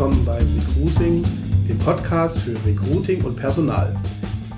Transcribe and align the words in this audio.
willkommen 0.00 0.24
bei 0.24 0.38
Recruiting, 0.38 1.22
dem 1.68 1.78
Podcast 1.78 2.38
für 2.38 2.56
Recruiting 2.64 3.22
und 3.22 3.36
Personal. 3.36 3.94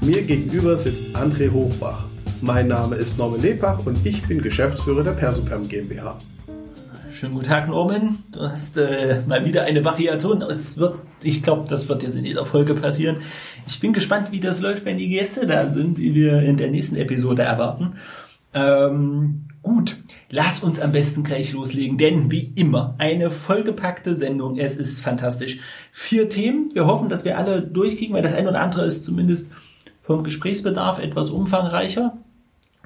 Mir 0.01 0.23
gegenüber 0.23 0.77
sitzt 0.77 1.17
André 1.17 1.51
Hochbach. 1.51 2.05
Mein 2.41 2.69
Name 2.69 2.95
ist 2.95 3.19
Norman 3.19 3.43
Lebach 3.43 3.85
und 3.85 4.07
ich 4.07 4.23
bin 4.29 4.41
Geschäftsführer 4.41 5.03
der 5.03 5.11
Persuperm 5.11 5.67
GmbH. 5.67 6.17
Schönen 7.13 7.33
guten 7.33 7.47
Tag, 7.47 7.69
Norman. 7.69 8.19
Du 8.31 8.39
hast 8.43 8.79
äh, 8.79 9.23
mal 9.27 9.45
wieder 9.45 9.65
eine 9.65 9.85
Variation. 9.85 10.43
Es 10.43 10.77
wird, 10.77 11.01
ich 11.25 11.43
glaube, 11.43 11.69
das 11.69 11.89
wird 11.89 12.05
jetzt 12.05 12.15
in 12.15 12.25
jeder 12.25 12.47
Folge 12.47 12.77
passieren. 12.77 13.17
Ich 13.67 13.81
bin 13.81 13.93
gespannt, 13.93 14.29
wie 14.31 14.39
das 14.39 14.61
läuft, 14.61 14.85
wenn 14.85 14.99
die 14.99 15.09
Gäste 15.09 15.49
da 15.49 15.69
sind, 15.71 15.99
die 15.99 16.15
wir 16.15 16.41
in 16.43 16.57
der 16.57 16.71
nächsten 16.71 16.95
Episode 16.95 17.43
erwarten. 17.43 17.95
Ähm, 18.55 19.47
gut, 19.63 19.99
lass 20.29 20.61
uns 20.61 20.81
am 20.81 20.93
besten 20.93 21.25
gleich 21.25 21.53
loslegen, 21.53 21.99
denn 21.99 22.31
wie 22.31 22.53
immer, 22.55 22.95
eine 22.99 23.31
vollgepackte 23.31 24.17
Sendung. 24.17 24.59
Es 24.59 24.77
ist 24.77 25.03
fantastisch. 25.03 25.61
Vier 25.93 26.29
Themen. 26.29 26.71
Wir 26.75 26.87
hoffen, 26.87 27.09
dass 27.09 27.25
wir 27.25 27.39
alle 27.39 27.63
durchkriegen, 27.63 28.15
weil 28.15 28.23
das 28.23 28.35
eine 28.35 28.49
oder 28.49 28.61
andere 28.61 28.85
ist 28.85 29.05
zumindest 29.05 29.53
vom 30.01 30.25
Gesprächsbedarf 30.25 30.99
etwas 30.99 31.31
umfangreicher. 31.31 32.17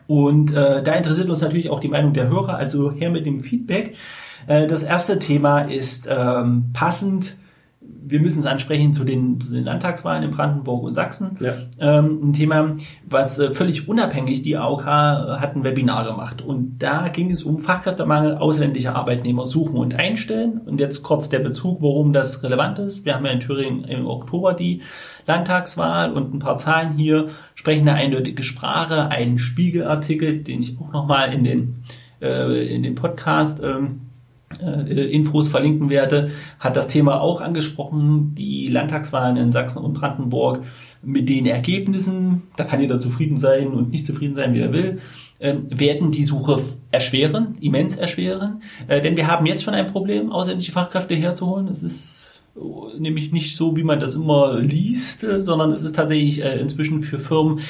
Und 0.06 0.54
äh, 0.54 0.82
da 0.82 0.94
interessiert 0.94 1.28
uns 1.28 1.40
natürlich 1.40 1.70
auch 1.70 1.80
die 1.80 1.88
Meinung 1.88 2.12
der 2.12 2.28
Hörer, 2.28 2.56
also 2.56 2.92
her 2.92 3.10
mit 3.10 3.26
dem 3.26 3.42
Feedback. 3.42 3.96
Äh, 4.46 4.66
das 4.66 4.82
erste 4.82 5.18
Thema 5.18 5.62
ist 5.62 6.06
ähm, 6.08 6.66
passend 6.72 7.36
wir 8.08 8.20
müssen 8.20 8.38
es 8.38 8.46
ansprechen 8.46 8.92
zu 8.92 9.04
den, 9.04 9.40
zu 9.40 9.52
den 9.52 9.64
Landtagswahlen 9.64 10.22
in 10.22 10.30
Brandenburg 10.30 10.84
und 10.84 10.94
Sachsen. 10.94 11.36
Ja. 11.40 11.54
Ähm, 11.80 12.20
ein 12.22 12.32
Thema, 12.32 12.76
was 13.08 13.38
äh, 13.38 13.50
völlig 13.50 13.88
unabhängig, 13.88 14.42
die 14.42 14.56
AOK 14.56 14.86
hat 14.86 15.56
ein 15.56 15.64
Webinar 15.64 16.04
gemacht. 16.04 16.40
Und 16.40 16.78
da 16.78 17.08
ging 17.08 17.30
es 17.32 17.42
um 17.42 17.58
Fachkräftemangel 17.58 18.36
ausländische 18.36 18.94
Arbeitnehmer 18.94 19.46
suchen 19.46 19.76
und 19.76 19.96
einstellen. 19.96 20.60
Und 20.64 20.78
jetzt 20.78 21.02
kurz 21.02 21.28
der 21.28 21.40
Bezug, 21.40 21.82
warum 21.82 22.12
das 22.12 22.44
relevant 22.44 22.78
ist. 22.78 23.04
Wir 23.04 23.14
haben 23.14 23.26
ja 23.26 23.32
in 23.32 23.40
Thüringen 23.40 23.84
im 23.84 24.06
Oktober 24.06 24.54
die 24.54 24.82
Landtagswahl 25.26 26.12
und 26.12 26.32
ein 26.32 26.38
paar 26.38 26.56
Zahlen 26.56 26.92
hier 26.92 27.28
sprechen 27.56 27.88
eine 27.88 27.98
eindeutige 27.98 28.44
Sprache. 28.44 29.08
Ein 29.08 29.38
Spiegelartikel, 29.38 30.44
den 30.44 30.62
ich 30.62 30.76
auch 30.80 30.92
nochmal 30.92 31.32
in 31.32 31.42
den, 31.42 31.74
äh, 32.22 32.72
in 32.72 32.84
den 32.84 32.94
Podcast 32.94 33.60
ähm, 33.64 34.02
äh, 34.02 34.05
Infos 34.60 35.48
verlinken 35.48 35.90
werde, 35.90 36.30
hat 36.60 36.76
das 36.76 36.88
Thema 36.88 37.20
auch 37.20 37.40
angesprochen, 37.40 38.34
die 38.36 38.68
Landtagswahlen 38.68 39.36
in 39.36 39.52
Sachsen 39.52 39.80
und 39.80 39.94
Brandenburg 39.94 40.62
mit 41.02 41.28
den 41.28 41.46
Ergebnissen, 41.46 42.42
da 42.56 42.64
kann 42.64 42.80
jeder 42.80 42.98
zufrieden 42.98 43.36
sein 43.36 43.68
und 43.68 43.90
nicht 43.90 44.06
zufrieden 44.06 44.34
sein, 44.34 44.54
wie 44.54 44.60
er 44.60 44.72
will, 44.72 44.98
ähm, 45.38 45.66
werden 45.68 46.10
die 46.10 46.24
Suche 46.24 46.60
erschweren, 46.90 47.56
immens 47.60 47.96
erschweren, 47.96 48.62
äh, 48.88 49.00
denn 49.00 49.16
wir 49.16 49.26
haben 49.26 49.46
jetzt 49.46 49.64
schon 49.64 49.74
ein 49.74 49.86
Problem, 49.86 50.32
ausländische 50.32 50.72
Fachkräfte 50.72 51.14
herzuholen. 51.14 51.68
Es 51.68 51.82
ist 51.82 52.40
äh, 52.56 52.98
nämlich 52.98 53.32
nicht 53.32 53.54
so, 53.54 53.76
wie 53.76 53.84
man 53.84 54.00
das 54.00 54.14
immer 54.14 54.58
liest, 54.58 55.26
sondern 55.40 55.72
es 55.72 55.82
ist 55.82 55.94
tatsächlich 55.94 56.40
inzwischen 56.40 57.00
für 57.02 57.18
Firmen 57.18 57.60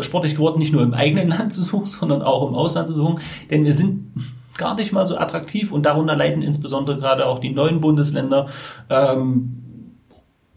sportlich 0.00 0.34
geworden, 0.34 0.58
nicht 0.58 0.72
nur 0.72 0.82
im 0.82 0.94
eigenen 0.94 1.28
Land 1.36 1.52
zu 1.52 1.62
suchen, 1.62 1.86
sondern 1.86 2.22
auch 2.22 2.48
im 2.48 2.54
Ausland 2.54 2.88
zu 2.88 2.94
suchen, 2.94 3.20
denn 3.50 3.64
wir 3.64 3.72
sind 3.72 4.12
gar 4.58 4.74
nicht 4.74 4.92
mal 4.92 5.04
so 5.04 5.16
attraktiv 5.16 5.72
und 5.72 5.86
darunter 5.86 6.16
leiden 6.16 6.42
insbesondere 6.42 6.98
gerade 6.98 7.26
auch 7.26 7.38
die 7.38 7.50
neuen 7.50 7.80
Bundesländer. 7.80 8.46
Ähm, 8.90 9.64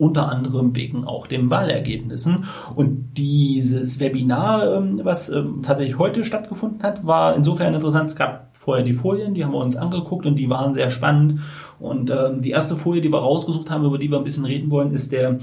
unter 0.01 0.29
anderem 0.29 0.75
wegen 0.75 1.05
auch 1.05 1.27
den 1.27 1.51
Wahlergebnissen. 1.51 2.45
Und 2.75 3.11
dieses 3.17 3.99
Webinar, 3.99 4.77
ähm, 4.77 5.01
was 5.03 5.29
ähm, 5.29 5.59
tatsächlich 5.61 5.99
heute 5.99 6.23
stattgefunden 6.23 6.81
hat, 6.81 7.05
war 7.05 7.35
insofern 7.35 7.75
interessant. 7.75 8.09
Es 8.09 8.15
gab 8.15 8.49
vorher 8.53 8.83
die 8.83 8.95
Folien, 8.95 9.35
die 9.35 9.45
haben 9.45 9.53
wir 9.53 9.59
uns 9.59 9.75
angeguckt 9.75 10.25
und 10.25 10.39
die 10.39 10.49
waren 10.49 10.73
sehr 10.73 10.89
spannend. 10.89 11.41
Und 11.79 12.09
ähm, 12.09 12.41
die 12.41 12.49
erste 12.49 12.77
Folie, 12.77 13.01
die 13.01 13.09
wir 13.09 13.19
rausgesucht 13.19 13.69
haben, 13.69 13.85
über 13.85 13.99
die 13.99 14.09
wir 14.09 14.17
ein 14.17 14.23
bisschen 14.23 14.45
reden 14.45 14.71
wollen, 14.71 14.91
ist 14.91 15.11
der 15.11 15.37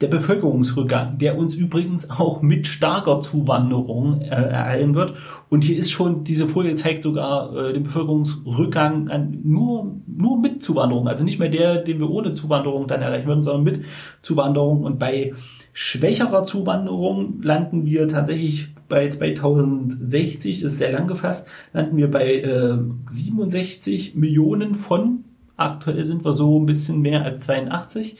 der 0.00 0.08
Bevölkerungsrückgang, 0.08 1.18
der 1.18 1.38
uns 1.38 1.54
übrigens 1.54 2.10
auch 2.10 2.42
mit 2.42 2.66
starker 2.66 3.20
Zuwanderung 3.20 4.20
äh, 4.20 4.26
ereilen 4.26 4.94
wird. 4.94 5.14
Und 5.50 5.62
hier 5.62 5.78
ist 5.78 5.92
schon, 5.92 6.24
diese 6.24 6.48
Folie 6.48 6.74
zeigt 6.74 7.04
sogar 7.04 7.54
äh, 7.54 7.72
den 7.72 7.84
Bevölkerungsrückgang 7.84 9.08
an, 9.08 9.38
nur, 9.44 9.94
nur 10.06 10.38
mit 10.40 10.64
Zuwanderung. 10.64 11.06
Also 11.06 11.22
nicht 11.22 11.38
mehr 11.38 11.48
der, 11.48 11.76
den 11.76 12.00
wir 12.00 12.10
ohne 12.10 12.32
Zuwanderung 12.32 12.88
dann 12.88 13.02
erreichen 13.02 13.28
würden, 13.28 13.44
sondern 13.44 13.62
mit 13.62 13.84
Zuwanderung. 14.20 14.82
Und 14.82 14.98
bei 14.98 15.32
schwächerer 15.72 16.44
Zuwanderung 16.44 17.40
landen 17.42 17.86
wir 17.86 18.08
tatsächlich 18.08 18.74
bei 18.88 19.08
2060, 19.08 20.60
das 20.60 20.72
ist 20.72 20.78
sehr 20.78 20.92
lang 20.92 21.06
gefasst, 21.06 21.46
landen 21.72 21.96
wir 21.96 22.10
bei 22.10 22.40
äh, 22.40 22.78
67 23.08 24.16
Millionen 24.16 24.74
von. 24.74 25.24
Aktuell 25.56 26.04
sind 26.04 26.24
wir 26.24 26.32
so 26.32 26.58
ein 26.58 26.66
bisschen 26.66 27.00
mehr 27.00 27.22
als 27.22 27.40
82. 27.40 28.18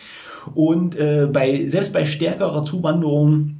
Und 0.55 0.97
äh, 0.97 1.29
bei, 1.33 1.67
selbst 1.69 1.93
bei 1.93 2.05
stärkerer 2.05 2.65
Zuwanderung 2.65 3.57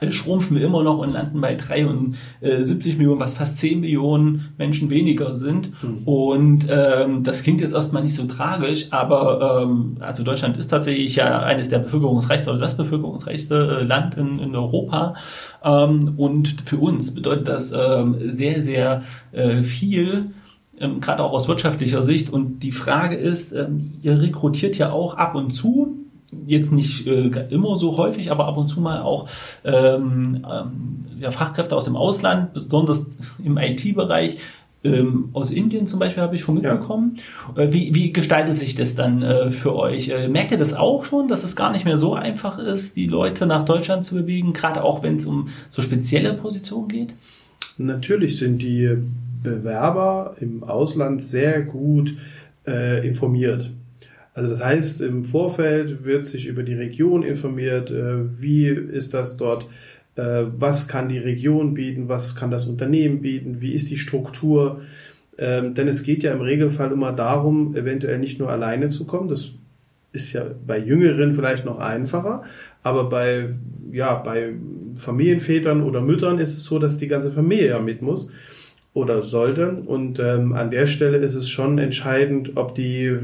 äh, 0.00 0.12
schrumpfen 0.12 0.56
wir 0.56 0.66
immer 0.66 0.82
noch 0.82 0.98
und 0.98 1.12
landen 1.12 1.40
bei 1.40 1.54
73 1.54 2.98
Millionen, 2.98 3.20
was 3.20 3.34
fast 3.34 3.58
10 3.58 3.80
Millionen 3.80 4.52
Menschen 4.58 4.90
weniger 4.90 5.36
sind. 5.36 5.70
Mhm. 5.82 6.02
Und 6.04 6.66
ähm, 6.68 7.22
das 7.22 7.42
klingt 7.42 7.60
jetzt 7.60 7.74
erstmal 7.74 8.02
nicht 8.02 8.14
so 8.14 8.24
tragisch, 8.26 8.86
aber 8.90 9.62
ähm, 9.62 9.96
also 10.00 10.24
Deutschland 10.24 10.56
ist 10.56 10.68
tatsächlich 10.68 11.16
ja 11.16 11.40
eines 11.40 11.68
der 11.68 11.78
bevölkerungsreichsten 11.78 12.50
oder 12.52 12.60
das 12.60 12.76
bevölkerungsreichste 12.76 13.80
äh, 13.80 13.84
Land 13.84 14.16
in, 14.16 14.38
in 14.38 14.56
Europa. 14.56 15.14
Ähm, 15.62 16.14
und 16.16 16.62
für 16.64 16.78
uns 16.78 17.14
bedeutet 17.14 17.48
das 17.48 17.72
ähm, 17.72 18.16
sehr, 18.20 18.62
sehr 18.62 19.02
äh, 19.32 19.62
viel 19.62 20.32
ähm, 20.82 21.00
gerade 21.00 21.22
auch 21.22 21.32
aus 21.32 21.48
wirtschaftlicher 21.48 22.02
Sicht. 22.02 22.30
Und 22.30 22.60
die 22.62 22.72
Frage 22.72 23.16
ist, 23.16 23.52
ähm, 23.52 23.92
ihr 24.02 24.20
rekrutiert 24.20 24.76
ja 24.78 24.90
auch 24.90 25.16
ab 25.16 25.34
und 25.34 25.50
zu 25.50 25.81
jetzt 26.52 26.72
nicht 26.72 27.06
äh, 27.06 27.46
immer 27.50 27.76
so 27.76 27.96
häufig, 27.96 28.30
aber 28.30 28.46
ab 28.46 28.56
und 28.56 28.68
zu 28.68 28.80
mal 28.80 29.02
auch 29.02 29.28
ähm, 29.64 30.44
ähm, 30.48 31.06
ja, 31.20 31.30
Fachkräfte 31.30 31.76
aus 31.76 31.86
dem 31.86 31.96
Ausland, 31.96 32.52
besonders 32.54 33.06
im 33.42 33.58
IT-Bereich. 33.58 34.38
Ähm, 34.84 35.28
aus 35.32 35.52
Indien 35.52 35.86
zum 35.86 36.00
Beispiel 36.00 36.22
habe 36.22 36.34
ich 36.34 36.40
schon 36.40 36.56
mitbekommen. 36.56 37.18
Ja. 37.56 37.62
Äh, 37.62 37.72
wie, 37.72 37.94
wie 37.94 38.12
gestaltet 38.12 38.58
sich 38.58 38.74
das 38.74 38.96
dann 38.96 39.22
äh, 39.22 39.50
für 39.50 39.76
euch? 39.76 40.08
Äh, 40.08 40.28
merkt 40.28 40.50
ihr 40.50 40.58
das 40.58 40.74
auch 40.74 41.04
schon, 41.04 41.28
dass 41.28 41.44
es 41.44 41.54
gar 41.54 41.70
nicht 41.70 41.84
mehr 41.84 41.96
so 41.96 42.14
einfach 42.14 42.58
ist, 42.58 42.96
die 42.96 43.06
Leute 43.06 43.46
nach 43.46 43.64
Deutschland 43.64 44.04
zu 44.04 44.16
bewegen, 44.16 44.52
gerade 44.52 44.82
auch 44.82 45.02
wenn 45.02 45.16
es 45.16 45.26
um 45.26 45.48
so 45.68 45.82
spezielle 45.82 46.34
Positionen 46.34 46.88
geht? 46.88 47.14
Natürlich 47.78 48.38
sind 48.38 48.60
die 48.62 48.96
Bewerber 49.42 50.36
im 50.40 50.64
Ausland 50.64 51.22
sehr 51.22 51.62
gut 51.62 52.14
äh, 52.66 53.06
informiert. 53.06 53.70
Also 54.34 54.50
das 54.50 54.64
heißt, 54.64 55.00
im 55.02 55.24
Vorfeld 55.24 56.04
wird 56.04 56.26
sich 56.26 56.46
über 56.46 56.62
die 56.62 56.74
Region 56.74 57.22
informiert, 57.22 57.90
äh, 57.90 58.40
wie 58.40 58.66
ist 58.66 59.12
das 59.14 59.36
dort, 59.36 59.66
äh, 60.16 60.44
was 60.56 60.88
kann 60.88 61.08
die 61.08 61.18
Region 61.18 61.74
bieten, 61.74 62.08
was 62.08 62.34
kann 62.34 62.50
das 62.50 62.66
Unternehmen 62.66 63.20
bieten, 63.20 63.60
wie 63.60 63.72
ist 63.72 63.90
die 63.90 63.98
Struktur. 63.98 64.80
Ähm, 65.38 65.74
denn 65.74 65.88
es 65.88 66.02
geht 66.02 66.22
ja 66.22 66.32
im 66.32 66.40
Regelfall 66.40 66.92
immer 66.92 67.12
darum, 67.12 67.74
eventuell 67.76 68.18
nicht 68.18 68.38
nur 68.38 68.50
alleine 68.50 68.88
zu 68.88 69.06
kommen. 69.06 69.28
Das 69.28 69.50
ist 70.12 70.32
ja 70.32 70.44
bei 70.66 70.78
Jüngeren 70.78 71.34
vielleicht 71.34 71.64
noch 71.64 71.78
einfacher, 71.78 72.44
aber 72.82 73.08
bei, 73.08 73.48
ja, 73.90 74.14
bei 74.14 74.54
Familienvätern 74.96 75.82
oder 75.82 76.00
Müttern 76.00 76.38
ist 76.38 76.56
es 76.56 76.64
so, 76.64 76.78
dass 76.78 76.98
die 76.98 77.08
ganze 77.08 77.30
Familie 77.30 77.68
ja 77.68 77.80
mit 77.80 78.02
muss 78.02 78.28
oder 78.94 79.22
sollte. 79.22 79.72
Und 79.86 80.18
ähm, 80.18 80.52
an 80.52 80.70
der 80.70 80.86
Stelle 80.86 81.18
ist 81.18 81.34
es 81.34 81.48
schon 81.48 81.78
entscheidend, 81.78 82.52
ob 82.56 82.74
die 82.74 83.18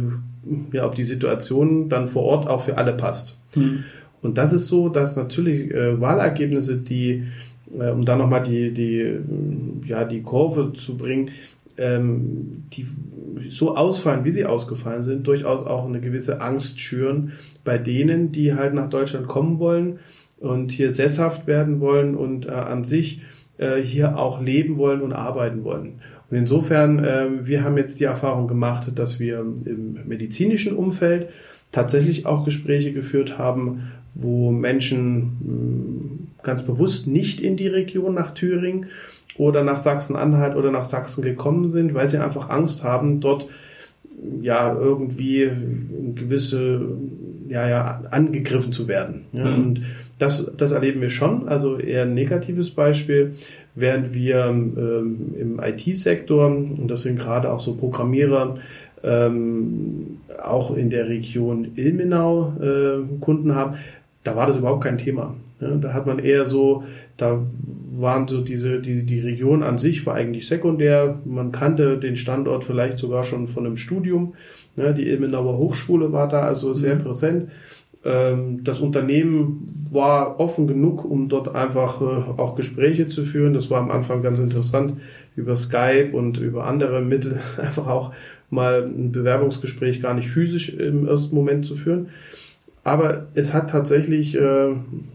ja, 0.73 0.87
ob 0.87 0.95
die 0.95 1.05
Situation 1.05 1.89
dann 1.89 2.09
vor 2.09 2.23
Ort 2.23 2.49
auch 2.49 2.63
für 2.63 2.77
alle 2.77 2.93
passt. 2.93 3.39
Mhm. 3.55 3.85
Und 4.23 4.39
das 4.39 4.53
ist 4.53 4.67
so, 4.67 4.89
dass 4.89 5.17
natürlich 5.17 5.73
äh, 5.73 6.01
Wahlergebnisse, 6.01 6.77
die, 6.77 7.25
äh, 7.79 7.91
um 7.91 8.05
da 8.05 8.17
nochmal 8.17 8.43
die, 8.43 8.73
die, 8.73 9.19
ja, 9.87 10.05
die 10.05 10.23
Kurve 10.23 10.73
zu 10.73 10.97
bringen, 10.97 11.31
ähm, 11.77 12.65
die 12.73 12.87
so 13.51 13.77
ausfallen, 13.77 14.25
wie 14.25 14.33
sie 14.33 14.45
ausgefallen 14.45 15.05
sind, 15.05 15.27
durchaus 15.27 15.65
auch 15.65 15.87
eine 15.87 16.01
gewisse 16.01 16.41
Angst 16.41 16.81
schüren 16.81 17.33
bei 17.65 17.79
denen, 17.79 18.33
die 18.33 18.55
halt 18.55 18.75
nach 18.75 18.91
Deutschland 18.91 19.29
kommen 19.29 19.61
wollen 19.61 20.01
und 20.41 20.73
hier 20.73 20.93
sesshaft 20.93 21.47
werden 21.47 21.81
wollen 21.81 22.17
und 22.17 22.47
äh, 22.47 22.51
an 22.51 22.83
sich 22.85 23.23
äh, 23.59 23.81
hier 23.81 24.19
auch 24.19 24.41
leben 24.41 24.77
wollen 24.77 25.03
und 25.03 25.13
arbeiten 25.13 25.63
wollen. 25.65 26.01
Und 26.31 26.37
insofern, 26.37 26.99
äh, 27.05 27.27
wir 27.45 27.65
haben 27.65 27.79
jetzt 27.79 28.01
die 28.01 28.05
Erfahrung 28.05 28.49
gemacht, 28.49 28.93
dass 28.95 29.19
wir 29.19 29.41
im 29.41 29.99
medizinischen 30.07 30.77
Umfeld 30.77 31.29
tatsächlich 31.73 32.27
auch 32.27 32.45
Gespräche 32.45 32.93
geführt 32.93 33.39
haben, 33.39 33.93
wo 34.15 34.51
Menschen 34.51 36.29
mh, 36.37 36.43
ganz 36.43 36.63
bewusst 36.63 37.07
nicht 37.07 37.41
in 37.41 37.57
die 37.57 37.69
Region 37.69 38.15
nach 38.15 38.35
Thüringen 38.35 38.87
oder 39.37 39.63
nach 39.63 39.79
Sachsen-Anhalt 39.79 40.57
oder 40.57 40.71
nach 40.71 40.85
Sachsen 40.85 41.23
gekommen 41.23 41.69
sind, 41.69 41.95
weil 41.95 42.09
sie 42.09 42.19
einfach 42.19 42.51
Angst 42.51 42.85
haben, 42.85 43.21
dort 43.21 43.49
ja 44.43 44.75
irgendwie 44.77 45.51
gewisse 46.15 46.81
ja 47.49 47.69
ja 47.69 48.03
angegriffen 48.11 48.73
zu 48.73 48.89
werden. 48.89 49.27
Ja, 49.33 49.45
mhm. 49.45 49.65
Und 49.65 49.81
das 50.19 50.51
das 50.57 50.73
erleben 50.73 51.01
wir 51.01 51.11
schon. 51.11 51.49
Also 51.49 51.79
eher 51.79 52.03
ein 52.03 52.15
negatives 52.15 52.71
Beispiel 52.71 53.33
während 53.81 54.15
wir 54.15 54.47
ähm, 54.47 55.35
im 55.39 55.61
IT-Sektor 55.61 56.47
und 56.47 56.89
deswegen 56.89 57.17
gerade 57.17 57.51
auch 57.53 57.61
so 57.61 57.75
Programmierer 57.75 58.57
ähm, 59.05 60.19
auch 60.43 60.77
in 60.77 60.91
der 60.91 61.09
Region 61.09 61.73
Ilmenau 61.77 62.53
äh, 62.61 63.21
Kunden 63.21 63.55
haben, 63.55 63.77
da 64.25 64.37
war 64.37 64.47
das 64.47 64.57
überhaupt 64.57 64.85
kein 64.85 64.99
Thema. 64.99 65.35
Ja, 65.61 65.71
da 65.71 65.93
hat 65.93 66.07
man 66.07 66.19
eher 66.19 66.47
so, 66.47 66.85
da 67.17 67.41
waren 67.97 68.29
so 68.29 68.43
diese, 68.43 68.81
die, 68.81 69.05
die 69.05 69.21
Region 69.21 69.63
an 69.63 69.79
sich 69.79 70.07
war 70.07 70.15
eigentlich 70.15 70.47
sekundär. 70.47 71.19
Man 71.25 71.51
kannte 71.51 71.99
den 71.99 72.15
Standort 72.15 72.65
vielleicht 72.65 72.99
sogar 72.99 73.25
schon 73.25 73.49
von 73.49 73.67
einem 73.67 73.77
Studium. 73.77 74.35
Ja, 74.77 74.93
die 74.93 75.09
Ilmenauer 75.09 75.59
Hochschule 75.59 76.13
war 76.13 76.29
da 76.29 76.43
also 76.43 76.75
sehr 76.75 76.95
mhm. 76.95 77.03
präsent. 77.03 77.51
Ähm, 78.05 78.63
das 78.65 78.81
Unternehmen 78.81 79.89
war 79.91 80.39
offen 80.39 80.67
genug, 80.67 81.05
um 81.05 81.29
dort 81.29 81.55
einfach 81.55 82.01
äh, 82.01 82.05
auch 82.41 82.55
Gespräche 82.55 83.09
zu 83.09 83.25
führen. 83.25 83.55
Das 83.55 83.71
war 83.71 83.81
am 83.81 83.91
Anfang 83.91 84.23
ganz 84.23 84.39
interessant, 84.39 84.95
über 85.37 85.57
Skype 85.57 86.11
und 86.13 86.39
über 86.39 86.65
andere 86.65 87.01
Mittel 87.01 87.41
einfach 87.59 87.87
auch 87.87 88.13
mal 88.51 88.85
ein 88.85 89.13
Bewerbungsgespräch 89.13 90.01
gar 90.01 90.15
nicht 90.15 90.29
physisch 90.29 90.71
im 90.71 91.07
ersten 91.07 91.35
Moment 91.35 91.65
zu 91.65 91.75
führen. 91.75 92.09
Aber 92.89 93.27
es 93.35 93.53
hat 93.53 93.71
tatsächlich, 93.71 94.35
äh, 94.35 94.75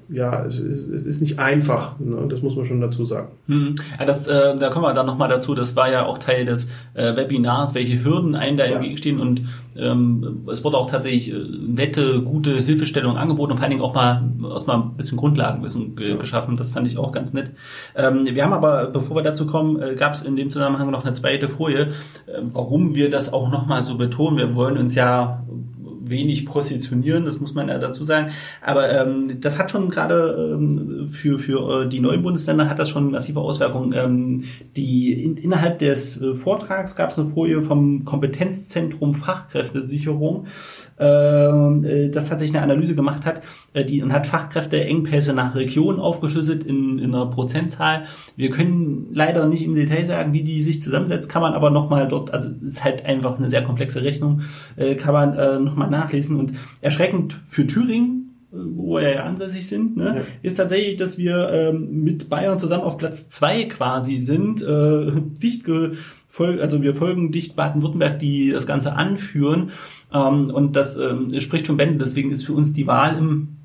ja, 0.09 0.45
es 0.45 0.59
ist, 0.59 0.87
es 0.89 1.05
ist 1.05 1.21
nicht 1.21 1.39
einfach, 1.39 1.99
ne? 1.99 2.27
das 2.29 2.41
muss 2.41 2.55
man 2.55 2.65
schon 2.65 2.81
dazu 2.81 3.03
sagen. 3.03 3.29
Hm. 3.47 3.75
Ja, 3.99 4.05
das, 4.05 4.27
äh, 4.27 4.57
da 4.57 4.69
kommen 4.69 4.85
wir 4.85 4.93
dann 4.93 5.07
nochmal 5.07 5.27
dazu, 5.27 5.55
das 5.55 5.75
war 5.75 5.91
ja 5.91 6.05
auch 6.05 6.19
Teil 6.19 6.45
des 6.45 6.69
äh, 6.93 7.15
Webinars, 7.15 7.73
welche 7.73 8.03
Hürden 8.03 8.35
einem 8.35 8.57
da 8.57 8.65
ja. 8.65 8.73
entgegenstehen 8.73 9.19
und 9.19 9.41
ähm, 9.75 10.45
es 10.51 10.63
wurde 10.63 10.77
auch 10.77 10.89
tatsächlich 10.89 11.31
äh, 11.31 11.33
nette, 11.33 12.21
gute 12.21 12.51
Hilfestellung 12.59 13.17
angeboten 13.17 13.53
und 13.53 13.57
vor 13.57 13.63
allen 13.63 13.71
Dingen 13.71 13.83
auch 13.83 13.95
mal 13.95 14.23
erstmal 14.51 14.77
ein 14.77 14.95
bisschen 14.95 15.17
Grundlagenwissen 15.17 15.95
ge 15.95 16.17
geschaffen, 16.17 16.57
das 16.57 16.69
fand 16.69 16.85
ich 16.85 16.97
auch 16.99 17.11
ganz 17.11 17.33
nett. 17.33 17.51
Ähm, 17.95 18.25
wir 18.25 18.43
haben 18.43 18.53
aber, 18.53 18.87
bevor 18.87 19.15
wir 19.15 19.23
dazu 19.23 19.47
kommen, 19.47 19.81
äh, 19.81 19.95
gab 19.95 20.13
es 20.13 20.21
in 20.21 20.35
dem 20.35 20.51
Zusammenhang 20.51 20.91
noch 20.91 21.03
eine 21.03 21.13
zweite 21.13 21.49
Folie, 21.49 21.87
äh, 22.27 22.41
warum 22.53 22.93
wir 22.93 23.09
das 23.09 23.33
auch 23.33 23.49
nochmal 23.49 23.81
so 23.81 23.97
betonen. 23.97 24.37
Wir 24.37 24.53
wollen 24.53 24.77
uns 24.77 24.93
ja 24.93 25.43
wenig 26.09 26.45
positionieren, 26.45 27.25
das 27.25 27.39
muss 27.39 27.53
man 27.53 27.69
ja 27.69 27.77
dazu 27.77 28.03
sagen. 28.03 28.31
Aber 28.61 28.91
ähm, 28.91 29.39
das 29.41 29.57
hat 29.57 29.71
schon 29.71 29.89
gerade 29.89 30.53
ähm, 30.53 31.07
für, 31.11 31.39
für 31.39 31.83
äh, 31.83 31.89
die 31.89 31.99
neuen 31.99 32.23
Bundesländer 32.23 32.69
hat 32.69 32.79
das 32.79 32.89
schon 32.89 33.11
massive 33.11 33.39
Auswirkungen. 33.39 33.93
Ähm, 33.93 34.43
die 34.75 35.13
in, 35.23 35.37
innerhalb 35.37 35.79
des 35.79 36.21
äh, 36.21 36.33
Vortrags 36.33 36.95
gab 36.95 37.09
es 37.09 37.19
eine 37.19 37.29
Folie 37.29 37.61
vom 37.61 38.05
Kompetenzzentrum 38.05 39.15
Fachkräftesicherung 39.15 40.47
das 42.09 42.29
tatsächlich 42.29 42.55
eine 42.55 42.63
Analyse 42.63 42.95
gemacht 42.95 43.25
hat, 43.25 43.41
äh, 43.73 43.85
die 43.85 44.01
und 44.01 44.13
hat 44.13 44.27
Fachkräfteengpässe 44.27 45.33
nach 45.33 45.55
Region 45.55 45.99
aufgeschlüsselt 45.99 46.63
in, 46.63 46.99
in 46.99 47.13
einer 47.13 47.25
Prozentzahl. 47.27 48.03
Wir 48.35 48.49
können 48.49 49.07
leider 49.11 49.45
nicht 49.47 49.63
im 49.63 49.75
Detail 49.75 50.05
sagen, 50.05 50.33
wie 50.33 50.43
die 50.43 50.61
sich 50.61 50.81
zusammensetzt, 50.81 51.29
kann 51.29 51.41
man 51.41 51.53
aber 51.53 51.69
nochmal 51.69 52.07
dort, 52.07 52.31
also 52.33 52.49
ist 52.65 52.83
halt 52.83 53.05
einfach 53.05 53.37
eine 53.37 53.49
sehr 53.49 53.63
komplexe 53.63 54.03
Rechnung, 54.03 54.41
äh, 54.75 54.95
kann 54.95 55.13
man 55.13 55.37
äh, 55.37 55.59
nochmal 55.59 55.89
nachlesen 55.89 56.37
und 56.37 56.53
erschreckend 56.81 57.35
für 57.47 57.67
Thüringen, 57.67 58.35
äh, 58.51 58.57
wo 58.75 58.95
wir 58.97 59.13
ja 59.13 59.23
ansässig 59.23 59.67
sind, 59.67 59.97
ne, 59.97 60.15
ja. 60.17 60.21
ist 60.41 60.55
tatsächlich, 60.55 60.97
dass 60.97 61.17
wir 61.17 61.49
ähm, 61.49 62.03
mit 62.03 62.29
Bayern 62.29 62.59
zusammen 62.59 62.83
auf 62.83 62.97
Platz 62.97 63.29
zwei 63.29 63.63
quasi 63.65 64.19
sind, 64.19 64.61
äh, 64.61 65.11
dicht 65.41 65.65
also 66.39 66.81
wir 66.81 66.95
folgen 66.95 67.31
dicht 67.31 67.55
Baden-Württemberg, 67.55 68.17
die 68.17 68.51
das 68.51 68.65
Ganze 68.65 68.95
anführen 68.95 69.69
ähm, 70.13 70.49
und 70.49 70.75
das 70.75 70.95
ähm, 70.97 71.39
spricht 71.39 71.67
schon 71.67 71.77
Bände. 71.77 71.97
Deswegen 71.97 72.31
ist 72.31 72.45
für 72.45 72.53
uns 72.53 72.73
die 72.73 72.87
Wahl 72.87 73.17
im 73.17 73.57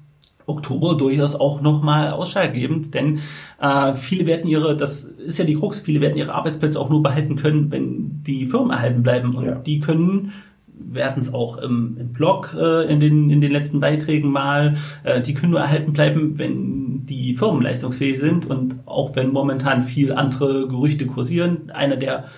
Oktober 0.46 0.96
durchaus 0.96 1.34
auch 1.34 1.60
nochmal 1.60 2.10
ausschlaggebend, 2.10 2.94
denn 2.94 3.20
äh, 3.60 3.92
viele 3.94 4.26
werden 4.26 4.48
ihre, 4.48 4.76
das 4.76 5.04
ist 5.04 5.38
ja 5.38 5.44
die 5.44 5.54
Krux, 5.54 5.80
viele 5.80 6.00
werden 6.00 6.16
ihre 6.16 6.32
Arbeitsplätze 6.32 6.80
auch 6.80 6.88
nur 6.88 7.02
behalten 7.02 7.36
können, 7.36 7.70
wenn 7.70 8.22
die 8.22 8.46
Firmen 8.46 8.70
erhalten 8.70 9.02
bleiben. 9.02 9.36
Und 9.36 9.44
ja. 9.44 9.54
die 9.56 9.80
können 9.80 10.32
wir 10.80 11.04
hatten 11.04 11.20
es 11.20 11.34
auch 11.34 11.58
im, 11.58 11.96
im 11.98 12.12
Blog 12.12 12.56
äh, 12.58 12.90
in, 12.90 13.00
den, 13.00 13.30
in 13.30 13.40
den 13.40 13.50
letzten 13.50 13.80
Beiträgen 13.80 14.30
mal, 14.30 14.76
äh, 15.04 15.20
die 15.20 15.34
können 15.34 15.50
nur 15.50 15.60
erhalten 15.60 15.92
bleiben, 15.92 16.38
wenn 16.38 17.04
die 17.06 17.34
Firmen 17.34 17.62
leistungsfähig 17.62 18.18
sind 18.18 18.46
und 18.46 18.76
auch 18.86 19.16
wenn 19.16 19.32
momentan 19.32 19.84
viel 19.84 20.12
andere 20.12 20.68
Gerüchte 20.68 21.06
kursieren. 21.06 21.70
Einer 21.70 21.96
der 21.96 22.28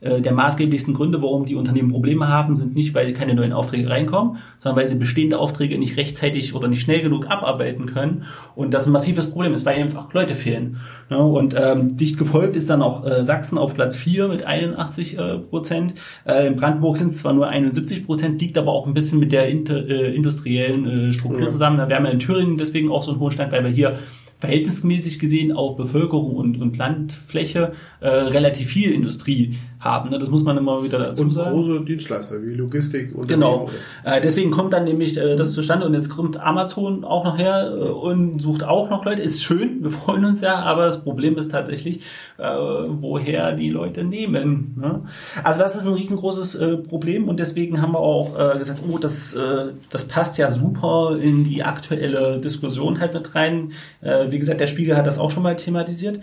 der 0.00 0.32
maßgeblichsten 0.32 0.92
Gründe, 0.92 1.22
warum 1.22 1.46
die 1.46 1.54
Unternehmen 1.54 1.90
Probleme 1.90 2.28
haben, 2.28 2.54
sind 2.54 2.74
nicht, 2.74 2.94
weil 2.94 3.14
keine 3.14 3.34
neuen 3.34 3.54
Aufträge 3.54 3.88
reinkommen, 3.88 4.38
sondern 4.58 4.78
weil 4.78 4.86
sie 4.86 4.96
bestehende 4.96 5.38
Aufträge 5.38 5.78
nicht 5.78 5.96
rechtzeitig 5.96 6.54
oder 6.54 6.68
nicht 6.68 6.82
schnell 6.82 7.00
genug 7.00 7.30
abarbeiten 7.30 7.86
können. 7.86 8.24
Und 8.54 8.74
das 8.74 8.86
ein 8.86 8.92
massives 8.92 9.30
Problem 9.30 9.54
ist, 9.54 9.64
weil 9.64 9.80
einfach 9.80 10.12
Leute 10.12 10.34
fehlen. 10.34 10.78
Ja, 11.08 11.18
und 11.18 11.54
ähm, 11.58 11.96
dicht 11.96 12.18
gefolgt 12.18 12.56
ist 12.56 12.68
dann 12.68 12.82
auch 12.82 13.06
äh, 13.06 13.24
Sachsen 13.24 13.58
auf 13.58 13.74
Platz 13.74 13.96
4 13.96 14.28
mit 14.28 14.44
81 14.44 15.18
äh, 15.18 15.38
Prozent. 15.38 15.94
Äh, 16.26 16.48
in 16.48 16.56
Brandenburg 16.56 16.96
sind 16.96 17.12
es 17.12 17.18
zwar 17.18 17.32
nur 17.32 17.48
71 17.48 18.04
Prozent, 18.06 18.40
liegt 18.40 18.58
aber 18.58 18.72
auch 18.72 18.86
ein 18.86 18.94
bisschen 18.94 19.18
mit 19.18 19.32
der 19.32 19.48
inter, 19.48 19.88
äh, 19.88 20.14
industriellen 20.14 21.08
äh, 21.08 21.12
Struktur 21.12 21.44
ja. 21.44 21.48
zusammen. 21.48 21.78
Da 21.78 21.88
wären 21.88 22.04
wir 22.04 22.10
in 22.10 22.18
Thüringen 22.18 22.56
deswegen 22.56 22.90
auch 22.90 23.02
so 23.02 23.12
einen 23.12 23.20
hohen 23.20 23.32
Stand, 23.32 23.52
weil 23.52 23.64
wir 23.64 23.70
hier 23.70 23.98
verhältnismäßig 24.38 25.18
gesehen 25.18 25.52
auf 25.52 25.76
Bevölkerung 25.76 26.36
und, 26.36 26.60
und 26.60 26.76
Landfläche 26.76 27.72
äh, 28.00 28.08
relativ 28.08 28.68
viel 28.68 28.92
Industrie 28.92 29.56
haben. 29.78 30.10
Ne? 30.10 30.18
Das 30.18 30.30
muss 30.30 30.44
man 30.44 30.56
immer 30.58 30.82
wieder 30.82 30.98
dazu 30.98 31.22
und 31.22 31.32
sagen. 31.32 31.52
große 31.52 31.80
Dienstleister 31.84 32.42
wie 32.42 32.54
Logistik 32.54 33.14
und 33.14 33.28
Genau. 33.28 33.70
Äh, 34.04 34.20
deswegen 34.20 34.50
kommt 34.50 34.72
dann 34.72 34.84
nämlich 34.84 35.16
äh, 35.16 35.36
das 35.36 35.52
zustande 35.52 35.86
und 35.86 35.94
jetzt 35.94 36.10
kommt 36.10 36.38
Amazon 36.38 37.04
auch 37.04 37.24
noch 37.24 37.38
her 37.38 37.74
äh, 37.76 37.80
und 37.80 38.40
sucht 38.40 38.62
auch 38.62 38.90
noch 38.90 39.04
Leute. 39.04 39.22
Ist 39.22 39.42
schön, 39.42 39.82
wir 39.82 39.90
freuen 40.02 40.24
uns 40.24 40.40
ja, 40.40 40.56
aber 40.56 40.84
das 40.84 41.02
Problem 41.02 41.38
ist 41.38 41.50
tatsächlich, 41.50 42.00
äh, 42.38 42.44
woher 42.44 43.52
die 43.52 43.70
Leute 43.70 44.04
nehmen. 44.04 44.74
Ne? 44.78 45.02
Also 45.42 45.60
das 45.60 45.76
ist 45.76 45.86
ein 45.86 45.94
riesengroßes 45.94 46.54
äh, 46.56 46.76
Problem 46.76 47.28
und 47.28 47.40
deswegen 47.40 47.80
haben 47.80 47.92
wir 47.92 48.00
auch 48.00 48.38
äh, 48.38 48.58
gesagt, 48.58 48.80
oh, 48.88 48.98
das, 48.98 49.34
äh, 49.34 49.68
das 49.90 50.04
passt 50.04 50.36
ja 50.38 50.50
super 50.50 51.16
in 51.20 51.44
die 51.44 51.62
aktuelle 51.62 52.40
Diskussion 52.40 53.00
halt 53.00 53.14
mit 53.14 53.34
rein. 53.34 53.72
Äh, 54.00 54.25
wie 54.32 54.38
gesagt, 54.38 54.60
der 54.60 54.66
Spiegel 54.66 54.96
hat 54.96 55.06
das 55.06 55.18
auch 55.18 55.30
schon 55.30 55.42
mal 55.42 55.56
thematisiert. 55.56 56.20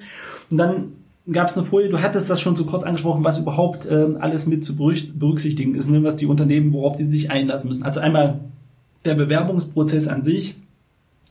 Und 0.50 0.58
dann 0.58 0.94
gab 1.32 1.48
es 1.48 1.58
eine 1.58 1.66
Folie, 1.66 1.90
du 1.90 2.02
hattest 2.02 2.30
das 2.30 2.42
schon 2.42 2.56
so 2.56 2.66
kurz 2.66 2.84
angesprochen, 2.84 3.24
was 3.24 3.40
überhaupt 3.40 3.88
ähm, 3.90 4.18
alles 4.20 4.46
mit 4.46 4.66
zu 4.66 4.76
berücksichtigen 4.76 5.76
ist, 5.76 5.90
ne? 5.90 6.04
was 6.04 6.18
die 6.18 6.26
Unternehmen, 6.26 6.74
worauf 6.74 6.98
die 6.98 7.06
sich 7.06 7.32
einlassen 7.32 7.70
müssen. 7.70 7.84
Also 7.84 8.00
einmal 8.00 8.42
der 9.06 9.16
Bewerbungsprozess 9.16 10.08
an 10.08 10.24
sich, 10.24 10.56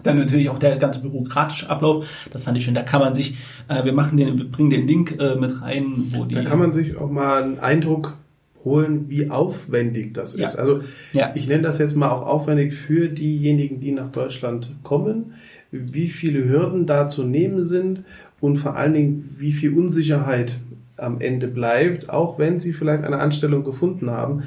dann 0.03 0.19
natürlich 0.19 0.49
auch 0.51 0.59
der 0.59 0.77
ganze 0.77 1.01
bürokratische 1.01 1.69
Ablauf. 1.71 2.07
Das 2.33 2.45
fand 2.45 2.59
ich 2.59 2.65
schön. 2.65 2.75
Da 2.75 2.83
kann 2.83 3.01
man 3.01 3.15
sich, 3.15 3.37
äh, 3.69 3.85
wir 3.85 3.93
machen 3.93 4.17
den, 4.17 4.39
wir 4.39 4.51
bringen 4.51 4.71
den 4.71 4.87
Link 4.87 5.17
äh, 5.21 5.37
mit 5.37 5.61
rein, 5.62 6.07
wo 6.11 6.25
die. 6.25 6.35
Da 6.35 6.43
kann 6.43 6.59
man 6.59 6.73
sich 6.73 6.97
auch 6.97 7.11
mal 7.11 7.43
einen 7.43 7.59
Eindruck 7.59 8.17
holen, 8.64 9.09
wie 9.09 9.31
aufwendig 9.31 10.14
das 10.14 10.37
ja. 10.37 10.47
ist. 10.47 10.57
Also 10.57 10.81
ja. 11.12 11.33
ich 11.35 11.49
nenne 11.49 11.62
das 11.62 11.79
jetzt 11.79 11.97
mal 11.97 12.11
auch 12.11 12.26
aufwendig 12.26 12.75
für 12.75 13.09
diejenigen, 13.09 13.81
die 13.81 13.93
nach 13.93 14.11
Deutschland 14.11 14.71
kommen, 14.83 15.35
wie 15.73 16.07
viele 16.09 16.49
Hürden 16.49 16.87
da 16.87 17.09
zu 17.09 17.25
nehmen 17.25 17.64
sind 17.64 18.05
und 18.41 18.57
vor 18.57 18.76
allen 18.76 18.93
Dingen, 18.93 19.37
wie 19.38 19.52
viel 19.52 19.75
Unsicherheit 19.76 20.59
am 20.97 21.21
Ende 21.21 21.49
bleibt, 21.49 22.11
auch 22.11 22.38
wenn 22.38 22.61
sie 22.61 22.73
vielleicht 22.73 23.02
eine 23.02 23.19
Anstellung 23.19 23.64
gefunden 23.64 24.11
haben. 24.11 24.45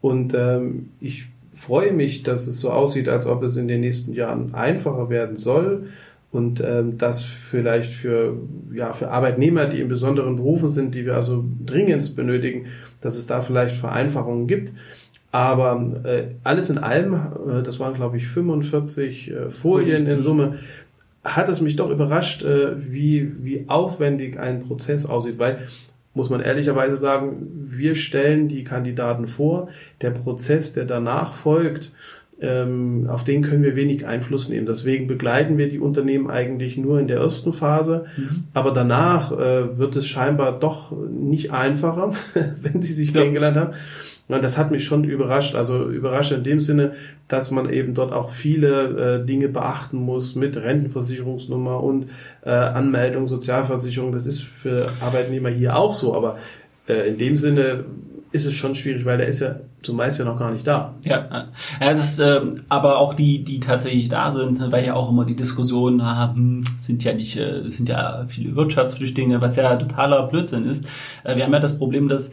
Und 0.00 0.34
ähm, 0.34 0.90
ich 1.00 1.26
freue 1.52 1.92
mich, 1.92 2.22
dass 2.22 2.46
es 2.46 2.60
so 2.60 2.70
aussieht, 2.70 3.08
als 3.08 3.26
ob 3.26 3.42
es 3.42 3.56
in 3.56 3.66
den 3.66 3.80
nächsten 3.80 4.12
Jahren 4.12 4.54
einfacher 4.54 5.08
werden 5.08 5.36
soll 5.36 5.88
und 6.30 6.62
ähm, 6.64 6.98
das 6.98 7.22
vielleicht 7.22 7.92
für, 7.92 8.36
ja, 8.72 8.92
für 8.92 9.10
Arbeitnehmer, 9.10 9.66
die 9.66 9.80
in 9.80 9.88
besonderen 9.88 10.36
Berufen 10.36 10.68
sind, 10.68 10.94
die 10.94 11.06
wir 11.06 11.14
also 11.14 11.44
dringend 11.64 12.14
benötigen, 12.14 12.66
dass 13.00 13.16
es 13.16 13.26
da 13.26 13.40
vielleicht 13.40 13.76
Vereinfachungen 13.76 14.46
gibt. 14.46 14.72
Aber 15.32 16.02
äh, 16.04 16.24
alles 16.44 16.70
in 16.70 16.78
allem, 16.78 17.14
äh, 17.14 17.62
das 17.62 17.78
waren 17.78 17.94
glaube 17.94 18.16
ich 18.16 18.26
45 18.26 19.30
äh, 19.30 19.50
Folien 19.50 20.06
in 20.06 20.22
Summe, 20.22 20.58
hat 21.24 21.48
es 21.48 21.60
mich 21.60 21.76
doch 21.76 21.90
überrascht, 21.90 22.42
äh, 22.42 22.74
wie, 22.90 23.44
wie 23.44 23.64
aufwendig 23.68 24.38
ein 24.38 24.62
Prozess 24.62 25.04
aussieht, 25.06 25.38
weil, 25.38 25.66
muss 26.14 26.30
man 26.30 26.40
ehrlicherweise 26.40 26.96
sagen, 26.96 27.68
wir 27.68 27.94
stellen 27.94 28.48
die 28.48 28.64
Kandidaten 28.64 29.26
vor, 29.26 29.68
der 30.00 30.10
Prozess, 30.10 30.72
der 30.72 30.84
danach 30.84 31.34
folgt, 31.34 31.92
ähm, 32.40 33.06
auf 33.08 33.24
den 33.24 33.42
können 33.42 33.62
wir 33.62 33.76
wenig 33.76 34.06
Einfluss 34.06 34.48
nehmen. 34.48 34.66
Deswegen 34.66 35.06
begleiten 35.06 35.56
wir 35.56 35.70
die 35.70 35.78
Unternehmen 35.78 36.30
eigentlich 36.30 36.76
nur 36.76 37.00
in 37.00 37.08
der 37.08 37.18
ersten 37.18 37.52
Phase, 37.52 38.06
mhm. 38.16 38.44
aber 38.52 38.72
danach 38.72 39.32
äh, 39.32 39.78
wird 39.78 39.96
es 39.96 40.06
scheinbar 40.06 40.58
doch 40.58 40.92
nicht 40.92 41.50
einfacher, 41.50 42.12
wenn 42.62 42.82
sie 42.82 42.92
sich 42.92 43.12
ja. 43.12 43.20
kennengelernt 43.20 43.56
haben. 43.56 43.74
Und 44.28 44.42
das 44.42 44.58
hat 44.58 44.70
mich 44.70 44.84
schon 44.84 45.04
überrascht. 45.04 45.54
Also 45.54 45.88
überrascht 45.88 46.32
in 46.32 46.42
dem 46.42 46.60
Sinne, 46.60 46.92
dass 47.28 47.50
man 47.50 47.70
eben 47.70 47.94
dort 47.94 48.12
auch 48.12 48.30
viele 48.30 49.20
äh, 49.20 49.26
Dinge 49.26 49.48
beachten 49.48 49.98
muss 49.98 50.34
mit 50.34 50.56
Rentenversicherungsnummer 50.56 51.82
und 51.82 52.08
äh, 52.44 52.50
Anmeldung, 52.50 53.28
Sozialversicherung. 53.28 54.12
Das 54.12 54.26
ist 54.26 54.42
für 54.42 54.90
Arbeitnehmer 55.00 55.50
hier 55.50 55.76
auch 55.76 55.92
so, 55.92 56.14
aber 56.14 56.38
äh, 56.88 57.08
in 57.08 57.18
dem 57.18 57.36
Sinne 57.36 57.84
ist 58.32 58.46
es 58.46 58.54
schon 58.54 58.74
schwierig, 58.74 59.04
weil 59.04 59.18
der 59.18 59.28
ist 59.28 59.40
ja 59.40 59.56
zumeist 59.82 60.18
ja 60.18 60.24
noch 60.24 60.38
gar 60.38 60.50
nicht 60.50 60.66
da. 60.66 60.94
Ja, 61.04 61.48
ja 61.80 61.92
das 61.92 62.12
ist, 62.12 62.18
äh, 62.18 62.40
aber 62.68 62.98
auch 62.98 63.14
die, 63.14 63.44
die 63.44 63.60
tatsächlich 63.60 64.08
da 64.08 64.32
sind, 64.32 64.60
weil 64.72 64.84
ja 64.84 64.94
auch 64.94 65.10
immer 65.10 65.24
die 65.24 65.36
Diskussionen 65.36 66.04
haben, 66.04 66.64
sind 66.78 67.04
ja 67.04 67.14
nicht, 67.14 67.36
äh, 67.36 67.62
sind 67.66 67.88
ja 67.88 68.24
viele 68.28 68.56
Wirtschaftsflüchtlinge, 68.56 69.40
was 69.40 69.56
ja 69.56 69.76
totaler 69.76 70.26
Blödsinn 70.26 70.66
ist. 70.66 70.84
Äh, 71.24 71.36
wir 71.36 71.44
haben 71.44 71.52
ja 71.52 71.60
das 71.60 71.78
Problem, 71.78 72.08
dass 72.08 72.32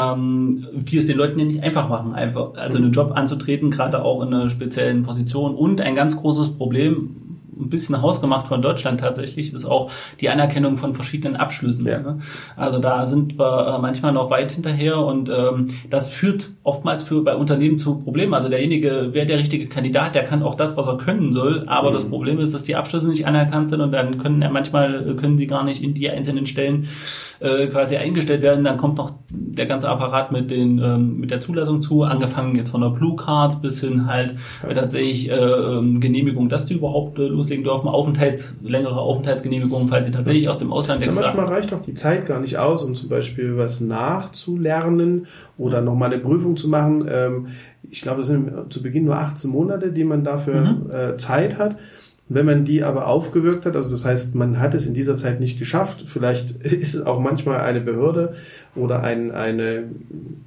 ähm, 0.00 0.66
wir 0.72 1.00
es 1.00 1.06
den 1.06 1.16
Leuten 1.16 1.38
ja 1.38 1.44
nicht 1.44 1.62
einfach 1.62 1.88
machen, 1.88 2.14
einfach 2.14 2.54
also 2.54 2.78
einen 2.78 2.92
Job 2.92 3.12
anzutreten, 3.14 3.70
gerade 3.70 4.02
auch 4.02 4.22
in 4.22 4.32
einer 4.32 4.50
speziellen 4.50 5.02
Position. 5.02 5.54
Und 5.54 5.80
ein 5.80 5.94
ganz 5.94 6.16
großes 6.16 6.56
Problem, 6.56 7.23
ein 7.58 7.70
bisschen 7.70 8.00
hausgemacht 8.00 8.48
von 8.48 8.62
Deutschland 8.62 9.00
tatsächlich, 9.00 9.52
ist 9.52 9.64
auch 9.64 9.90
die 10.20 10.28
Anerkennung 10.28 10.78
von 10.78 10.94
verschiedenen 10.94 11.36
Abschlüssen. 11.36 11.86
Ja. 11.86 12.00
Ne? 12.00 12.18
Also 12.56 12.78
da 12.78 13.06
sind 13.06 13.38
wir 13.38 13.74
äh, 13.74 13.78
manchmal 13.80 14.12
noch 14.12 14.30
weit 14.30 14.52
hinterher 14.52 14.98
und 14.98 15.28
ähm, 15.28 15.70
das 15.90 16.08
führt 16.08 16.50
oftmals 16.62 17.02
für 17.02 17.22
bei 17.22 17.36
Unternehmen 17.36 17.78
zu 17.78 17.98
Problemen. 17.98 18.34
Also 18.34 18.48
derjenige 18.48 19.10
wäre 19.12 19.26
der 19.26 19.38
richtige 19.38 19.66
Kandidat, 19.68 20.14
der 20.14 20.24
kann 20.24 20.42
auch 20.42 20.54
das, 20.54 20.76
was 20.76 20.86
er 20.86 20.98
können 20.98 21.32
soll, 21.32 21.64
aber 21.66 21.90
mhm. 21.90 21.94
das 21.94 22.04
Problem 22.04 22.38
ist, 22.38 22.54
dass 22.54 22.64
die 22.64 22.76
Abschlüsse 22.76 23.08
nicht 23.08 23.26
anerkannt 23.26 23.68
sind 23.68 23.80
und 23.80 23.92
dann 23.92 24.18
können 24.18 24.42
ja 24.42 24.50
manchmal 24.50 25.10
äh, 25.10 25.14
können 25.14 25.36
die 25.36 25.46
gar 25.46 25.64
nicht 25.64 25.82
in 25.82 25.94
die 25.94 26.10
einzelnen 26.10 26.46
Stellen 26.46 26.88
äh, 27.40 27.66
quasi 27.66 27.96
eingestellt 27.96 28.42
werden. 28.42 28.64
Dann 28.64 28.76
kommt 28.76 28.96
noch 28.96 29.12
der 29.30 29.66
ganze 29.66 29.88
Apparat 29.88 30.32
mit 30.32 30.50
den 30.50 30.78
ähm, 30.78 31.20
mit 31.20 31.30
der 31.30 31.40
Zulassung 31.40 31.80
zu, 31.80 32.02
angefangen 32.02 32.56
jetzt 32.56 32.70
von 32.70 32.80
der 32.80 32.90
Blue 32.90 33.16
Card 33.16 33.62
bis 33.62 33.80
hin 33.80 34.06
halt 34.06 34.36
tatsächlich 34.74 35.30
äh, 35.30 35.34
ähm, 35.34 36.00
Genehmigung, 36.00 36.48
dass 36.48 36.64
die 36.64 36.74
überhaupt 36.74 37.18
äh, 37.18 37.28
loslegen 37.44 37.64
dürfen, 37.64 37.88
Aufenthalts, 37.88 38.56
längere 38.62 38.98
Aufenthaltsgenehmigungen, 38.98 39.88
falls 39.88 40.06
sie 40.06 40.12
tatsächlich 40.12 40.48
aus 40.48 40.58
dem 40.58 40.72
Ausland 40.72 41.02
extra. 41.02 41.22
Ja, 41.22 41.26
manchmal 41.28 41.46
reicht 41.46 41.72
auch 41.72 41.82
die 41.82 41.94
Zeit 41.94 42.26
gar 42.26 42.40
nicht 42.40 42.58
aus, 42.58 42.82
um 42.82 42.94
zum 42.94 43.08
Beispiel 43.08 43.56
was 43.56 43.80
nachzulernen 43.80 45.26
oder 45.58 45.80
nochmal 45.80 46.12
eine 46.12 46.20
Prüfung 46.20 46.56
zu 46.56 46.68
machen. 46.68 47.06
Ähm, 47.10 47.48
ich 47.90 48.00
glaube, 48.00 48.18
das 48.18 48.28
sind 48.28 48.72
zu 48.72 48.82
Beginn 48.82 49.04
nur 49.04 49.16
18 49.16 49.50
Monate, 49.50 49.92
die 49.92 50.04
man 50.04 50.24
dafür 50.24 50.60
mhm. 50.60 50.90
äh, 50.90 51.16
Zeit 51.16 51.58
hat. 51.58 51.76
Wenn 52.26 52.46
man 52.46 52.64
die 52.64 52.82
aber 52.82 53.06
aufgewirkt 53.06 53.66
hat, 53.66 53.76
also 53.76 53.90
das 53.90 54.06
heißt, 54.06 54.34
man 54.34 54.58
hat 54.58 54.72
es 54.72 54.86
in 54.86 54.94
dieser 54.94 55.14
Zeit 55.16 55.40
nicht 55.40 55.58
geschafft, 55.58 56.04
vielleicht 56.06 56.50
ist 56.62 56.94
es 56.94 57.04
auch 57.04 57.20
manchmal 57.20 57.60
eine 57.60 57.82
Behörde 57.82 58.34
oder 58.74 59.02
ein, 59.02 59.30
eine 59.30 59.84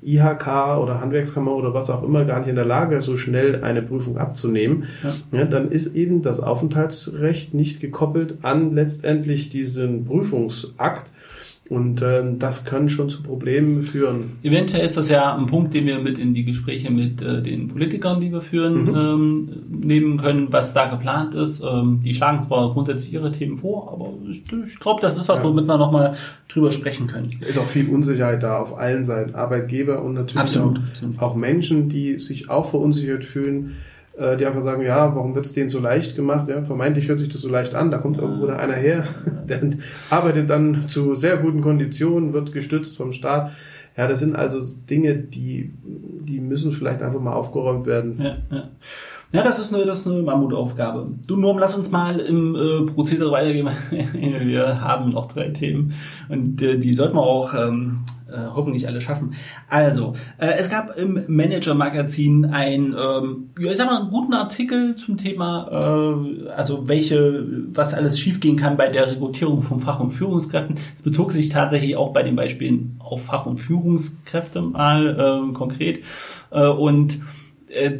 IHK 0.01 0.47
oder 0.81 0.99
Handwerkskammer 1.01 1.51
oder 1.51 1.75
was 1.75 1.91
auch 1.91 2.03
immer 2.03 2.25
gar 2.25 2.39
nicht 2.39 2.49
in 2.49 2.55
der 2.55 2.65
Lage, 2.65 2.99
so 3.01 3.15
schnell 3.15 3.63
eine 3.63 3.83
Prüfung 3.83 4.17
abzunehmen, 4.17 4.85
ja. 5.03 5.39
Ja, 5.39 5.45
dann 5.45 5.69
ist 5.69 5.95
eben 5.95 6.23
das 6.23 6.39
Aufenthaltsrecht 6.39 7.53
nicht 7.53 7.79
gekoppelt 7.79 8.39
an 8.41 8.73
letztendlich 8.73 9.49
diesen 9.49 10.05
Prüfungsakt, 10.05 11.11
und 11.69 12.01
ähm, 12.01 12.39
das 12.39 12.63
kann 12.63 12.89
schon 12.89 13.09
zu 13.09 13.23
Problemen 13.23 13.83
führen. 13.83 14.31
Eventuell 14.43 14.85
ist 14.85 14.95
das 14.95 15.09
ja 15.09 15.35
ein 15.35 15.47
Punkt, 15.47 15.73
den 15.73 15.85
wir 15.85 15.99
mit 15.99 16.17
in 16.17 16.33
die 16.33 16.45
Gespräche 16.45 16.89
mit 16.91 17.21
äh, 17.21 17.41
den 17.41 17.67
Politikern, 17.67 18.21
die 18.21 18.31
wir 18.31 18.41
führen, 18.41 18.83
mhm. 18.83 18.95
ähm, 18.95 19.49
nehmen 19.69 20.17
können, 20.17 20.47
was 20.51 20.73
da 20.73 20.87
geplant 20.87 21.35
ist. 21.35 21.61
Ähm, 21.61 22.01
die 22.03 22.13
schlagen 22.13 22.41
zwar 22.41 22.71
grundsätzlich 22.71 23.13
ihre 23.13 23.31
Themen 23.31 23.57
vor, 23.57 23.91
aber 23.91 24.13
ich, 24.29 24.43
ich 24.65 24.79
glaube, 24.79 25.01
das 25.01 25.17
ist 25.17 25.27
was, 25.27 25.39
ja. 25.39 25.43
womit 25.43 25.65
wir 25.65 25.77
nochmal 25.77 26.15
drüber 26.47 26.71
sprechen 26.71 27.07
können. 27.07 27.31
Ist 27.41 27.57
auch 27.57 27.65
viel 27.65 27.89
Unsicherheit 27.89 28.43
da 28.43 28.59
auf 28.59 28.77
allen 28.77 29.03
Seiten. 29.03 29.35
Arbeitgeber 29.35 30.03
und 30.03 30.13
natürlich 30.13 30.59
auch, 30.59 30.73
auch 31.17 31.35
Menschen, 31.35 31.89
die 31.89 32.17
sich 32.19 32.49
auch 32.49 32.65
verunsichert 32.65 33.23
fühlen 33.23 33.75
die 34.37 34.45
einfach 34.45 34.61
sagen, 34.61 34.81
ja, 34.83 35.15
warum 35.15 35.35
wird 35.35 35.45
es 35.45 35.53
denen 35.53 35.69
so 35.69 35.79
leicht 35.79 36.15
gemacht? 36.15 36.47
Ja, 36.47 36.63
vermeintlich 36.63 37.07
hört 37.07 37.19
sich 37.19 37.29
das 37.29 37.41
so 37.41 37.49
leicht 37.49 37.75
an, 37.75 37.91
da 37.91 37.99
kommt 37.99 38.17
irgendwo 38.17 38.47
einer 38.47 38.73
her, 38.73 39.03
der 39.47 39.61
arbeitet 40.09 40.49
dann 40.49 40.87
zu 40.87 41.15
sehr 41.15 41.37
guten 41.37 41.61
Konditionen, 41.61 42.33
wird 42.33 42.51
gestützt 42.51 42.97
vom 42.97 43.11
Staat. 43.13 43.51
Ja, 43.95 44.07
das 44.07 44.19
sind 44.19 44.35
also 44.35 44.59
Dinge, 44.87 45.15
die, 45.15 45.73
die 45.83 46.39
müssen 46.39 46.71
vielleicht 46.71 47.01
einfach 47.01 47.19
mal 47.19 47.33
aufgeräumt 47.33 47.87
werden. 47.87 48.19
Ja, 48.21 48.37
ja. 48.55 48.69
Ja, 49.33 49.43
das 49.43 49.59
ist 49.59 49.73
eine, 49.73 49.85
das 49.85 49.99
ist 49.99 50.07
eine 50.07 50.21
Mammutaufgabe. 50.21 51.07
Du 51.27 51.35
Norm, 51.35 51.57
lass 51.59 51.75
uns 51.75 51.91
mal 51.91 52.19
im 52.19 52.55
äh, 52.55 52.89
Prozedere 52.89 53.29
weitergehen. 53.31 53.69
wir 54.13 54.79
haben 54.79 55.09
noch 55.09 55.31
drei 55.31 55.49
Themen 55.49 55.93
und 56.29 56.61
äh, 56.61 56.77
die 56.77 56.93
sollten 56.93 57.15
wir 57.15 57.23
auch 57.23 57.53
ähm, 57.53 58.05
äh, 58.31 58.37
hoffentlich 58.55 58.87
alle 58.87 59.01
schaffen. 59.01 59.33
Also, 59.67 60.13
äh, 60.37 60.53
es 60.57 60.69
gab 60.69 60.97
im 60.97 61.25
Manager-Magazin 61.27 62.45
ein, 62.45 62.95
ähm, 62.97 63.49
ja, 63.59 63.71
ich 63.71 63.77
sag 63.77 63.87
mal, 63.87 63.99
einen 63.99 64.11
guten 64.11 64.33
Artikel 64.33 64.95
zum 64.95 65.17
Thema, 65.17 65.67
äh, 65.71 66.49
also 66.49 66.87
welche, 66.87 67.45
was 67.73 67.93
alles 67.93 68.17
schiefgehen 68.17 68.55
kann 68.55 68.77
bei 68.77 68.87
der 68.87 69.07
Rekrutierung 69.07 69.61
von 69.61 69.81
Fach- 69.81 69.99
und 69.99 70.11
Führungskräften. 70.11 70.77
Es 70.95 71.03
bezog 71.03 71.33
sich 71.33 71.49
tatsächlich 71.49 71.97
auch 71.97 72.13
bei 72.13 72.23
den 72.23 72.37
Beispielen 72.37 72.95
auf 72.99 73.25
Fach- 73.25 73.45
und 73.45 73.57
Führungskräfte 73.57 74.61
mal 74.61 75.49
äh, 75.49 75.53
konkret. 75.53 76.03
Äh, 76.51 76.67
und 76.67 77.19
äh, 77.69 77.97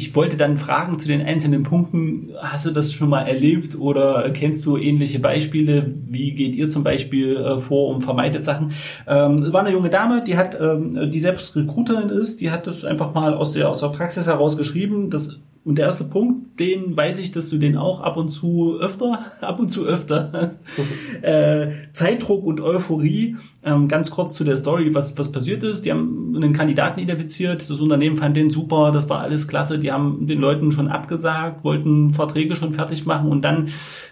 ich 0.00 0.14
wollte 0.14 0.38
dann 0.38 0.56
fragen 0.56 0.98
zu 0.98 1.06
den 1.08 1.20
einzelnen 1.20 1.62
Punkten, 1.62 2.30
hast 2.40 2.64
du 2.64 2.70
das 2.70 2.90
schon 2.90 3.10
mal 3.10 3.24
erlebt 3.24 3.78
oder 3.78 4.30
kennst 4.30 4.64
du 4.64 4.78
ähnliche 4.78 5.18
Beispiele? 5.18 5.92
Wie 6.08 6.32
geht 6.32 6.54
ihr 6.54 6.70
zum 6.70 6.82
Beispiel 6.82 7.36
äh, 7.36 7.58
vor 7.58 7.94
und 7.94 8.00
vermeidet 8.00 8.46
Sachen? 8.46 8.72
Ähm, 9.06 9.52
war 9.52 9.60
eine 9.60 9.72
junge 9.72 9.90
Dame, 9.90 10.24
die 10.26 10.38
hat, 10.38 10.58
ähm, 10.58 11.10
die 11.10 11.20
selbst 11.20 11.54
Recruiterin 11.54 12.08
ist, 12.08 12.40
die 12.40 12.50
hat 12.50 12.66
das 12.66 12.82
einfach 12.82 13.12
mal 13.12 13.34
aus 13.34 13.52
der, 13.52 13.68
aus 13.68 13.80
der 13.80 13.88
Praxis 13.88 14.26
heraus 14.26 14.56
geschrieben. 14.56 15.10
Das 15.10 15.38
und 15.62 15.76
der 15.76 15.84
erste 15.84 16.04
Punkt, 16.04 16.49
den 16.60 16.96
weiß 16.96 17.18
ich, 17.18 17.32
dass 17.32 17.48
du 17.48 17.58
den 17.58 17.76
auch 17.76 18.00
ab 18.00 18.16
und 18.16 18.28
zu 18.28 18.78
öfter, 18.78 19.32
ab 19.40 19.58
und 19.58 19.70
zu 19.70 19.84
öfter 19.84 20.30
hast. 20.32 20.62
äh, 21.22 21.68
Zeitdruck 21.92 22.44
und 22.44 22.60
Euphorie. 22.60 23.36
Ähm, 23.62 23.88
ganz 23.88 24.10
kurz 24.10 24.34
zu 24.34 24.44
der 24.44 24.56
Story, 24.56 24.94
was, 24.94 25.18
was 25.18 25.32
passiert 25.32 25.62
ist. 25.64 25.84
Die 25.84 25.90
haben 25.90 26.34
einen 26.36 26.52
Kandidaten 26.52 27.00
identifiziert. 27.00 27.68
Das 27.68 27.80
Unternehmen 27.80 28.16
fand 28.16 28.36
den 28.36 28.50
super. 28.50 28.90
Das 28.92 29.08
war 29.08 29.20
alles 29.20 29.48
klasse. 29.48 29.78
Die 29.78 29.90
haben 29.90 30.26
den 30.26 30.38
Leuten 30.38 30.72
schon 30.72 30.88
abgesagt, 30.88 31.64
wollten 31.64 32.14
Verträge 32.14 32.56
schon 32.56 32.72
fertig 32.72 33.04
machen. 33.06 33.30
Und 33.30 33.44
dann 33.44 33.68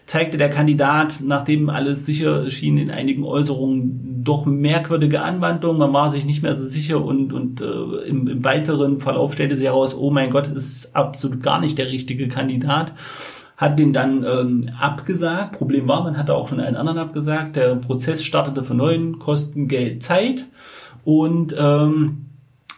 zeigte 0.06 0.36
der 0.38 0.50
Kandidat, 0.50 1.20
nachdem 1.24 1.70
alles 1.70 2.04
sicher 2.06 2.50
schien, 2.50 2.78
in 2.78 2.90
einigen 2.90 3.24
Äußerungen 3.24 4.24
doch 4.24 4.46
merkwürdige 4.46 5.22
Anwandlungen. 5.22 5.78
Man 5.78 5.92
war 5.92 6.10
sich 6.10 6.24
nicht 6.24 6.42
mehr 6.42 6.56
so 6.56 6.64
sicher 6.64 7.02
und, 7.02 7.32
und 7.32 7.60
äh, 7.60 8.08
im, 8.08 8.26
im 8.28 8.44
weiteren 8.44 9.00
Verlauf 9.00 9.32
stellte 9.32 9.56
sich 9.56 9.66
heraus, 9.66 9.96
oh 9.96 10.10
mein 10.10 10.30
Gott, 10.30 10.48
ist 10.48 10.94
absolut 10.94 11.42
gar 11.42 11.60
nicht 11.60 11.78
der 11.78 11.88
richtige 11.88 12.28
Kandidat 12.28 12.37
hat 13.56 13.78
den 13.78 13.92
dann 13.92 14.24
ähm, 14.24 14.70
abgesagt. 14.78 15.58
Problem 15.58 15.88
war, 15.88 16.04
man 16.04 16.16
hatte 16.16 16.34
auch 16.34 16.48
schon 16.48 16.60
einen 16.60 16.76
anderen 16.76 16.98
abgesagt. 16.98 17.56
Der 17.56 17.74
Prozess 17.74 18.22
startete 18.22 18.62
von 18.62 18.76
neuen 18.76 19.18
Kosten 19.18 19.66
Geld, 19.66 20.02
Zeit 20.02 20.46
und 21.04 21.54
ähm, 21.58 22.26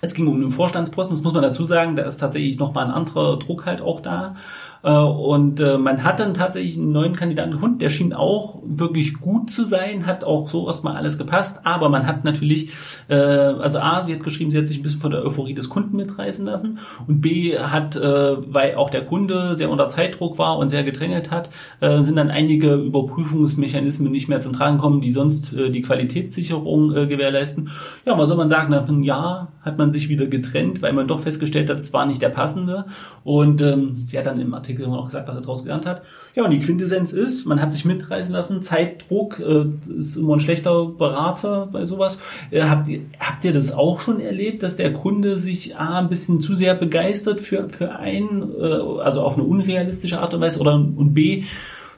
es 0.01 0.15
ging 0.15 0.27
um 0.27 0.41
den 0.41 0.51
Vorstandsposten. 0.51 1.15
Das 1.15 1.23
muss 1.23 1.35
man 1.35 1.43
dazu 1.43 1.65
sagen. 1.65 1.97
Da 1.97 2.05
ist 2.05 2.17
tatsächlich 2.17 2.59
nochmal 2.59 2.87
ein 2.87 2.93
anderer 2.93 3.39
Druck 3.39 3.67
halt 3.67 3.83
auch 3.83 4.01
da. 4.01 4.37
Äh, 4.83 4.91
und 4.91 5.61
äh, 5.61 5.79
man 5.79 6.05
hat 6.05 6.21
dann 6.21 6.35
tatsächlich 6.35 6.77
einen 6.77 6.93
neuen 6.93 7.15
Kandidaten 7.15 7.53
gefunden, 7.53 7.79
der 7.79 7.89
schien 7.89 8.13
auch 8.13 8.61
wirklich 8.65 9.21
gut 9.21 9.51
zu 9.51 9.65
sein, 9.65 10.07
hat 10.07 10.25
auch 10.25 10.49
so 10.49 10.67
erstmal 10.67 10.97
alles 10.97 11.19
gepasst, 11.19 11.61
aber 11.65 11.89
man 11.89 12.07
hat 12.07 12.25
natürlich, 12.25 12.71
äh, 13.09 13.15
also 13.15 13.79
A, 13.79 14.03
sie 14.03 14.15
hat 14.15 14.23
geschrieben, 14.23 14.51
sie 14.51 14.59
hat 14.59 14.67
sich 14.67 14.79
ein 14.79 14.83
bisschen 14.83 15.01
von 15.01 15.11
der 15.11 15.23
Euphorie 15.25 15.55
des 15.55 15.69
Kunden 15.69 15.97
mitreißen 15.97 16.47
lassen 16.47 16.79
und 17.07 17.21
B, 17.21 17.59
hat, 17.59 17.97
weil 17.97 18.75
auch 18.77 18.91
der 18.91 19.05
Kunde 19.05 19.55
sehr 19.55 19.71
unter 19.71 19.89
Zeitdruck 19.89 20.39
war 20.39 20.59
und 20.59 20.69
sehr 20.69 20.85
gedrängelt 20.85 21.31
hat, 21.31 21.51
sind 21.81 22.17
dann 22.17 22.31
einige 22.31 22.75
Überprüfungsmechanismen 22.75 24.11
nicht 24.11 24.29
mehr 24.29 24.41
zum 24.41 24.53
Tragen 24.53 24.77
gekommen, 24.77 25.01
die 25.01 25.11
sonst 25.11 25.53
die 25.53 25.83
Qualitätssicherung 25.83 26.91
gewährleisten. 26.91 27.71
Ja, 28.05 28.17
was 28.17 28.29
soll 28.29 28.39
man 28.39 28.49
sagen, 28.49 28.71
nach 28.71 28.89
einem 28.89 29.03
Jahr 29.03 29.53
hat 29.63 29.79
man 29.79 29.93
sich 29.93 30.09
wieder 30.09 30.27
getrennt, 30.27 30.83
weil 30.83 30.93
man 30.93 31.09
doch 31.09 31.21
festgestellt 31.21 31.71
hat, 31.71 31.79
es 31.79 31.93
war 31.93 32.07
nicht 32.07 32.23
der 32.23 32.31
passende 32.31 32.87
und 33.25 33.61
ähm, 33.61 33.95
sie 33.95 34.19
hat 34.19 34.27
dann 34.27 34.41
im 34.41 34.55
Artikel 34.55 34.70
Artikel 34.71 34.87
auch 34.87 35.07
gesagt, 35.07 35.29
was 35.29 35.37
er 35.37 35.41
daraus 35.41 35.63
gelernt 35.63 35.87
hat. 35.87 36.03
Ja, 36.35 36.45
und 36.45 36.51
die 36.51 36.61
Quintessenz 36.61 37.13
ist, 37.13 37.47
man 37.47 37.61
hat 37.61 37.73
sich 37.73 37.85
mitreißen 37.85 38.33
lassen, 38.33 38.63
Zeitdruck 38.63 39.41
äh, 39.41 39.65
ist 39.97 40.17
immer 40.17 40.35
ein 40.35 40.41
schlechter 40.41 40.87
Berater 40.87 41.69
bei 41.71 41.85
sowas. 41.85 42.21
Äh, 42.51 42.63
habt, 42.63 42.89
ihr, 42.89 43.01
habt 43.19 43.45
ihr 43.45 43.53
das 43.53 43.73
auch 43.73 44.01
schon 44.01 44.21
erlebt, 44.21 44.63
dass 44.63 44.77
der 44.77 44.93
Kunde 44.93 45.39
sich 45.39 45.77
A, 45.77 45.99
ein 45.99 46.09
bisschen 46.09 46.41
zu 46.41 46.55
sehr 46.55 46.75
begeistert 46.75 47.41
für, 47.41 47.69
für 47.69 47.93
einen, 47.93 48.51
äh, 48.61 49.01
also 49.03 49.23
auf 49.23 49.35
eine 49.35 49.45
unrealistische 49.45 50.21
Art 50.21 50.35
und 50.35 50.41
Weise, 50.41 50.61
oder 50.61 50.75
und 50.75 51.15
B, 51.15 51.45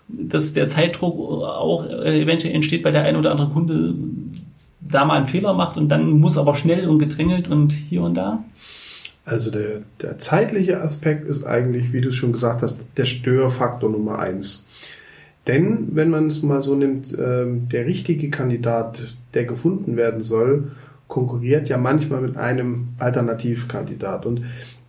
dass 0.09 0.53
der 0.53 0.69
Zeitdruck 0.69 1.19
auch 1.19 1.87
äh, 1.87 2.23
eventuell 2.23 2.55
entsteht, 2.55 2.85
weil 2.85 2.93
der 2.93 3.05
ein 3.05 3.17
oder 3.17 3.31
andere 3.31 3.49
Kunde 3.49 3.95
da 4.81 5.05
mal 5.05 5.17
einen 5.17 5.27
Fehler 5.27 5.55
macht 5.55 5.77
und 5.77 5.89
dann 5.89 6.11
muss 6.21 6.37
aber 6.37 6.55
schnell 6.55 6.89
und 6.89 6.99
gedrängelt 6.99 7.49
und 7.49 7.73
hier 7.73 8.03
und 8.03 8.15
da? 8.15 8.45
Also 9.25 9.51
der, 9.51 9.83
der 10.01 10.19
zeitliche 10.19 10.81
Aspekt 10.81 11.29
ist 11.29 11.45
eigentlich, 11.45 11.93
wie 11.93 12.01
du 12.01 12.13
schon 12.13 12.33
gesagt 12.33 12.63
hast, 12.63 12.79
der 12.97 13.05
Störfaktor 13.05 13.91
Nummer 13.91 14.19
eins. 14.19 14.67
Denn 15.47 15.89
wenn 15.93 16.11
man 16.11 16.27
es 16.27 16.43
mal 16.43 16.63
so 16.63 16.75
nimmt, 16.75 17.17
ähm, 17.19 17.69
der 17.69 17.87
richtige 17.87 18.31
Kandidat, 18.31 19.17
der 19.35 19.45
gefunden 19.45 19.97
werden 19.97 20.21
soll, 20.21 20.73
konkurriert 21.09 21.69
ja 21.69 21.79
manchmal 21.79 22.21
mit 22.21 22.37
einem 22.37 22.89
Alternativkandidat. 22.99 24.25
Und 24.25 24.45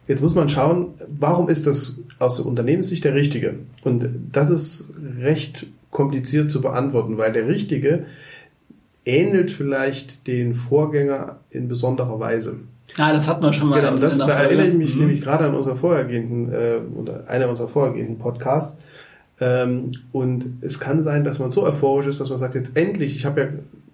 jetzt 0.07 0.21
muss 0.21 0.35
man 0.35 0.49
schauen, 0.49 0.93
warum 1.07 1.49
ist 1.49 1.67
das 1.67 1.99
aus 2.19 2.37
der 2.37 2.45
Unternehmenssicht 2.45 3.03
der 3.03 3.13
richtige? 3.13 3.55
Und 3.83 4.07
das 4.31 4.49
ist 4.49 4.93
recht 5.19 5.67
kompliziert 5.91 6.49
zu 6.49 6.61
beantworten, 6.61 7.17
weil 7.17 7.33
der 7.33 7.47
richtige 7.47 8.05
ähnelt 9.05 9.51
vielleicht 9.51 10.27
den 10.27 10.53
Vorgänger 10.53 11.39
in 11.49 11.67
besonderer 11.67 12.19
Weise. 12.19 12.57
Ah, 12.97 13.11
das 13.13 13.27
hat 13.27 13.41
man 13.41 13.53
schon 13.53 13.69
mal. 13.69 13.81
Genau, 13.81 13.97
das, 13.97 14.17
da 14.17 14.27
erinnere 14.27 14.67
ich 14.67 14.73
mich 14.73 14.93
mhm. 14.95 15.01
nämlich 15.01 15.21
gerade 15.21 15.45
an 15.45 15.55
unser 15.55 15.75
vorhergehenden, 15.75 16.53
äh, 16.53 16.79
oder 16.95 17.27
einer 17.27 17.49
unserer 17.49 17.67
vorhergehenden 17.67 18.19
Podcasts. 18.19 18.79
Ähm, 19.39 19.91
und 20.11 20.57
es 20.61 20.79
kann 20.79 21.01
sein, 21.01 21.23
dass 21.23 21.39
man 21.39 21.51
so 21.51 21.63
euphorisch 21.63 22.07
ist, 22.07 22.19
dass 22.19 22.29
man 22.29 22.37
sagt, 22.37 22.55
jetzt 22.55 22.77
endlich, 22.77 23.15
ich 23.15 23.25
habe 23.25 23.41
ja 23.41 23.47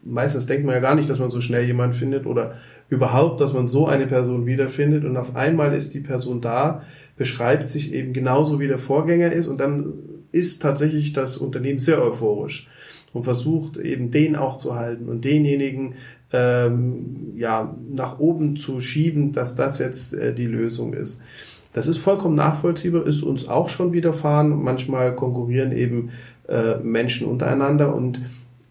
meistens 0.04 0.46
denkt 0.46 0.66
man 0.66 0.76
ja 0.76 0.82
gar 0.82 0.96
nicht, 0.96 1.10
dass 1.10 1.20
man 1.20 1.30
so 1.30 1.42
schnell 1.42 1.66
jemanden 1.66 1.96
findet 1.96 2.26
oder 2.26 2.56
überhaupt, 2.90 3.42
dass 3.42 3.54
man 3.54 3.68
so 3.68 3.88
eine 3.88 4.08
Person 4.08 4.46
wiederfindet 4.46 5.06
und 5.06 5.18
auf 5.18 5.36
einmal 5.36 5.74
ist 5.74 5.94
die 5.94 6.00
Person 6.00 6.42
da, 6.42 6.84
beschreibt 7.18 7.68
sich 7.68 7.94
eben 7.94 8.14
genauso 8.14 8.60
wie 8.60 8.68
der 8.68 8.80
Vorgänger 8.80 9.32
ist 9.32 9.48
und 9.48 9.60
dann 9.60 9.94
ist 10.32 10.62
tatsächlich 10.62 11.14
das 11.14 11.38
Unternehmen 11.38 11.80
sehr 11.80 12.02
euphorisch 12.02 12.68
und 13.14 13.24
versucht 13.24 13.78
eben 13.78 14.12
den 14.12 14.36
auch 14.36 14.58
zu 14.58 14.76
halten 14.76 15.10
und 15.10 15.26
denjenigen 15.26 15.96
ähm, 16.32 17.34
ja 17.36 17.76
nach 17.92 18.20
oben 18.20 18.58
zu 18.58 18.80
schieben, 18.80 19.32
dass 19.32 19.56
das 19.56 19.80
jetzt 19.80 20.14
äh, 20.14 20.34
die 20.34 20.46
Lösung 20.46 20.94
ist. 20.94 21.20
Das 21.74 21.88
ist 21.88 21.98
vollkommen 21.98 22.36
nachvollziehbar, 22.36 23.06
ist 23.06 23.22
uns 23.22 23.48
auch 23.48 23.70
schon 23.70 23.94
widerfahren. 23.94 24.62
Manchmal 24.64 25.16
konkurrieren 25.16 25.72
eben 25.72 26.10
äh, 26.48 26.78
Menschen 26.78 27.28
untereinander 27.28 27.94
und 27.96 28.22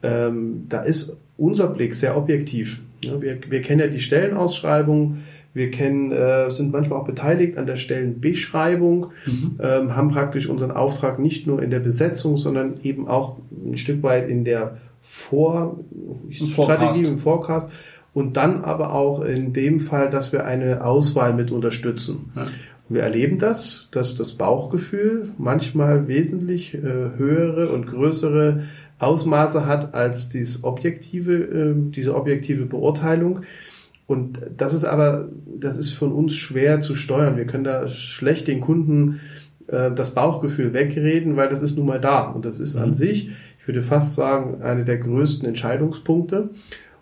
ähm, 0.03 0.67
da 0.69 0.83
ist 0.83 1.17
unser 1.37 1.69
Blick 1.69 1.95
sehr 1.95 2.17
objektiv. 2.17 2.81
Ja, 3.03 3.21
wir, 3.21 3.39
wir 3.49 3.63
kennen 3.63 3.81
ja 3.81 3.87
die 3.87 4.01
Stellenausschreibung, 4.01 5.19
wir 5.55 5.71
kennen, 5.71 6.13
äh, 6.13 6.51
sind 6.51 6.73
manchmal 6.73 7.01
auch 7.01 7.07
beteiligt 7.07 7.57
an 7.57 7.67
der 7.67 7.77
Stellenbeschreibung, 7.77 9.09
mhm. 9.25 9.59
ähm, 9.61 9.97
haben 9.97 10.09
praktisch 10.09 10.49
unseren 10.49 10.73
Auftrag 10.73 11.19
nicht 11.19 11.47
nur 11.47 11.63
in 11.63 11.71
der 11.71 11.81
Besetzung, 11.81 12.37
sondern 12.37 12.81
eben 12.83 13.09
auch 13.09 13.39
ein 13.65 13.77
Stück 13.77 14.03
weit 14.03 14.29
in 14.29 14.45
der 14.45 14.79
Vor 15.11 15.81
Strategie, 16.29 17.05
im 17.05 17.17
Forecast 17.17 17.71
und 18.13 18.37
dann 18.37 18.63
aber 18.63 18.93
auch 18.93 19.23
in 19.23 19.55
dem 19.55 19.81
Fall, 19.81 20.11
dass 20.11 20.33
wir 20.33 20.45
eine 20.45 20.85
Auswahl 20.85 21.33
mit 21.33 21.51
unterstützen. 21.51 22.31
Ja. 22.37 22.47
Wir 22.91 23.03
erleben 23.05 23.39
das, 23.39 23.89
dass 23.91 24.17
das 24.17 24.35
Bauchgefühl 24.35 25.31
manchmal 25.39 26.09
wesentlich 26.09 26.75
äh, 26.75 26.81
höhere 26.83 27.69
und 27.69 27.87
größere 27.87 28.65
Ausmaße 28.99 29.65
hat 29.65 29.95
als 29.95 30.29
dies 30.29 30.63
objektive, 30.63 31.35
äh, 31.35 31.75
diese 31.91 32.15
objektive 32.15 32.67
Beurteilung. 32.67 33.41
Und 34.07 34.41
das 34.59 34.75
ist 34.75 34.85
aber, 34.85 35.29
das 35.59 35.79
ist 35.79 35.93
von 35.93 36.13
uns 36.13 36.35
schwer 36.35 36.83
zu 36.83 36.95
steuern. 36.95 37.39
Wir 37.39 37.47
können 37.47 37.65
da 37.65 37.89
schlecht 37.89 38.47
den 38.47 38.61
Kunden 38.61 39.21
äh, 39.69 39.91
das 39.91 40.15
Bauchgefühl 40.15 40.73
wegreden, 40.73 41.37
weil 41.37 41.49
das 41.49 41.63
ist 41.63 41.79
nun 41.79 41.87
mal 41.87 42.01
da. 42.01 42.23
Und 42.23 42.45
das 42.45 42.59
ist 42.59 42.77
an 42.77 42.89
mhm. 42.89 42.95
sich, 42.95 43.29
ich 43.29 43.33
würde 43.69 43.83
fast 43.83 44.15
sagen, 44.15 44.63
eine 44.63 44.85
der 44.85 44.99
größten 44.99 45.47
Entscheidungspunkte. 45.47 46.51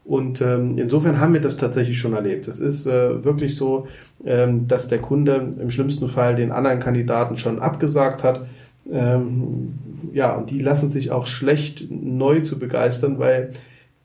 Und 0.04 0.40
ähm, 0.40 0.78
insofern 0.78 1.18
haben 1.18 1.32
wir 1.32 1.40
das 1.40 1.56
tatsächlich 1.56 1.99
schon 1.99 2.12
erlebt. 2.12 2.46
Es 2.46 2.61
ist 2.61 2.87
äh, 2.87 3.25
wirklich 3.25 3.56
so, 3.56 3.88
ähm, 4.25 4.68
dass 4.68 4.88
der 4.88 4.99
Kunde 4.99 5.49
im 5.58 5.70
schlimmsten 5.70 6.08
Fall 6.08 6.37
den 6.37 6.52
anderen 6.52 6.78
Kandidaten 6.78 7.37
schon 7.37 7.61
abgesagt 7.61 8.23
hat. 8.23 8.46
Ähm, 8.90 9.75
ja, 10.12 10.35
und 10.35 10.50
die 10.50 10.61
lassen 10.61 10.88
sich 10.90 11.11
auch 11.11 11.26
schlecht 11.26 11.90
neu 11.90 12.40
zu 12.40 12.58
begeistern, 12.58 13.18
weil 13.18 13.50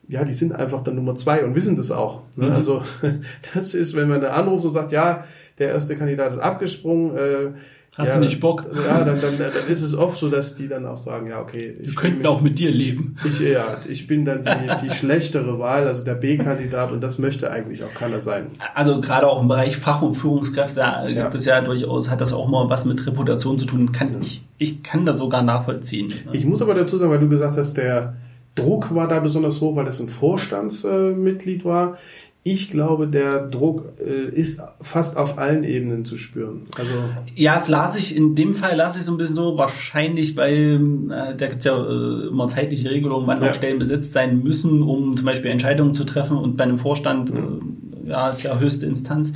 ja, 0.08 0.24
die 0.24 0.32
sind 0.32 0.52
einfach 0.52 0.82
dann 0.82 0.96
Nummer 0.96 1.14
zwei 1.14 1.44
und 1.44 1.54
wissen 1.54 1.76
das 1.76 1.92
auch. 1.92 2.22
Ne? 2.36 2.46
Mhm. 2.46 2.52
Also 2.52 2.82
das 3.54 3.74
ist, 3.74 3.94
wenn 3.94 4.08
man 4.08 4.20
da 4.20 4.30
anruft 4.30 4.64
und 4.64 4.72
sagt, 4.72 4.92
ja, 4.92 5.24
der 5.58 5.68
erste 5.68 5.96
Kandidat 5.96 6.32
ist 6.32 6.38
abgesprungen, 6.38 7.16
äh, 7.16 7.50
Hast 7.94 8.08
ja, 8.08 8.14
du 8.14 8.20
nicht 8.20 8.40
Bock? 8.40 8.64
Ja, 8.74 9.04
dann, 9.04 9.20
dann, 9.20 9.36
dann 9.38 9.50
ist 9.68 9.82
es 9.82 9.94
oft 9.94 10.16
so, 10.18 10.30
dass 10.30 10.54
die 10.54 10.66
dann 10.66 10.86
auch 10.86 10.96
sagen, 10.96 11.26
ja, 11.26 11.40
okay. 11.40 11.76
Ich 11.78 11.88
Wir 11.88 11.94
könnten 11.94 12.24
auch 12.24 12.40
mit 12.40 12.58
dir 12.58 12.70
leben. 12.70 13.16
Ich, 13.22 13.38
ja, 13.40 13.76
ich 13.86 14.06
bin 14.06 14.24
dann 14.24 14.44
die, 14.44 14.86
die 14.86 14.94
schlechtere 14.94 15.58
Wahl, 15.58 15.86
also 15.86 16.02
der 16.02 16.14
B-Kandidat 16.14 16.90
und 16.90 17.02
das 17.02 17.18
möchte 17.18 17.50
eigentlich 17.50 17.84
auch 17.84 17.92
keiner 17.92 18.18
sein. 18.18 18.46
Also 18.74 18.98
gerade 19.02 19.28
auch 19.28 19.42
im 19.42 19.48
Bereich 19.48 19.76
Fach- 19.76 20.00
und 20.00 20.14
Führungskräfte 20.14 20.80
da 20.80 21.06
ja. 21.06 21.22
gibt 21.22 21.34
es 21.34 21.44
ja 21.44 21.60
durchaus, 21.60 22.10
hat 22.10 22.20
das 22.20 22.32
auch 22.32 22.48
mal 22.48 22.70
was 22.70 22.86
mit 22.86 23.06
Reputation 23.06 23.58
zu 23.58 23.66
tun. 23.66 23.92
Kann, 23.92 24.14
ja. 24.14 24.20
ich, 24.20 24.42
ich 24.56 24.82
kann 24.82 25.04
das 25.04 25.18
sogar 25.18 25.42
nachvollziehen. 25.42 26.12
Ich 26.32 26.46
muss 26.46 26.62
aber 26.62 26.74
dazu 26.74 26.96
sagen, 26.96 27.12
weil 27.12 27.20
du 27.20 27.28
gesagt 27.28 27.58
hast, 27.58 27.74
der 27.74 28.14
Druck 28.54 28.94
war 28.94 29.06
da 29.06 29.20
besonders 29.20 29.60
hoch, 29.60 29.76
weil 29.76 29.84
das 29.84 30.00
ein 30.00 30.08
Vorstandsmitglied 30.08 31.64
war 31.64 31.98
ich 32.44 32.70
glaube, 32.70 33.06
der 33.06 33.46
Druck 33.46 33.92
äh, 34.04 34.28
ist 34.28 34.60
fast 34.80 35.16
auf 35.16 35.38
allen 35.38 35.62
Ebenen 35.62 36.04
zu 36.04 36.16
spüren. 36.16 36.62
Also 36.76 36.92
ja, 37.36 37.56
es 37.56 37.68
las 37.68 37.94
ich 37.94 38.16
in 38.16 38.34
dem 38.34 38.54
Fall 38.54 38.76
las 38.76 38.96
ich 38.96 39.04
so 39.04 39.12
ein 39.12 39.18
bisschen 39.18 39.36
so 39.36 39.56
wahrscheinlich, 39.56 40.36
weil 40.36 40.80
äh, 41.10 41.36
da 41.36 41.46
gibt's 41.46 41.64
ja 41.64 41.76
äh, 41.76 42.26
immer 42.26 42.48
zeitliche 42.48 42.90
Regelungen, 42.90 43.28
wann 43.28 43.40
ja. 43.42 43.54
Stellen 43.54 43.78
besetzt 43.78 44.12
sein 44.12 44.42
müssen, 44.42 44.82
um 44.82 45.16
zum 45.16 45.24
Beispiel 45.24 45.52
Entscheidungen 45.52 45.94
zu 45.94 46.02
treffen. 46.02 46.36
Und 46.36 46.56
bei 46.56 46.64
einem 46.64 46.78
Vorstand, 46.78 47.32
mhm. 47.32 47.76
äh, 48.06 48.10
ja, 48.10 48.30
ist 48.30 48.42
ja 48.42 48.58
höchste 48.58 48.86
Instanz. 48.86 49.34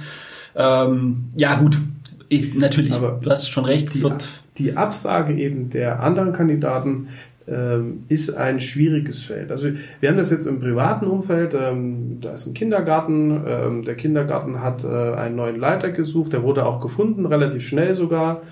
Ähm, 0.57 1.27
ja, 1.37 1.55
gut. 1.55 1.79
Ich, 2.29 2.55
natürlich, 2.55 2.95
Aber 2.95 3.21
du 3.23 3.31
hast 3.31 3.49
schon 3.49 3.67
recht. 3.67 3.95
Die, 3.95 4.03
die 4.59 4.77
Absage 4.77 5.35
eben 5.35 5.71
der 5.71 6.03
anderen 6.03 6.33
Kandidaten 6.33 7.09
ist 8.09 8.35
ein 8.35 8.59
schwieriges 8.59 9.23
Feld. 9.23 9.53
Also 9.53 9.69
wir 10.01 10.09
haben 10.09 10.17
das 10.17 10.33
jetzt 10.33 10.47
im 10.47 10.59
privaten 10.59 11.07
Umfeld, 11.07 11.55
ähm, 11.55 12.19
da 12.21 12.33
ist 12.33 12.47
ein 12.47 12.55
Kindergarten, 12.55 13.41
ähm, 13.47 13.85
der 13.85 13.95
Kindergarten 13.95 14.61
hat 14.61 14.83
äh, 14.83 14.89
einen 14.89 15.37
neuen 15.37 15.61
Leiter 15.61 15.91
gesucht, 15.91 16.33
der 16.33 16.43
wurde 16.43 16.67
auch 16.67 16.81
gefunden, 16.81 17.25
relativ 17.25 17.65
schnell 17.65 17.95
sogar. 17.95 18.43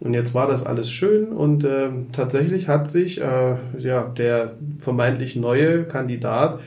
Und 0.00 0.14
jetzt 0.14 0.34
war 0.34 0.48
das 0.48 0.66
alles 0.66 0.90
schön 0.90 1.28
und 1.28 1.64
tatsächlich 2.10 2.66
hat 2.66 2.88
sich 2.88 3.20
äh, 3.20 3.54
ja 3.78 4.02
der 4.02 4.54
vermeintlich 4.80 5.36
neue 5.36 5.84
Kandidat 5.84 6.58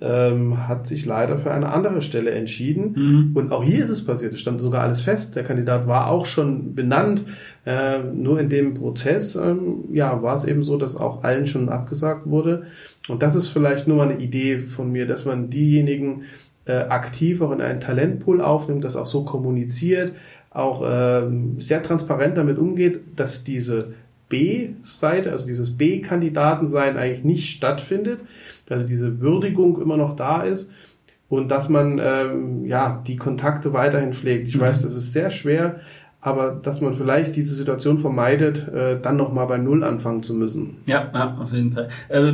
ähm, 0.00 0.68
hat 0.68 0.86
sich 0.86 1.06
leider 1.06 1.38
für 1.38 1.50
eine 1.50 1.70
andere 1.70 2.02
Stelle 2.02 2.30
entschieden. 2.30 2.94
Mhm. 2.96 3.30
Und 3.34 3.52
auch 3.52 3.64
hier 3.64 3.82
ist 3.82 3.90
es 3.90 4.04
passiert. 4.04 4.34
Es 4.34 4.40
stand 4.40 4.60
sogar 4.60 4.82
alles 4.82 5.02
fest. 5.02 5.36
Der 5.36 5.44
Kandidat 5.44 5.86
war 5.86 6.08
auch 6.08 6.26
schon 6.26 6.74
benannt. 6.74 7.24
Äh, 7.64 7.98
nur 8.12 8.38
in 8.40 8.48
dem 8.48 8.74
Prozess 8.74 9.36
ähm, 9.36 9.84
ja, 9.92 10.22
war 10.22 10.34
es 10.34 10.44
eben 10.44 10.62
so, 10.62 10.76
dass 10.76 10.96
auch 10.96 11.24
allen 11.24 11.46
schon 11.46 11.68
abgesagt 11.68 12.26
wurde. 12.26 12.64
Und 13.08 13.22
das 13.22 13.36
ist 13.36 13.48
vielleicht 13.48 13.88
nur 13.88 13.96
mal 13.96 14.10
eine 14.10 14.20
Idee 14.20 14.58
von 14.58 14.92
mir, 14.92 15.06
dass 15.06 15.24
man 15.24 15.50
diejenigen 15.50 16.22
äh, 16.66 16.72
aktiv 16.72 17.40
auch 17.40 17.52
in 17.52 17.60
einen 17.60 17.80
Talentpool 17.80 18.40
aufnimmt, 18.40 18.84
das 18.84 18.96
auch 18.96 19.06
so 19.06 19.24
kommuniziert, 19.24 20.12
auch 20.50 20.82
ähm, 20.86 21.60
sehr 21.60 21.82
transparent 21.82 22.36
damit 22.36 22.58
umgeht, 22.58 23.00
dass 23.16 23.44
diese 23.44 23.92
B-Seite, 24.28 25.32
also 25.32 25.46
dieses 25.46 25.76
B-Kandidatensein 25.76 26.96
eigentlich 26.96 27.24
nicht 27.24 27.50
stattfindet, 27.50 28.20
dass 28.66 28.86
diese 28.86 29.20
Würdigung 29.20 29.80
immer 29.80 29.96
noch 29.96 30.16
da 30.16 30.42
ist 30.42 30.70
und 31.28 31.50
dass 31.50 31.68
man 31.68 32.00
ähm, 32.02 32.64
ja 32.66 33.02
die 33.06 33.16
Kontakte 33.16 33.72
weiterhin 33.72 34.12
pflegt. 34.12 34.48
Ich 34.48 34.56
mhm. 34.56 34.60
weiß, 34.60 34.82
das 34.82 34.94
ist 34.94 35.12
sehr 35.12 35.30
schwer, 35.30 35.80
aber 36.20 36.50
dass 36.50 36.80
man 36.80 36.94
vielleicht 36.94 37.36
diese 37.36 37.54
Situation 37.54 37.98
vermeidet, 37.98 38.66
äh, 38.68 39.00
dann 39.00 39.16
nochmal 39.16 39.46
bei 39.46 39.58
Null 39.58 39.84
anfangen 39.84 40.22
zu 40.22 40.34
müssen. 40.34 40.78
Ja, 40.86 41.10
ja 41.14 41.36
auf 41.40 41.52
jeden 41.52 41.72
Fall. 41.72 41.88
Äh, 42.08 42.32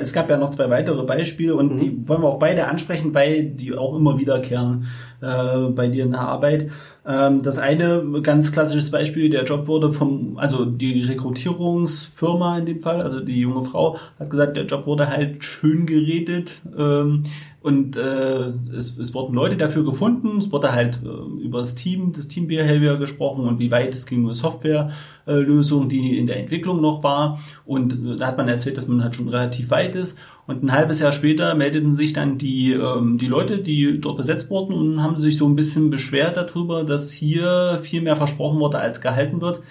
es 0.00 0.12
gab 0.12 0.30
ja 0.30 0.36
noch 0.36 0.50
zwei 0.50 0.70
weitere 0.70 1.04
Beispiele 1.04 1.54
und 1.54 1.74
mhm. 1.74 1.78
die 1.78 2.08
wollen 2.08 2.22
wir 2.22 2.28
auch 2.28 2.38
beide 2.38 2.66
ansprechen, 2.66 3.14
weil 3.14 3.44
die 3.46 3.74
auch 3.74 3.96
immer 3.96 4.18
wiederkehren 4.18 4.86
äh, 5.20 5.68
bei 5.70 5.88
dir 5.88 6.04
in 6.04 6.12
der 6.12 6.20
Arbeit. 6.20 6.70
Ähm, 7.06 7.42
das 7.42 7.58
eine 7.58 8.02
ganz 8.22 8.50
klassisches 8.52 8.90
Beispiel, 8.90 9.28
der 9.28 9.44
Job 9.44 9.66
wurde 9.66 9.92
vom, 9.92 10.38
also 10.38 10.64
die 10.64 11.02
Rekrutierungsfirma 11.02 12.58
in 12.58 12.66
dem 12.66 12.80
Fall, 12.80 13.02
also 13.02 13.20
die 13.20 13.40
junge 13.40 13.66
Frau, 13.66 13.98
hat 14.18 14.30
gesagt, 14.30 14.56
der 14.56 14.64
Job 14.64 14.86
wurde 14.86 15.08
halt 15.08 15.44
schön 15.44 15.86
geredet. 15.86 16.60
Ähm, 16.76 17.24
und 17.64 17.96
äh, 17.96 18.52
es, 18.76 18.98
es 18.98 19.14
wurden 19.14 19.34
Leute 19.34 19.56
dafür 19.56 19.86
gefunden, 19.86 20.36
es 20.36 20.52
wurde 20.52 20.72
halt 20.72 21.00
äh, 21.02 21.42
über 21.42 21.60
das 21.60 21.74
Team, 21.74 22.12
das 22.12 22.28
Team 22.28 22.46
Behavior 22.46 22.98
gesprochen 22.98 23.46
und 23.46 23.58
wie 23.58 23.70
weit 23.70 23.94
es 23.94 24.04
ging 24.04 24.26
um 24.26 24.34
Softwarelösung, 24.34 25.86
äh, 25.86 25.88
die 25.88 26.18
in 26.18 26.26
der 26.26 26.40
Entwicklung 26.40 26.82
noch 26.82 27.02
war. 27.02 27.40
Und 27.64 27.94
äh, 27.94 28.16
da 28.18 28.26
hat 28.26 28.36
man 28.36 28.48
erzählt, 28.48 28.76
dass 28.76 28.86
man 28.86 29.02
halt 29.02 29.16
schon 29.16 29.30
relativ 29.30 29.70
weit 29.70 29.96
ist. 29.96 30.18
Und 30.46 30.62
ein 30.62 30.72
halbes 30.72 31.00
Jahr 31.00 31.12
später 31.12 31.54
meldeten 31.54 31.94
sich 31.94 32.12
dann 32.12 32.36
die, 32.36 32.72
ähm, 32.72 33.16
die 33.16 33.28
Leute, 33.28 33.56
die 33.56 33.98
dort 33.98 34.18
besetzt 34.18 34.50
wurden 34.50 34.74
und 34.74 35.02
haben 35.02 35.18
sich 35.18 35.38
so 35.38 35.48
ein 35.48 35.56
bisschen 35.56 35.88
beschwert 35.88 36.36
darüber, 36.36 36.84
dass 36.84 37.12
hier 37.12 37.80
viel 37.82 38.02
mehr 38.02 38.16
versprochen 38.16 38.60
wurde, 38.60 38.78
als 38.78 39.00
gehalten 39.00 39.40
wird. 39.40 39.62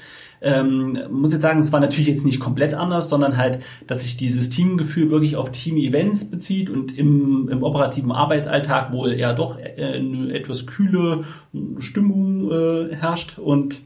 Ähm, 0.44 1.00
muss 1.10 1.32
jetzt 1.32 1.42
sagen, 1.42 1.60
es 1.60 1.72
war 1.72 1.80
natürlich 1.80 2.08
jetzt 2.08 2.26
nicht 2.26 2.40
komplett 2.40 2.74
anders, 2.74 3.10
sondern 3.10 3.38
halt, 3.38 3.60
dass 3.88 4.02
sich 4.02 4.18
dieses 4.18 4.50
Teamgefühl 4.50 5.10
wirklich 5.10 5.36
auf 5.38 5.52
Team-Events 5.52 6.30
bezieht 6.30 6.70
und 6.70 6.98
im, 6.98 7.50
im 7.50 7.64
operativen 7.64 8.12
Arbeitsalltag 8.12 8.92
wohl 8.92 9.14
eher 9.14 9.34
doch 9.34 9.58
äh, 9.58 9.82
eine 9.82 10.34
etwas 10.34 10.66
kühle 10.66 11.24
Stimmung 11.80 12.52
äh, 12.52 12.96
herrscht. 12.96 13.40
Und 13.40 13.82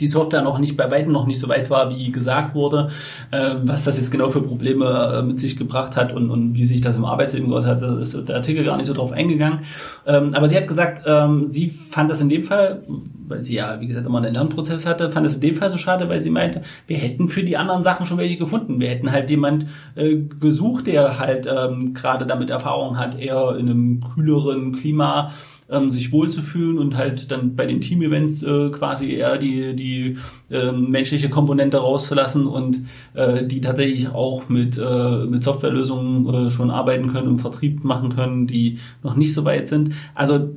die 0.00 0.08
Software 0.08 0.42
noch 0.42 0.58
nicht 0.58 0.76
bei 0.76 0.90
weitem 0.90 1.12
noch 1.12 1.26
nicht 1.26 1.38
so 1.38 1.48
weit 1.48 1.70
war, 1.70 1.90
wie 1.90 2.10
gesagt 2.10 2.54
wurde, 2.54 2.90
äh, 3.30 3.54
was 3.62 3.84
das 3.84 3.98
jetzt 3.98 4.10
genau 4.10 4.30
für 4.30 4.42
Probleme 4.42 5.18
äh, 5.18 5.22
mit 5.22 5.40
sich 5.40 5.56
gebracht 5.56 5.96
hat 5.96 6.12
und, 6.12 6.30
und 6.30 6.54
wie 6.54 6.66
sich 6.66 6.80
das 6.80 6.96
im 6.96 7.04
Arbeitsleben 7.04 7.48
geäußert 7.48 7.76
hat, 7.76 7.82
da 7.82 7.98
ist 7.98 8.28
der 8.28 8.36
Artikel 8.36 8.64
gar 8.64 8.76
nicht 8.76 8.86
so 8.86 8.94
drauf 8.94 9.12
eingegangen. 9.12 9.60
Ähm, 10.06 10.34
aber 10.34 10.48
sie 10.48 10.56
hat 10.56 10.66
gesagt, 10.66 11.02
ähm, 11.06 11.50
sie 11.50 11.70
fand 11.70 12.10
das 12.10 12.20
in 12.20 12.28
dem 12.28 12.44
Fall, 12.44 12.82
weil 13.28 13.42
sie 13.42 13.54
ja, 13.54 13.80
wie 13.80 13.86
gesagt, 13.86 14.06
immer 14.06 14.18
einen 14.18 14.34
Lernprozess 14.34 14.86
hatte, 14.86 15.10
fand 15.10 15.26
es 15.26 15.36
in 15.36 15.40
dem 15.40 15.54
Fall 15.54 15.70
so 15.70 15.76
schade, 15.76 16.08
weil 16.08 16.20
sie 16.20 16.30
meinte, 16.30 16.62
wir 16.86 16.96
hätten 16.96 17.28
für 17.28 17.42
die 17.42 17.56
anderen 17.56 17.82
Sachen 17.82 18.06
schon 18.06 18.18
welche 18.18 18.36
gefunden. 18.36 18.80
Wir 18.80 18.88
hätten 18.88 19.12
halt 19.12 19.30
jemand 19.30 19.66
äh, 19.94 20.16
gesucht, 20.16 20.86
der 20.86 21.18
halt 21.18 21.46
ähm, 21.46 21.94
gerade 21.94 22.26
damit 22.26 22.50
Erfahrung 22.50 22.98
hat, 22.98 23.18
eher 23.18 23.56
in 23.58 23.68
einem 23.68 24.00
kühleren 24.14 24.72
Klima 24.72 25.30
ähm, 25.72 25.90
sich 25.90 26.12
wohlzufühlen 26.12 26.78
und 26.78 26.96
halt 26.96 27.32
dann 27.32 27.56
bei 27.56 27.66
den 27.66 27.80
Team-Events 27.80 28.42
äh, 28.42 28.70
quasi 28.70 29.12
eher 29.12 29.38
die, 29.38 29.74
die 29.74 30.18
äh, 30.50 30.72
menschliche 30.72 31.30
Komponente 31.30 31.78
rauszulassen 31.78 32.46
und 32.46 32.82
äh, 33.14 33.44
die 33.44 33.60
tatsächlich 33.60 34.08
auch 34.10 34.48
mit, 34.48 34.78
äh, 34.78 35.26
mit 35.26 35.42
Softwarelösungen 35.42 36.46
äh, 36.46 36.50
schon 36.50 36.70
arbeiten 36.70 37.12
können 37.12 37.28
und 37.28 37.38
Vertrieb 37.38 37.84
machen 37.84 38.14
können, 38.14 38.46
die 38.46 38.78
noch 39.02 39.16
nicht 39.16 39.34
so 39.34 39.44
weit 39.44 39.66
sind. 39.66 39.94
Also 40.14 40.50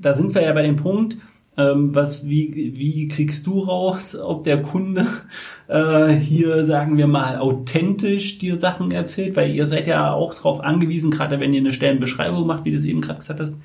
da 0.00 0.14
sind 0.14 0.34
wir 0.34 0.42
ja 0.42 0.52
bei 0.52 0.62
dem 0.62 0.76
Punkt, 0.76 1.16
ähm, 1.56 1.94
was, 1.94 2.28
wie, 2.28 2.74
wie 2.76 3.06
kriegst 3.08 3.46
du 3.46 3.60
raus, 3.60 4.16
ob 4.16 4.44
der 4.44 4.62
Kunde 4.62 5.06
äh, 5.68 6.08
hier, 6.12 6.64
sagen 6.64 6.98
wir 6.98 7.06
mal, 7.06 7.38
authentisch 7.38 8.38
dir 8.38 8.56
Sachen 8.56 8.90
erzählt? 8.90 9.36
Weil 9.36 9.54
ihr 9.54 9.66
seid 9.66 9.86
ja 9.86 10.12
auch 10.12 10.34
darauf 10.34 10.60
angewiesen, 10.60 11.12
gerade 11.12 11.38
wenn 11.38 11.54
ihr 11.54 11.60
eine 11.60 11.72
Stellenbeschreibung 11.72 12.46
macht, 12.46 12.64
wie 12.64 12.70
du 12.70 12.76
es 12.76 12.84
eben 12.84 13.00
gerade 13.00 13.20
gesagt 13.20 13.40
hast, 13.40 13.56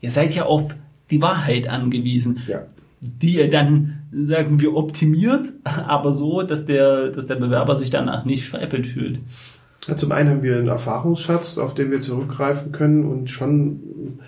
ihr 0.00 0.10
seid 0.10 0.34
ja 0.34 0.46
auf 0.46 0.74
die 1.10 1.20
Wahrheit 1.22 1.68
angewiesen. 1.68 2.40
Ja. 2.46 2.62
Die 3.00 3.36
ihr 3.36 3.48
dann, 3.48 4.00
sagen 4.12 4.60
wir, 4.60 4.74
optimiert, 4.74 5.48
aber 5.64 6.12
so, 6.12 6.42
dass 6.42 6.66
der, 6.66 7.10
dass 7.10 7.26
der 7.26 7.36
Bewerber 7.36 7.76
sich 7.76 7.90
danach 7.90 8.24
nicht 8.24 8.44
veräppelt 8.44 8.86
fühlt. 8.86 9.20
Ja, 9.86 9.96
zum 9.96 10.12
einen 10.12 10.28
haben 10.28 10.42
wir 10.42 10.56
einen 10.56 10.68
Erfahrungsschatz, 10.68 11.56
auf 11.56 11.74
den 11.74 11.90
wir 11.90 12.00
zurückgreifen 12.00 12.72
können 12.72 13.04
und 13.04 13.30
schon 13.30 14.18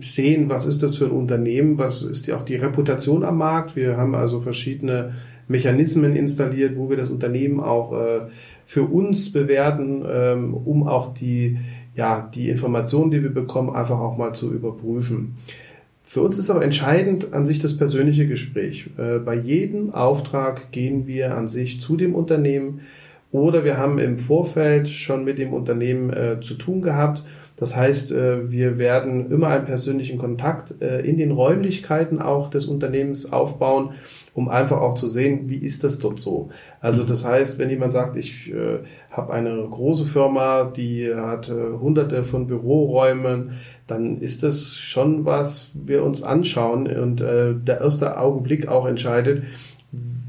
sehen, 0.00 0.48
was 0.48 0.66
ist 0.66 0.82
das 0.82 0.96
für 0.96 1.06
ein 1.06 1.12
Unternehmen, 1.12 1.78
was 1.78 2.02
ist 2.02 2.26
ja 2.26 2.36
auch 2.36 2.42
die 2.42 2.56
Reputation 2.56 3.24
am 3.24 3.38
Markt. 3.38 3.76
Wir 3.76 3.96
haben 3.96 4.14
also 4.14 4.40
verschiedene 4.40 5.14
Mechanismen 5.48 6.16
installiert, 6.16 6.76
wo 6.76 6.90
wir 6.90 6.96
das 6.96 7.10
Unternehmen 7.10 7.60
auch 7.60 7.92
äh, 7.92 8.20
für 8.66 8.82
uns 8.82 9.32
bewerten, 9.32 10.04
ähm, 10.08 10.54
um 10.54 10.86
auch 10.86 11.14
die, 11.14 11.58
ja, 12.00 12.30
die 12.34 12.48
Informationen, 12.48 13.10
die 13.10 13.22
wir 13.22 13.34
bekommen, 13.34 13.76
einfach 13.76 14.00
auch 14.00 14.16
mal 14.16 14.34
zu 14.34 14.50
überprüfen. 14.50 15.34
Für 16.02 16.22
uns 16.22 16.38
ist 16.38 16.48
aber 16.48 16.64
entscheidend 16.64 17.34
an 17.34 17.44
sich 17.44 17.58
das 17.58 17.76
persönliche 17.76 18.26
Gespräch. 18.26 18.88
Äh, 18.96 19.18
bei 19.18 19.34
jedem 19.34 19.92
Auftrag 19.92 20.72
gehen 20.72 21.06
wir 21.06 21.36
an 21.36 21.46
sich 21.46 21.82
zu 21.82 21.98
dem 21.98 22.14
Unternehmen 22.14 22.80
oder 23.32 23.64
wir 23.64 23.76
haben 23.76 23.98
im 23.98 24.18
Vorfeld 24.18 24.88
schon 24.88 25.24
mit 25.24 25.38
dem 25.38 25.52
Unternehmen 25.52 26.10
äh, 26.10 26.40
zu 26.40 26.54
tun 26.54 26.80
gehabt 26.80 27.22
das 27.60 27.76
heißt, 27.76 28.10
äh, 28.12 28.50
wir 28.50 28.78
werden 28.78 29.30
immer 29.30 29.48
einen 29.48 29.66
persönlichen 29.66 30.16
Kontakt 30.16 30.80
äh, 30.80 31.00
in 31.00 31.18
den 31.18 31.30
Räumlichkeiten 31.30 32.22
auch 32.22 32.48
des 32.48 32.64
Unternehmens 32.64 33.30
aufbauen, 33.30 33.90
um 34.32 34.48
einfach 34.48 34.80
auch 34.80 34.94
zu 34.94 35.06
sehen, 35.06 35.50
wie 35.50 35.58
ist 35.58 35.84
das 35.84 35.98
dort 35.98 36.18
so. 36.18 36.48
Also 36.80 37.04
das 37.04 37.22
heißt, 37.22 37.58
wenn 37.58 37.68
jemand 37.68 37.92
sagt, 37.92 38.16
ich 38.16 38.50
äh, 38.50 38.78
habe 39.10 39.34
eine 39.34 39.54
große 39.68 40.06
Firma, 40.06 40.72
die 40.74 41.14
hat 41.14 41.50
hunderte 41.50 42.24
von 42.24 42.46
Büroräumen, 42.46 43.58
dann 43.86 44.20
ist 44.20 44.42
das 44.42 44.76
schon 44.76 45.26
was 45.26 45.72
wir 45.74 46.04
uns 46.04 46.22
anschauen 46.22 46.86
und 46.86 47.18
der 47.18 47.80
erste 47.80 48.18
Augenblick 48.18 48.68
auch 48.68 48.86
entscheidet, 48.86 49.42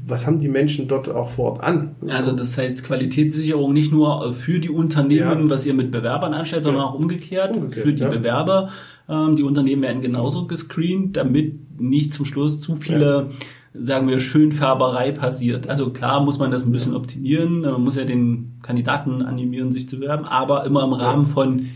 was 0.04 0.26
haben 0.26 0.40
die 0.40 0.48
Menschen 0.48 0.88
dort 0.88 1.08
auch 1.08 1.28
vor 1.28 1.52
Ort 1.52 1.62
an? 1.62 1.94
Also 2.08 2.32
das 2.32 2.58
heißt 2.58 2.84
Qualitätssicherung 2.84 3.72
nicht 3.72 3.92
nur 3.92 4.32
für 4.32 4.58
die 4.58 4.70
Unternehmen, 4.70 5.44
ja. 5.44 5.50
was 5.50 5.64
ihr 5.64 5.74
mit 5.74 5.90
Bewerbern 5.90 6.34
anstellt, 6.34 6.64
sondern 6.64 6.82
ja. 6.82 6.88
auch 6.88 6.94
umgekehrt, 6.94 7.56
umgekehrt, 7.56 7.86
für 7.86 7.92
die 7.92 8.02
ja. 8.02 8.08
Bewerber. 8.08 8.70
Ähm, 9.08 9.36
die 9.36 9.42
Unternehmen 9.42 9.82
werden 9.82 10.02
genauso 10.02 10.46
gescreent, 10.46 11.16
damit 11.16 11.80
nicht 11.80 12.12
zum 12.12 12.26
Schluss 12.26 12.60
zu 12.60 12.76
viele 12.76 13.30
sagen 13.74 14.06
wir, 14.08 14.20
Schönfärberei 14.20 15.12
passiert. 15.12 15.68
Also 15.68 15.90
klar 15.90 16.22
muss 16.22 16.38
man 16.38 16.50
das 16.50 16.66
ein 16.66 16.72
bisschen 16.72 16.94
optimieren, 16.94 17.62
man 17.62 17.82
muss 17.82 17.96
ja 17.96 18.04
den 18.04 18.58
Kandidaten 18.62 19.22
animieren, 19.22 19.72
sich 19.72 19.88
zu 19.88 19.98
bewerben, 19.98 20.24
aber 20.24 20.64
immer 20.66 20.84
im 20.84 20.92
Rahmen 20.92 21.26
von 21.26 21.68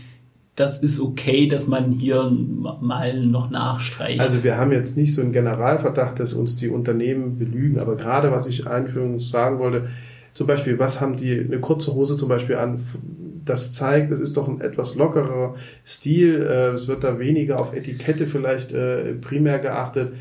das 0.57 0.79
ist 0.79 0.99
okay, 0.99 1.47
dass 1.47 1.67
man 1.67 1.91
hier 1.91 2.31
mal 2.81 3.23
noch 3.23 3.51
nachstreicht. 3.51 4.19
Also 4.19 4.43
wir 4.43 4.57
haben 4.57 4.71
jetzt 4.71 4.97
nicht 4.97 5.13
so 5.13 5.21
einen 5.21 5.31
Generalverdacht, 5.31 6.19
dass 6.19 6.33
uns 6.33 6.55
die 6.55 6.69
Unternehmen 6.69 7.37
belügen, 7.37 7.79
aber 7.79 7.95
gerade 7.95 8.31
was 8.31 8.47
ich 8.47 8.65
einführend 8.65 9.21
sagen 9.21 9.59
wollte, 9.59 9.87
zum 10.33 10.47
Beispiel, 10.47 10.79
was 10.79 10.99
haben 10.99 11.15
die 11.15 11.39
eine 11.39 11.59
kurze 11.59 11.93
Hose 11.93 12.15
zum 12.15 12.27
Beispiel 12.27 12.55
an? 12.55 12.79
Das 13.45 13.71
zeigt, 13.71 14.11
es 14.11 14.19
ist 14.19 14.35
doch 14.35 14.47
ein 14.47 14.59
etwas 14.59 14.95
lockerer 14.95 15.55
Stil. 15.85 16.41
Äh, 16.41 16.73
es 16.73 16.87
wird 16.87 17.03
da 17.03 17.19
weniger 17.19 17.59
auf 17.59 17.73
Etikette 17.75 18.25
vielleicht 18.25 18.71
äh, 18.71 19.13
primär 19.13 19.59
geachtet. 19.59 20.13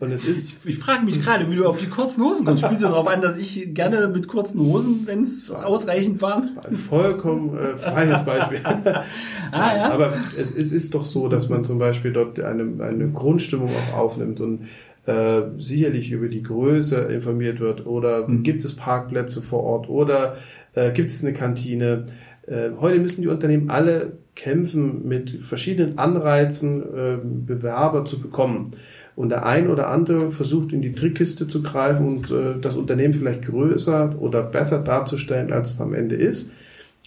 Und 0.00 0.12
es 0.12 0.24
ist. 0.24 0.52
Ich, 0.64 0.78
frage 0.78 1.04
mich 1.04 1.20
gerade, 1.20 1.50
wie 1.50 1.56
du 1.56 1.66
auf 1.66 1.76
die 1.76 1.86
kurzen 1.86 2.24
Hosen 2.24 2.46
kommst. 2.46 2.64
Spielst 2.64 2.82
du 2.82 2.86
darauf 2.86 3.06
an, 3.06 3.20
dass 3.20 3.36
ich 3.36 3.74
gerne 3.74 4.08
mit 4.08 4.28
kurzen 4.28 4.58
Hosen, 4.60 5.02
wenn 5.04 5.20
es 5.20 5.50
ausreichend 5.50 6.22
war? 6.22 6.40
Das 6.40 6.56
war 6.56 6.66
ein 6.66 6.74
vollkommen 6.74 7.58
äh, 7.58 7.76
freies 7.76 8.24
Beispiel. 8.24 8.60
ah, 8.64 9.04
ja. 9.52 9.90
Aber 9.92 10.14
es, 10.38 10.50
es 10.56 10.72
ist 10.72 10.94
doch 10.94 11.04
so, 11.04 11.28
dass 11.28 11.50
man 11.50 11.64
zum 11.64 11.78
Beispiel 11.78 12.14
dort 12.14 12.40
eine, 12.40 12.82
eine 12.82 13.10
Grundstimmung 13.10 13.68
auch 13.68 13.98
aufnimmt 13.98 14.40
und 14.40 14.68
äh, 15.04 15.42
sicherlich 15.58 16.10
über 16.10 16.28
die 16.28 16.42
Größe 16.42 16.96
informiert 16.96 17.60
wird 17.60 17.84
oder 17.84 18.26
mhm. 18.26 18.42
gibt 18.42 18.64
es 18.64 18.76
Parkplätze 18.76 19.42
vor 19.42 19.62
Ort 19.64 19.90
oder 19.90 20.36
äh, 20.74 20.92
gibt 20.92 21.10
es 21.10 21.22
eine 21.22 21.34
Kantine. 21.34 22.06
Äh, 22.46 22.70
heute 22.80 22.98
müssen 22.98 23.20
die 23.20 23.28
Unternehmen 23.28 23.70
alle 23.70 24.12
kämpfen 24.34 25.06
mit 25.06 25.42
verschiedenen 25.42 25.98
Anreizen, 25.98 26.82
äh, 26.82 27.18
Bewerber 27.22 28.06
zu 28.06 28.18
bekommen 28.18 28.72
und 29.16 29.28
der 29.28 29.46
ein 29.46 29.68
oder 29.68 29.88
andere 29.88 30.30
versucht 30.30 30.72
in 30.72 30.82
die 30.82 30.92
Trickkiste 30.92 31.46
zu 31.46 31.62
greifen 31.62 32.06
und 32.06 32.30
äh, 32.30 32.60
das 32.60 32.76
Unternehmen 32.76 33.14
vielleicht 33.14 33.42
größer 33.42 34.16
oder 34.18 34.42
besser 34.42 34.78
darzustellen, 34.78 35.52
als 35.52 35.72
es 35.72 35.80
am 35.80 35.94
Ende 35.94 36.16
ist. 36.16 36.50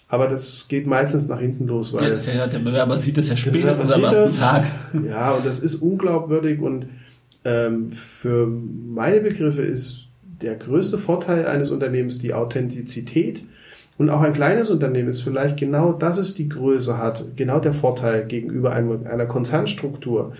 Aber 0.09 0.27
das 0.27 0.67
geht 0.67 0.85
meistens 0.85 1.27
nach 1.27 1.39
hinten 1.39 1.65
los, 1.65 1.91
weil 1.91 2.15
ja, 2.15 2.33
ja, 2.33 2.47
der 2.47 2.59
Bewerber 2.59 2.97
sieht 2.97 3.17
das 3.17 3.29
ja 3.29 3.37
spätestens 3.37 3.91
am 3.91 4.03
ersten 4.03 4.23
das, 4.25 4.39
Tag. 4.39 4.65
Ja, 5.07 5.31
und 5.31 5.45
das 5.45 5.57
ist 5.57 5.75
unglaubwürdig 5.75 6.59
und 6.59 6.85
ähm, 7.45 7.91
für 7.91 8.47
meine 8.47 9.21
Begriffe 9.21 9.63
ist 9.63 10.07
der 10.21 10.55
größte 10.55 10.97
Vorteil 10.97 11.47
eines 11.47 11.71
Unternehmens 11.71 12.19
die 12.19 12.33
Authentizität. 12.33 13.43
Und 13.97 14.09
auch 14.09 14.21
ein 14.21 14.33
kleines 14.33 14.69
Unternehmen 14.69 15.09
ist 15.09 15.21
vielleicht 15.21 15.57
genau, 15.57 15.93
dass 15.93 16.17
es 16.17 16.33
die 16.33 16.49
Größe 16.49 16.97
hat, 16.97 17.35
genau 17.35 17.59
der 17.59 17.73
Vorteil 17.73 18.25
gegenüber 18.25 18.71
einem, 18.71 19.05
einer 19.05 19.25
Konzernstruktur. 19.25 20.33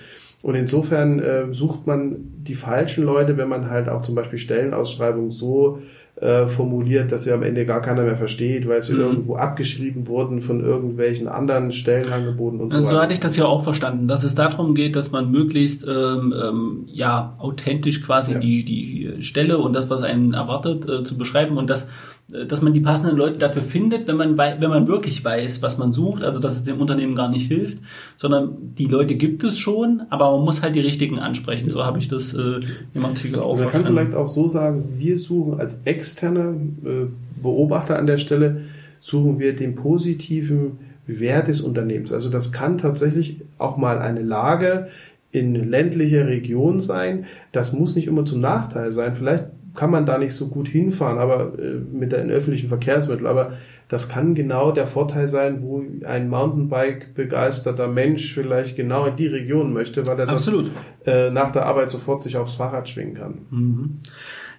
Und 0.43 0.55
insofern 0.55 1.19
äh, 1.19 1.53
sucht 1.53 1.87
man 1.87 2.17
die 2.43 2.53
falschen 2.53 3.05
Leute, 3.05 3.37
wenn 3.37 3.47
man 3.47 3.69
halt 3.69 3.87
auch 3.87 4.01
zum 4.01 4.13
Beispiel 4.13 4.37
Stellenausschreibungen 4.37 5.31
so 5.31 5.79
äh, 6.19 6.47
formuliert, 6.47 7.13
dass 7.13 7.23
sie 7.23 7.31
am 7.31 7.43
Ende 7.43 7.65
gar 7.65 7.81
keiner 7.81 8.03
mehr 8.03 8.17
versteht, 8.17 8.67
weil 8.67 8.81
sie 8.81 8.93
mhm. 8.93 8.99
irgendwo 8.99 9.35
abgeschrieben 9.37 10.05
wurden 10.07 10.41
von 10.41 10.59
irgendwelchen 10.59 11.29
anderen 11.29 11.71
Stellenangeboten 11.71 12.59
und 12.59 12.73
so 12.73 12.79
weiter. 12.79 12.89
So 12.89 13.01
hatte 13.01 13.13
ich 13.13 13.21
das 13.21 13.37
ja 13.37 13.45
auch 13.45 13.63
verstanden, 13.63 14.09
dass 14.09 14.25
es 14.25 14.35
darum 14.35 14.75
geht, 14.75 14.97
dass 14.97 15.11
man 15.11 15.31
möglichst 15.31 15.87
ähm, 15.87 16.33
ähm, 16.37 16.87
ja 16.87 17.35
authentisch 17.39 18.03
quasi 18.03 18.33
ja. 18.33 18.39
die 18.39 18.65
die 18.65 19.23
Stelle 19.23 19.59
und 19.59 19.71
das, 19.71 19.89
was 19.89 20.03
einen 20.03 20.33
erwartet, 20.33 20.87
äh, 20.87 21.03
zu 21.03 21.17
beschreiben 21.17 21.57
und 21.57 21.69
das 21.69 21.87
dass 22.29 22.61
man 22.61 22.73
die 22.73 22.79
passenden 22.79 23.17
Leute 23.17 23.37
dafür 23.37 23.63
findet, 23.63 24.07
wenn 24.07 24.15
man, 24.15 24.37
wenn 24.37 24.69
man 24.69 24.87
wirklich 24.87 25.23
weiß, 25.23 25.61
was 25.61 25.77
man 25.77 25.91
sucht, 25.91 26.23
also 26.23 26.39
dass 26.39 26.55
es 26.55 26.63
dem 26.63 26.79
Unternehmen 26.79 27.15
gar 27.15 27.29
nicht 27.29 27.47
hilft, 27.47 27.79
sondern 28.17 28.73
die 28.77 28.85
Leute 28.85 29.15
gibt 29.15 29.43
es 29.43 29.59
schon, 29.59 30.03
aber 30.09 30.31
man 30.31 30.45
muss 30.45 30.63
halt 30.63 30.75
die 30.75 30.79
richtigen 30.79 31.19
ansprechen. 31.19 31.69
So 31.69 31.85
habe 31.85 31.99
ich 31.99 32.07
das 32.07 32.33
äh, 32.33 32.61
im 32.93 33.05
Artikel 33.05 33.39
auch 33.39 33.57
Man 33.57 33.67
kann 33.67 33.85
vielleicht 33.85 34.15
auch 34.15 34.29
so 34.29 34.47
sagen, 34.47 34.95
wir 34.97 35.17
suchen 35.17 35.59
als 35.59 35.81
externe 35.83 36.55
äh, 36.85 37.41
Beobachter 37.41 37.99
an 37.99 38.07
der 38.07 38.17
Stelle, 38.17 38.61
suchen 38.99 39.37
wir 39.39 39.53
den 39.55 39.75
positiven 39.75 40.79
Wert 41.05 41.49
des 41.49 41.61
Unternehmens. 41.61 42.13
Also 42.13 42.29
das 42.29 42.53
kann 42.53 42.77
tatsächlich 42.77 43.41
auch 43.57 43.75
mal 43.75 43.99
eine 43.99 44.21
Lage 44.21 44.87
in 45.31 45.55
ländlicher 45.69 46.27
Region 46.27 46.79
sein. 46.79 47.25
Das 47.51 47.73
muss 47.73 47.95
nicht 47.95 48.07
immer 48.07 48.23
zum 48.23 48.39
Nachteil 48.39 48.91
sein. 48.93 49.13
Vielleicht 49.13 49.45
kann 49.75 49.89
man 49.89 50.05
da 50.05 50.17
nicht 50.17 50.35
so 50.35 50.47
gut 50.47 50.67
hinfahren, 50.67 51.17
aber 51.17 51.57
äh, 51.57 51.73
mit 51.73 52.11
den 52.11 52.29
öffentlichen 52.29 52.67
Verkehrsmitteln. 52.67 53.27
Aber 53.27 53.53
das 53.87 54.07
kann 54.09 54.35
genau 54.35 54.71
der 54.71 54.87
Vorteil 54.87 55.27
sein, 55.27 55.61
wo 55.61 55.83
ein 56.05 56.29
Mountainbike 56.29 57.13
begeisterter 57.13 57.87
Mensch 57.87 58.33
vielleicht 58.33 58.75
genau 58.75 59.05
in 59.05 59.15
die 59.15 59.27
Region 59.27 59.73
möchte, 59.73 60.05
weil 60.05 60.19
er 60.19 60.29
Absolut. 60.29 60.71
Dort, 61.05 61.07
äh, 61.07 61.31
nach 61.31 61.51
der 61.51 61.65
Arbeit 61.65 61.89
sofort 61.89 62.21
sich 62.21 62.37
aufs 62.37 62.55
Fahrrad 62.55 62.87
schwingen 62.87 63.15
kann. 63.15 63.37
Mhm. 63.49 63.99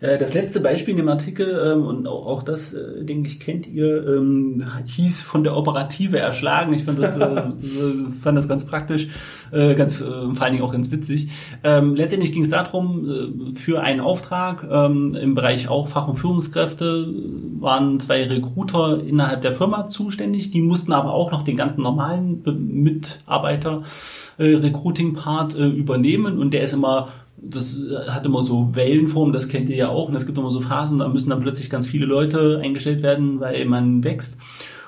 Äh, 0.05 0.19
das 0.19 0.35
letzte 0.35 0.61
Beispiel 0.61 0.93
in 0.93 0.99
dem 0.99 1.09
Artikel, 1.09 1.73
ähm, 1.73 1.87
und 1.87 2.07
auch, 2.07 2.43
das, 2.43 2.75
äh, 2.75 3.05
denke 3.05 3.29
ich, 3.29 3.41
kennt 3.41 3.67
ihr, 3.67 4.07
ähm, 4.07 4.63
hieß 4.85 5.23
von 5.23 5.45
der 5.45 5.57
Operative 5.57 6.19
erschlagen. 6.19 6.75
Ich 6.75 6.85
fand 6.85 6.99
das, 6.99 7.17
äh, 7.17 7.43
fand 8.23 8.37
das 8.37 8.49
ganz 8.49 8.67
praktisch, 8.67 9.09
ganz, 9.51 9.99
vor 9.99 10.35
allen 10.41 10.53
Dingen 10.53 10.65
auch 10.65 10.73
ganz 10.73 10.91
witzig. 10.91 11.29
Ähm, 11.63 11.95
letztendlich 11.95 12.33
ging 12.33 12.43
es 12.43 12.51
darum, 12.51 13.53
für 13.55 13.83
einen 13.83 14.01
Auftrag 14.01 14.65
im 14.65 15.35
Bereich 15.37 15.69
auch 15.69 15.87
Fach- 15.87 16.09
und 16.09 16.17
Führungskräfte 16.17 17.07
waren 17.61 18.01
zwei 18.01 18.25
Recruiter 18.25 19.01
innerhalb 19.01 19.43
der 19.43 19.55
Firma 19.55 19.87
zuständig. 19.87 20.51
Die 20.51 20.61
mussten 20.61 20.93
aber 20.93 21.15
auch 21.15 21.31
noch 21.31 21.45
den 21.45 21.57
ganzen 21.57 21.83
normalen 21.83 22.43
Mitarbeiter 22.45 23.83
Recruiting-Part 24.41 25.55
übernehmen 25.55 26.39
und 26.41 26.53
der 26.53 26.63
ist 26.63 26.73
immer 26.73 27.11
das 27.49 27.79
hat 28.09 28.27
immer 28.27 28.43
so 28.43 28.75
Wellenform, 28.75 29.33
das 29.33 29.49
kennt 29.49 29.69
ihr 29.69 29.77
ja 29.77 29.89
auch. 29.89 30.09
Und 30.09 30.15
es 30.15 30.27
gibt 30.27 30.39
immer 30.39 30.51
so 30.51 30.61
Phasen, 30.61 30.99
da 30.99 31.09
müssen 31.09 31.31
dann 31.31 31.41
plötzlich 31.41 31.71
ganz 31.71 31.87
viele 31.87 32.07
Leute 32.07 32.61
eingestellt 32.63 33.03
werden, 33.03 33.41
weil 33.41 33.65
man 33.67 34.05
wächst. 34.05 34.39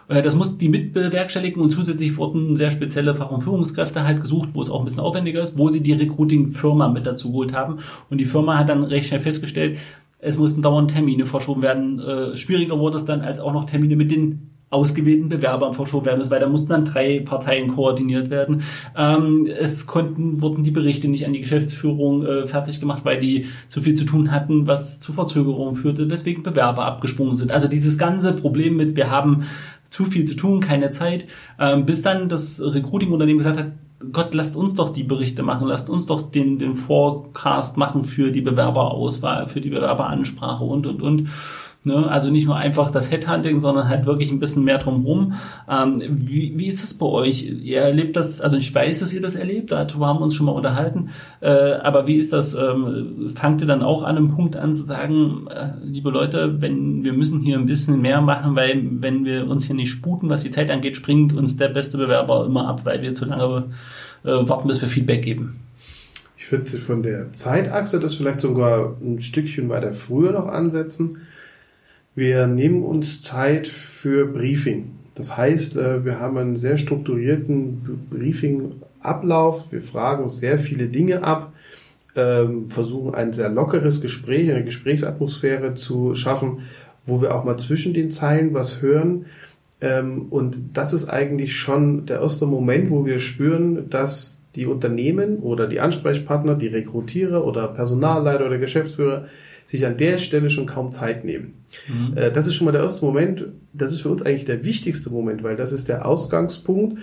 Äh, 0.09 0.23
das 0.23 0.35
mussten 0.35 0.59
die 0.59 0.69
mitbewerkstelligen 0.69 1.63
und 1.63 1.71
zusätzlich 1.71 2.17
wurden 2.17 2.57
sehr 2.57 2.71
spezielle 2.71 3.15
Fach- 3.15 3.31
und 3.31 3.43
Führungskräfte 3.43 4.05
halt 4.05 4.23
gesucht, 4.23 4.51
wo 4.53 4.63
es 4.63 4.71
auch 4.71 4.81
ein 4.81 4.85
bisschen 4.85 5.01
aufwendiger 5.01 5.43
ist, 5.43 5.59
wo 5.59 5.69
sie 5.69 5.83
die 5.83 5.93
Recruiting-Firma 5.93 6.89
mit 6.89 7.07
dazu 7.07 7.31
geholt 7.31 7.53
haben. 7.55 7.79
Und 8.11 8.19
die 8.19 8.27
Firma 8.27 8.59
hat 8.59 8.69
dann 8.69 8.85
recht 8.85 9.09
schnell 9.09 9.21
festgestellt, 9.21 9.79
es 10.19 10.39
mussten 10.39 10.63
dauernd 10.63 10.91
Termine 10.91 11.27
verschoben 11.27 11.63
werden. 11.63 12.01
Äh, 12.01 12.37
schwieriger 12.37 12.79
wurde 12.79 12.97
es 12.97 13.05
dann, 13.05 13.21
als 13.21 13.39
auch 13.39 13.53
noch 13.53 13.65
Termine 13.65 13.97
mit 13.97 14.11
den 14.11 14.56
ausgewählten 14.69 15.29
Bewerbern 15.29 15.75
verschoben 15.75 16.07
werden 16.07 16.19
müssen, 16.19 16.31
weil 16.31 16.41
da 16.41 16.49
mussten 16.49 16.71
dann 16.71 16.85
drei 16.85 17.21
Parteien 17.21 17.75
koordiniert 17.75 18.31
werden. 18.31 18.63
Ähm, 18.97 19.47
es 19.47 19.87
konnten, 19.87 20.43
wurden 20.43 20.65
die 20.65 20.73
Berichte 20.73 21.09
nicht 21.09 21.25
an 21.25 21.33
die 21.33 21.41
Geschäftsführung 21.41 22.27
äh, 22.27 22.47
fertig 22.49 22.81
gemacht, 22.81 23.05
weil 23.05 23.21
die 23.21 23.47
zu 23.69 23.81
viel 23.81 23.95
zu 23.95 24.05
tun 24.05 24.33
hatten, 24.33 24.67
was 24.67 24.99
zu 24.99 25.13
Verzögerungen 25.13 25.77
führte, 25.77 26.11
weswegen 26.11 26.43
Bewerber 26.43 26.85
abgesprungen 26.85 27.37
sind. 27.37 27.53
Also 27.53 27.69
dieses 27.69 27.97
ganze 27.97 28.33
Problem 28.33 28.77
mit, 28.77 28.97
wir 28.97 29.09
haben 29.09 29.45
zu 29.89 30.07
viel 30.07 30.25
zu 30.25 30.35
tun, 30.35 30.61
keine 30.61 30.91
Zeit, 30.91 31.27
ähm, 31.61 31.87
bis 31.87 32.03
dann 32.03 32.29
das 32.29 32.61
Recruiting-Unternehmen 32.61 33.39
gesagt 33.39 33.59
hat, 33.59 33.73
Gott, 34.13 34.35
lasst 34.35 34.57
uns 34.57 34.75
doch 34.75 34.91
die 34.91 35.05
Berichte 35.05 35.43
machen, 35.43 35.67
lasst 35.67 35.89
uns 35.89 36.07
doch 36.07 36.31
den, 36.31 36.59
den 36.59 36.75
Forecast 36.75 37.77
machen 37.77 38.05
für 38.05 38.31
die 38.31 38.43
Bewerberauswahl, 38.43 39.49
für 39.49 39.61
die 39.61 39.71
Bewerberansprache 39.71 40.65
und, 40.65 40.87
und, 40.87 41.03
und. 41.03 41.29
Ne? 41.87 42.11
Also 42.11 42.31
nicht 42.31 42.47
nur 42.47 42.57
einfach 42.57 42.91
das 42.91 43.13
Headhunting, 43.13 43.61
sondern 43.61 43.89
halt 43.89 44.07
wirklich 44.07 44.33
ein 44.33 44.41
bisschen 44.41 44.65
mehr 44.65 44.79
drumherum. 44.79 45.35
Ähm, 45.71 46.03
wie, 46.09 46.53
wie 46.59 46.67
ist 46.67 46.83
es 46.83 46.95
bei 46.95 47.07
euch? 47.07 47.45
Ihr 47.45 47.81
erlebt 47.81 48.17
das, 48.17 48.41
also 48.41 48.57
ich 48.57 48.75
weiß, 48.75 49.01
dass 49.01 49.13
ihr 49.13 49.21
das 49.21 49.37
erlebt, 49.37 49.71
darüber 49.71 50.09
haben 50.09 50.19
wir 50.19 50.25
uns 50.25 50.35
schon 50.35 50.47
mal 50.47 50.53
unterhalten, 50.53 51.11
äh, 51.41 51.49
aber 51.49 52.09
wie 52.09 52.17
ist 52.17 52.33
das? 52.33 52.55
Ähm, 52.55 53.33
fangt 53.37 53.61
ihr 53.61 53.69
dann 53.69 53.83
auch 53.83 54.03
an 54.03 54.17
einem 54.17 54.35
Punkt 54.35 54.57
an 54.57 54.75
zu 54.75 54.83
sagen, 54.83 55.47
äh, 55.49 55.75
liebe 55.85 56.11
Leute, 56.11 56.61
wenn 56.61 57.05
wir 57.05 57.13
müssen 57.13 57.41
hier 57.41 57.57
ein 57.57 57.67
bisschen 57.67 58.03
mehr 58.03 58.21
machen, 58.21 58.57
weil 58.57 58.83
wenn 59.01 59.25
wir 59.25 59.47
uns 59.47 59.65
hier 59.65 59.77
nicht 59.77 59.91
sputen, 59.91 60.29
was 60.29 60.43
die 60.43 60.51
Zeit 60.51 60.73
angeht, 60.73 60.97
springt 60.97 61.33
uns 61.33 61.57
der 61.57 61.69
beste 61.69 61.99
Bewerber 61.99 62.47
immer 62.47 62.67
ab, 62.67 62.81
weil 62.85 63.01
wir 63.01 63.15
zu 63.15 63.27
lange 63.27 63.67
äh, 64.25 64.31
warten, 64.31 64.67
bis 64.67 64.81
wir 64.81 64.89
Feedback 64.89 65.23
geben. 65.23 65.61
Ich 66.37 66.51
würde 66.51 66.79
von 66.79 67.03
der 67.03 67.33
Zeitachse 67.33 68.01
das 68.01 68.17
vielleicht 68.17 68.41
sogar 68.41 68.97
ein 69.01 69.19
Stückchen 69.21 69.69
weiter 69.69 69.93
früher 69.93 70.33
noch 70.33 70.47
ansetzen. 70.47 71.19
Wir 72.17 72.47
nehmen 72.47 72.83
uns 72.83 73.21
Zeit 73.21 73.69
für 73.69 74.25
Briefing. 74.25 74.93
Das 75.15 75.37
heißt, 75.37 75.77
äh, 75.77 76.03
wir 76.03 76.19
haben 76.19 76.39
einen 76.39 76.57
sehr 76.57 76.79
strukturierten 76.79 78.07
Briefing-Ablauf. 78.09 79.71
Wir 79.71 79.83
fragen 79.83 80.27
sehr 80.31 80.59
viele 80.59 80.89
Dinge 80.89 81.23
ab, 81.23 81.53
ähm, 82.17 82.71
versuchen 82.71 83.15
ein 83.15 83.35
sehr 83.35 83.51
lockeres 83.51 84.01
Gespräch, 84.01 84.51
eine 84.51 84.65
Gesprächsatmosphäre 84.65 85.75
zu 85.75 86.15
schaffen, 86.15 86.63
wo 87.05 87.21
wir 87.21 87.35
auch 87.35 87.45
mal 87.45 87.59
zwischen 87.59 87.93
den 87.93 88.11
Zeilen 88.11 88.55
was 88.55 88.81
hören. 88.81 89.27
Ähm, 89.83 90.29
und 90.31 90.71
das 90.73 90.95
ist 90.95 91.11
eigentlich 91.11 91.55
schon 91.57 92.07
der 92.07 92.23
erste 92.23 92.47
Moment, 92.47 92.89
wo 92.89 93.05
wir 93.05 93.19
spüren, 93.19 93.91
dass 93.91 94.41
die 94.55 94.65
Unternehmen 94.65 95.41
oder 95.41 95.67
die 95.67 95.81
Ansprechpartner, 95.81 96.55
die 96.55 96.69
Rekrutierer 96.69 97.45
oder 97.45 97.69
Personalleiter 97.69 98.47
oder 98.47 98.57
Geschäftsführer 98.57 99.27
sich 99.67 99.85
an 99.85 99.97
der 99.97 100.19
Stelle 100.19 100.51
schon 100.51 100.67
kaum 100.67 100.93
Zeit 100.93 101.25
nehmen. 101.25 101.55
Mhm. 101.89 102.17
Äh, 102.17 102.31
das 102.31 102.47
ist 102.47 102.55
schon 102.55 102.67
mal 102.67 102.73
der 102.73 102.83
erste 102.83 103.05
Moment. 103.05 103.47
Das 103.73 103.93
ist 103.93 104.01
für 104.01 104.09
uns 104.09 104.23
eigentlich 104.23 104.45
der 104.45 104.65
wichtigste 104.65 105.11
Moment, 105.11 105.43
weil 105.43 105.57
das 105.57 105.73
ist 105.73 105.89
der 105.89 106.07
Ausgangspunkt, 106.07 106.99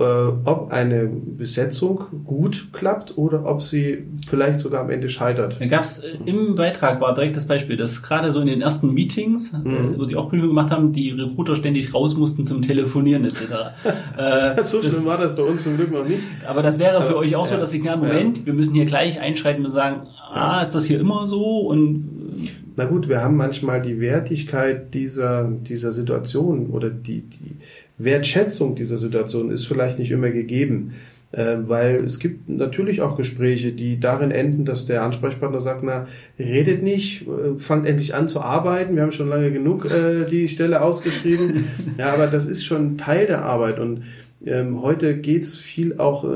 äh, 0.00 0.04
ob 0.44 0.70
eine 0.70 1.06
Besetzung 1.06 2.04
gut 2.24 2.68
klappt 2.72 3.18
oder 3.18 3.44
ob 3.46 3.62
sie 3.62 4.04
vielleicht 4.28 4.60
sogar 4.60 4.82
am 4.82 4.90
Ende 4.90 5.08
scheitert. 5.08 5.56
Da 5.60 5.66
gab's 5.66 5.98
äh, 5.98 6.16
im 6.24 6.54
Beitrag 6.54 7.00
war 7.00 7.14
direkt 7.14 7.36
das 7.36 7.46
Beispiel, 7.46 7.76
dass 7.76 8.02
gerade 8.02 8.32
so 8.32 8.40
in 8.40 8.46
den 8.46 8.60
ersten 8.60 8.94
Meetings, 8.94 9.52
mhm. 9.52 9.94
wo 9.96 10.04
die 10.04 10.14
auch 10.14 10.28
Prüfung 10.28 10.48
gemacht 10.48 10.70
haben, 10.70 10.92
die 10.92 11.10
Recruiter 11.10 11.56
ständig 11.56 11.92
raus 11.94 12.16
mussten 12.16 12.46
zum 12.46 12.62
Telefonieren 12.62 13.24
etc. 13.24 13.42
äh, 14.16 14.62
so 14.62 14.80
schlimm 14.82 15.04
war 15.04 15.18
das 15.18 15.34
bei 15.34 15.42
uns 15.42 15.64
zum 15.64 15.76
Glück 15.76 15.90
noch 15.90 16.06
nicht. 16.06 16.22
Aber 16.46 16.62
das 16.62 16.78
wäre 16.78 17.02
für 17.02 17.16
euch 17.16 17.34
auch 17.34 17.46
ja, 17.46 17.54
so 17.54 17.56
das 17.56 17.72
Signal, 17.72 17.96
Moment, 17.96 18.38
ja. 18.38 18.46
wir 18.46 18.52
müssen 18.52 18.74
hier 18.74 18.84
gleich 18.84 19.20
einschreiten 19.20 19.64
und 19.64 19.70
sagen, 19.70 20.06
ah, 20.30 20.62
ist 20.62 20.74
das 20.74 20.84
hier 20.84 21.00
immer 21.00 21.26
so? 21.26 21.60
Und 21.60 22.48
na 22.76 22.84
gut, 22.84 23.08
wir 23.08 23.22
haben 23.22 23.36
manchmal 23.36 23.80
die 23.80 24.00
Wertigkeit 24.00 24.94
dieser, 24.94 25.44
dieser 25.44 25.92
Situation 25.92 26.68
oder 26.68 26.90
die, 26.90 27.22
die 27.22 27.56
Wertschätzung 27.98 28.76
dieser 28.76 28.98
Situation 28.98 29.50
ist 29.50 29.66
vielleicht 29.66 29.98
nicht 29.98 30.10
immer 30.10 30.30
gegeben. 30.30 30.94
Äh, 31.30 31.56
weil 31.66 32.04
es 32.04 32.20
gibt 32.20 32.48
natürlich 32.48 33.02
auch 33.02 33.14
Gespräche, 33.14 33.72
die 33.72 34.00
darin 34.00 34.30
enden, 34.30 34.64
dass 34.64 34.86
der 34.86 35.02
Ansprechpartner 35.02 35.60
sagt, 35.60 35.82
na, 35.82 36.08
redet 36.38 36.82
nicht, 36.82 37.26
äh, 37.28 37.58
fangt 37.58 37.86
endlich 37.86 38.14
an 38.14 38.28
zu 38.28 38.40
arbeiten, 38.40 38.96
wir 38.96 39.02
haben 39.02 39.12
schon 39.12 39.28
lange 39.28 39.52
genug 39.52 39.90
äh, 39.90 40.24
die 40.24 40.48
Stelle 40.48 40.80
ausgeschrieben. 40.80 41.64
ja, 41.98 42.14
aber 42.14 42.28
das 42.28 42.46
ist 42.46 42.64
schon 42.64 42.96
Teil 42.96 43.26
der 43.26 43.44
Arbeit 43.44 43.78
und 43.78 44.04
ähm, 44.46 44.80
heute 44.80 45.16
geht 45.16 45.42
es 45.42 45.58
viel 45.58 45.98
auch 45.98 46.24
äh, 46.24 46.28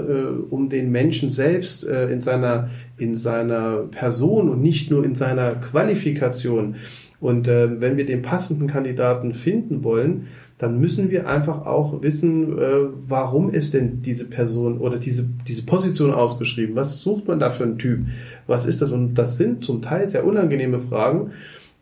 um 0.51 0.69
den 0.69 0.91
Menschen 0.91 1.31
selbst 1.31 1.87
äh, 1.87 2.11
in 2.11 2.21
seiner 2.21 2.69
in 2.97 3.15
seiner 3.15 3.79
Person 3.91 4.49
und 4.49 4.61
nicht 4.61 4.91
nur 4.91 5.05
in 5.05 5.15
seiner 5.15 5.55
Qualifikation. 5.55 6.77
Und 7.21 7.49
äh, 7.49 7.81
wenn 7.81 7.97
wir 7.97 8.07
den 8.07 8.23
passenden 8.23 8.67
Kandidaten 8.67 9.35
finden 9.35 9.85
wollen, 9.85 10.27
dann 10.59 10.79
müssen 10.79 11.11
wir 11.11 11.29
einfach 11.29 11.67
auch 11.67 12.03
wissen, 12.03 12.57
äh, 12.57 12.87
warum 13.09 13.51
ist 13.51 13.75
denn 13.75 14.03
diese 14.03 14.27
Person 14.27 14.79
oder 14.79 14.99
diese, 14.99 15.25
diese 15.49 15.65
Position 15.65 16.13
ausgeschrieben? 16.13 16.77
Was 16.77 17.01
sucht 17.01 17.27
man 17.27 17.41
da 17.41 17.51
für 17.51 17.65
einen 17.65 17.79
Typ? 17.79 18.07
Was 18.47 18.65
ist 18.65 18.81
das? 18.81 18.93
Und 18.93 19.15
das 19.15 19.37
sind 19.39 19.65
zum 19.65 19.83
Teil 19.83 20.07
sehr 20.07 20.25
unangenehme 20.25 20.79
Fragen, 20.79 21.33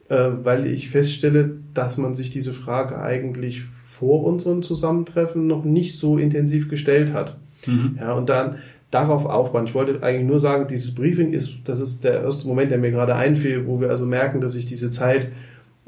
äh, 0.08 0.30
weil 0.42 0.66
ich 0.66 0.88
feststelle, 0.88 1.56
dass 1.74 1.98
man 1.98 2.14
sich 2.14 2.30
diese 2.30 2.54
Frage 2.54 2.98
eigentlich 2.98 3.64
vor 3.86 4.24
unserem 4.24 4.62
Zusammentreffen 4.62 5.46
noch 5.46 5.64
nicht 5.64 5.98
so 5.98 6.16
intensiv 6.16 6.70
gestellt 6.70 7.12
hat. 7.12 7.36
Mhm. 7.66 7.98
Ja, 8.00 8.14
und 8.14 8.28
dann 8.30 8.56
darauf 8.90 9.26
aufbauen. 9.26 9.66
Ich 9.66 9.74
wollte 9.74 10.02
eigentlich 10.02 10.26
nur 10.26 10.40
sagen, 10.40 10.66
dieses 10.68 10.94
Briefing 10.94 11.32
ist, 11.32 11.60
das 11.64 11.80
ist 11.80 12.02
der 12.04 12.22
erste 12.22 12.48
Moment, 12.48 12.70
der 12.70 12.78
mir 12.78 12.90
gerade 12.90 13.14
einfiel, 13.14 13.66
wo 13.66 13.80
wir 13.80 13.90
also 13.90 14.04
merken, 14.04 14.40
dass 14.40 14.52
sich 14.52 14.66
diese 14.66 14.90
Zeit 14.90 15.28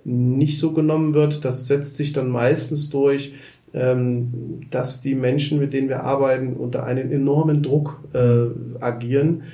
nicht 0.04 0.58
so 0.58 0.72
genommen 0.72 1.14
wird. 1.14 1.44
Das 1.44 1.66
setzt 1.66 1.96
sich 1.96 2.12
dann 2.12 2.28
meistens 2.28 2.90
durch, 2.90 3.34
ähm, 3.74 4.60
dass 4.70 5.00
die 5.00 5.14
Menschen, 5.14 5.58
mit 5.58 5.72
denen 5.72 5.88
wir 5.88 6.04
arbeiten, 6.04 6.54
unter 6.54 6.84
einem 6.84 7.10
enormen 7.10 7.62
Druck 7.62 8.00
äh, 8.12 8.46
agieren 8.80 9.44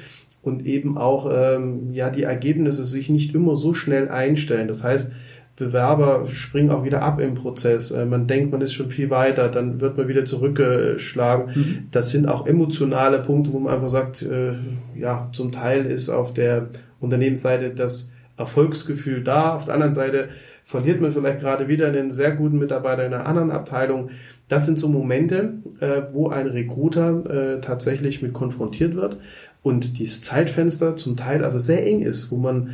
und 0.42 0.66
eben 0.66 0.98
auch 0.98 1.30
ähm, 1.32 1.92
ja 1.92 2.10
die 2.10 2.22
Ergebnisse 2.22 2.84
sich 2.84 3.08
nicht 3.08 3.34
immer 3.34 3.56
so 3.56 3.74
schnell 3.74 4.08
einstellen. 4.08 4.68
Das 4.68 4.82
heißt, 4.82 5.12
Bewerber 5.58 6.26
springen 6.28 6.70
auch 6.70 6.84
wieder 6.84 7.02
ab 7.02 7.20
im 7.20 7.34
Prozess. 7.34 7.90
Äh, 7.90 8.06
man 8.06 8.26
denkt, 8.26 8.52
man 8.52 8.60
ist 8.60 8.72
schon 8.72 8.90
viel 8.90 9.10
weiter, 9.10 9.48
dann 9.48 9.80
wird 9.80 9.96
man 9.96 10.08
wieder 10.08 10.24
zurückgeschlagen. 10.24 11.52
Mhm. 11.54 11.88
Das 11.90 12.10
sind 12.10 12.28
auch 12.28 12.46
emotionale 12.46 13.18
Punkte, 13.20 13.52
wo 13.52 13.58
man 13.58 13.74
einfach 13.74 13.88
sagt, 13.88 14.22
äh, 14.22 14.52
ja, 14.96 15.28
zum 15.32 15.52
Teil 15.52 15.84
ist 15.86 16.08
auf 16.08 16.32
der 16.32 16.68
Unternehmensseite 17.00 17.70
das 17.70 18.12
Erfolgsgefühl 18.36 19.24
da. 19.24 19.54
Auf 19.54 19.64
der 19.64 19.74
anderen 19.74 19.92
Seite 19.92 20.28
verliert 20.64 21.00
man 21.00 21.10
vielleicht 21.10 21.40
gerade 21.40 21.66
wieder 21.66 21.88
einen 21.88 22.12
sehr 22.12 22.32
guten 22.32 22.58
Mitarbeiter 22.58 23.04
in 23.04 23.12
einer 23.12 23.26
anderen 23.26 23.50
Abteilung. 23.50 24.10
Das 24.48 24.64
sind 24.64 24.78
so 24.78 24.88
Momente, 24.88 25.54
äh, 25.80 26.02
wo 26.12 26.28
ein 26.28 26.46
Recruiter 26.46 27.60
tatsächlich 27.60 28.22
mit 28.22 28.32
konfrontiert 28.32 28.94
wird 28.94 29.18
und 29.62 29.98
dieses 29.98 30.20
Zeitfenster 30.22 30.96
zum 30.96 31.16
Teil 31.16 31.44
also 31.44 31.58
sehr 31.58 31.84
eng 31.84 32.00
ist, 32.00 32.30
wo 32.30 32.36
man 32.36 32.70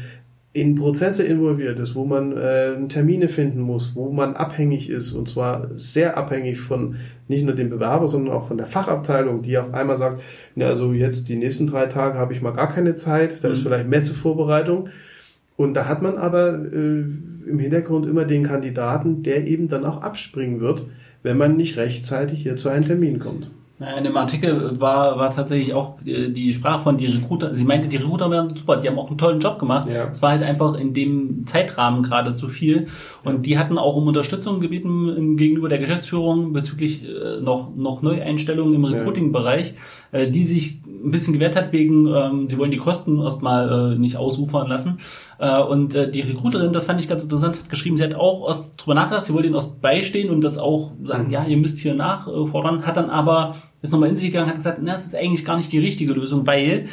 in 0.55 0.77
Prozesse 0.77 1.25
involviert 1.25 1.81
ist, 1.81 1.97
wo 1.97 2.05
man 2.05 2.37
äh, 2.37 2.87
Termine 2.87 3.29
finden 3.29 3.61
muss, 3.61 3.97
wo 3.97 4.13
man 4.13 4.37
abhängig 4.37 4.89
ist 4.89 5.13
und 5.13 5.29
zwar 5.29 5.69
sehr 5.75 6.17
abhängig 6.17 6.61
von 6.61 6.95
nicht 7.27 7.45
nur 7.45 7.57
dem 7.57 7.71
Bewerber, 7.71 8.07
sondern 8.07 8.33
auch 8.33 8.47
von 8.47 8.57
der 8.57 8.67
Fachabteilung, 8.67 9.43
die 9.43 9.59
auf 9.59 9.75
einmal 9.75 9.97
sagt, 9.97 10.23
na, 10.55 10.67
also 10.67 10.93
jetzt 10.93 11.29
die 11.29 11.35
nächsten 11.35 11.67
drei 11.67 11.87
Tage 11.87 12.19
habe 12.19 12.33
ich 12.33 12.41
mal 12.41 12.53
gar 12.53 12.69
keine 12.69 12.95
Zeit, 12.95 13.43
da 13.43 13.49
mhm. 13.49 13.55
ist 13.55 13.63
vielleicht 13.65 13.89
Messevorbereitung 13.89 14.91
und 15.57 15.75
da 15.75 15.87
hat 15.89 16.03
man 16.03 16.19
aber 16.19 16.55
äh, 16.55 17.05
im 17.47 17.59
Hintergrund 17.59 18.07
immer 18.07 18.25
den 18.25 18.45
Kandidaten, 18.45 19.25
der 19.25 19.49
eben 19.49 19.67
dann 19.67 19.85
auch 19.85 20.03
abspringen 20.03 20.61
wird, 20.61 20.87
wenn 21.25 21.37
man 21.37 21.57
nicht 21.57 21.77
rechtzeitig 21.79 22.41
hier 22.41 22.55
zu 22.55 22.69
einem 22.69 22.85
Termin 22.85 23.19
kommt. 23.19 23.51
In 23.81 24.05
dem 24.05 24.17
Artikel 24.17 24.81
war, 24.81 25.19
war 25.19 25.31
tatsächlich 25.31 25.75
auch 25.75 25.97
die, 26.01 26.33
die 26.33 26.55
Sprache 26.55 26.85
von 26.85 26.97
die 26.97 27.07
Recruiter. 27.07 27.57
Sie 27.57 27.65
meinte, 27.65 27.89
die 27.89 27.97
Recruiter 27.97 28.31
wären 28.31 28.55
super, 28.55 28.77
die 28.77 28.87
haben 28.87 29.01
auch 29.01 29.09
einen 29.09 29.19
tollen 29.19 29.41
Job 29.41 29.59
gemacht. 29.59 29.89
Ja. 29.89 30.11
Es 30.13 30.23
war 30.23 30.31
halt 30.31 30.45
einfach 30.45 30.79
in 30.79 30.95
dem 30.95 31.45
Zeitrahmen 31.47 32.05
gerade 32.05 32.35
zu 32.35 32.49
viel. 32.49 32.87
Und 33.25 33.47
die 33.47 33.59
hatten 33.59 33.77
auch 33.77 33.97
um 33.97 34.07
Unterstützung 34.07 34.61
gebeten 34.61 35.37
gegenüber 35.37 35.69
der 35.69 35.79
Geschäftsführung 35.79 36.53
bezüglich 36.53 37.03
äh, 37.05 37.41
noch, 37.41 37.75
noch 37.75 38.01
Neueinstellungen 38.01 38.75
im 38.75 38.85
Recruiting-Bereich, 38.85 39.75
äh, 40.13 40.31
die 40.31 40.45
sich 40.45 40.79
ein 41.05 41.11
bisschen 41.11 41.35
gewehrt 41.35 41.57
hat 41.57 41.73
wegen, 41.73 42.07
ähm, 42.07 42.49
sie 42.49 42.59
wollen 42.59 42.71
die 42.71 42.79
Kosten 42.79 43.21
erstmal 43.21 43.95
äh, 43.95 43.99
nicht 43.99 44.17
ausufern 44.17 44.69
lassen. 44.69 44.99
Äh, 45.39 45.61
und 45.61 45.95
äh, 45.95 46.11
die 46.11 46.23
Recruiterin, 46.23 46.73
das 46.73 46.87
fand 46.87 47.01
ich 47.01 47.09
ganz 47.09 47.23
interessant, 47.23 47.59
hat 47.59 47.69
geschrieben, 47.69 47.97
sie 47.97 48.05
hat 48.05 48.15
auch 48.15 48.49
erst 48.49 48.73
drüber 48.77 48.95
nachgedacht, 48.95 49.27
sie 49.27 49.35
wollte 49.35 49.47
ihnen 49.47 49.55
erst 49.55 49.81
beistehen 49.81 50.31
und 50.31 50.43
das 50.43 50.59
auch 50.59 50.93
sagen, 51.03 51.27
mhm. 51.27 51.31
ja, 51.31 51.45
ihr 51.45 51.57
müsst 51.57 51.79
hier 51.79 51.95
nachfordern, 51.95 52.87
hat 52.87 52.97
dann 52.97 53.11
aber 53.11 53.57
ist 53.85 53.93
nochmal 53.93 54.09
in 54.09 54.17
sich 54.17 54.29
gegangen, 54.29 54.49
hat 54.49 54.57
gesagt, 54.57 54.79
na, 54.83 54.93
das 54.93 55.05
ist 55.05 55.15
eigentlich 55.15 55.45
gar 55.45 55.59
nicht 55.59 55.71
die 55.71 55.79
richtige 55.79 56.15
Lösung, 56.15 56.47
weil 56.47 56.87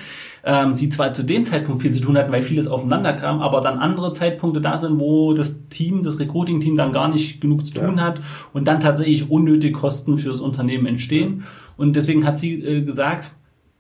ähm, 0.43 0.73
sie 0.73 0.89
zwar 0.89 1.13
zu 1.13 1.23
dem 1.23 1.45
Zeitpunkt 1.45 1.81
viel 1.81 1.91
zu 1.91 2.01
tun 2.01 2.17
hatten, 2.17 2.33
weil 2.33 2.43
vieles 2.43 2.67
aufeinander 2.67 3.13
kam, 3.13 3.41
aber 3.41 3.61
dann 3.61 3.79
andere 3.79 4.11
Zeitpunkte 4.11 4.59
da 4.59 4.77
sind, 4.77 4.99
wo 4.99 5.33
das 5.33 5.67
Team, 5.69 6.03
das 6.03 6.19
Recruiting-Team 6.19 6.75
dann 6.75 6.91
gar 6.91 7.07
nicht 7.07 7.39
genug 7.39 7.65
zu 7.65 7.73
tun 7.73 7.97
ja. 7.97 8.03
hat 8.03 8.21
und 8.51 8.67
dann 8.67 8.81
tatsächlich 8.81 9.29
unnötige 9.29 9.71
Kosten 9.71 10.17
fürs 10.17 10.41
Unternehmen 10.41 10.85
entstehen. 10.85 11.45
Und 11.77 11.95
deswegen 11.95 12.25
hat 12.25 12.39
sie 12.39 12.61
äh, 12.61 12.81
gesagt, 12.81 13.31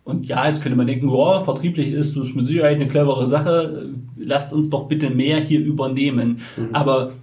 und 0.03 0.25
ja, 0.25 0.47
jetzt 0.47 0.61
könnte 0.61 0.77
man 0.77 0.87
denken, 0.87 1.09
oh, 1.09 1.41
vertrieblich 1.43 1.91
ist 1.91 2.17
das 2.17 2.33
mit 2.33 2.47
Sicherheit 2.47 2.75
eine 2.75 2.87
clevere 2.87 3.27
Sache, 3.27 3.89
lasst 4.17 4.51
uns 4.51 4.69
doch 4.69 4.87
bitte 4.87 5.09
mehr 5.09 5.39
hier 5.39 5.59
übernehmen. 5.59 6.41
Mhm. 6.57 6.69
Aber 6.73 7.13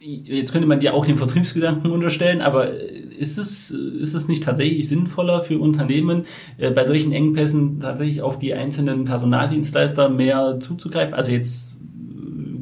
jetzt 0.00 0.52
könnte 0.52 0.66
man 0.68 0.80
ja 0.80 0.92
auch 0.92 1.06
den 1.06 1.16
Vertriebsgedanken 1.16 1.90
unterstellen, 1.90 2.40
aber 2.40 2.70
ist 2.70 3.38
es, 3.38 3.70
ist 3.70 4.14
es 4.14 4.28
nicht 4.28 4.44
tatsächlich 4.44 4.88
sinnvoller 4.88 5.42
für 5.42 5.58
Unternehmen, 5.58 6.26
äh, 6.58 6.70
bei 6.70 6.84
solchen 6.84 7.12
Engpässen 7.12 7.80
tatsächlich 7.80 8.22
auf 8.22 8.38
die 8.38 8.54
einzelnen 8.54 9.04
Personaldienstleister 9.04 10.08
mehr 10.08 10.58
zuzugreifen? 10.60 11.14
Also 11.14 11.32
jetzt 11.32 11.65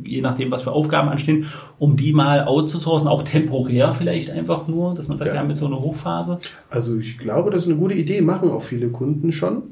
je 0.05 0.21
nachdem, 0.21 0.51
was 0.51 0.63
für 0.63 0.73
Aufgaben 0.73 1.09
anstehen, 1.09 1.47
um 1.79 1.97
die 1.97 2.13
mal 2.13 2.45
outzusourcen, 2.45 3.09
auch 3.09 3.23
temporär 3.23 3.95
vielleicht 3.95 4.31
einfach 4.31 4.69
nur, 4.69 4.95
dass 4.95 5.09
man 5.09 5.19
sagt, 5.19 5.29
ja. 5.29 5.35
wir 5.35 5.41
haben 5.41 5.49
jetzt 5.49 5.61
so 5.61 5.67
eine 5.67 5.81
Hochphase? 5.81 6.39
Also 6.71 6.97
ich 6.97 7.19
glaube, 7.19 7.51
das 7.51 7.63
ist 7.63 7.69
eine 7.69 7.79
gute 7.79 7.95
Idee, 7.95 8.21
machen 8.21 8.51
auch 8.51 8.63
viele 8.63 8.89
Kunden 8.89 9.33
schon. 9.33 9.63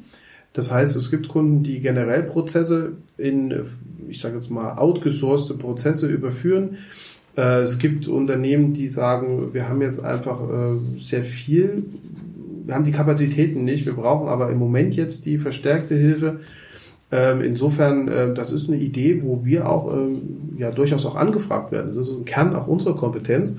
Das 0.53 0.71
heißt, 0.71 0.97
es 0.97 1.11
gibt 1.11 1.29
Kunden, 1.29 1.62
die 1.62 1.81
generell 1.81 2.23
Prozesse 2.25 2.92
in, 3.16 3.55
ich 4.09 4.21
sage 4.21 4.35
jetzt 4.35 4.51
mal, 4.51 4.77
outgesourcete 4.77 5.59
Prozesse 5.59 6.09
überführen 6.09 6.77
äh, 7.37 7.62
es 7.62 7.79
gibt 7.79 8.09
Unternehmen, 8.09 8.73
die 8.73 8.88
sagen, 8.88 9.55
wir 9.55 9.68
haben 9.68 9.83
jetzt 9.83 10.05
einfach 10.05 10.40
äh, 10.42 11.01
sehr 11.01 11.25
viel, 11.25 11.85
wir 12.64 12.75
haben 12.75 12.85
die 12.85 12.92
Kapazitäten 12.92 13.64
nicht, 13.64 13.87
wir 13.87 13.95
brauchen 13.95 14.29
aber 14.29 14.51
im 14.51 14.59
Moment 14.59 14.95
jetzt 14.95 15.27
die 15.27 15.38
verstärkte 15.38 15.95
Hilfe. 15.95 16.40
Ähm, 17.12 17.42
insofern, 17.42 18.09
äh, 18.09 18.35
das 18.35 18.51
ist 18.51 18.68
eine 18.68 18.79
Idee, 18.79 19.22
wo 19.22 19.44
wir 19.44 19.68
auch 19.68 19.92
ähm, 19.92 20.57
ja 20.59 20.70
durchaus 20.70 21.07
auch 21.07 21.14
angefragt 21.14 21.70
werden. 21.70 21.88
Das 21.88 22.09
ist 22.09 22.11
ein 22.11 22.25
Kern 22.25 22.57
auch 22.57 22.66
unserer 22.66 22.96
Kompetenz. 22.96 23.59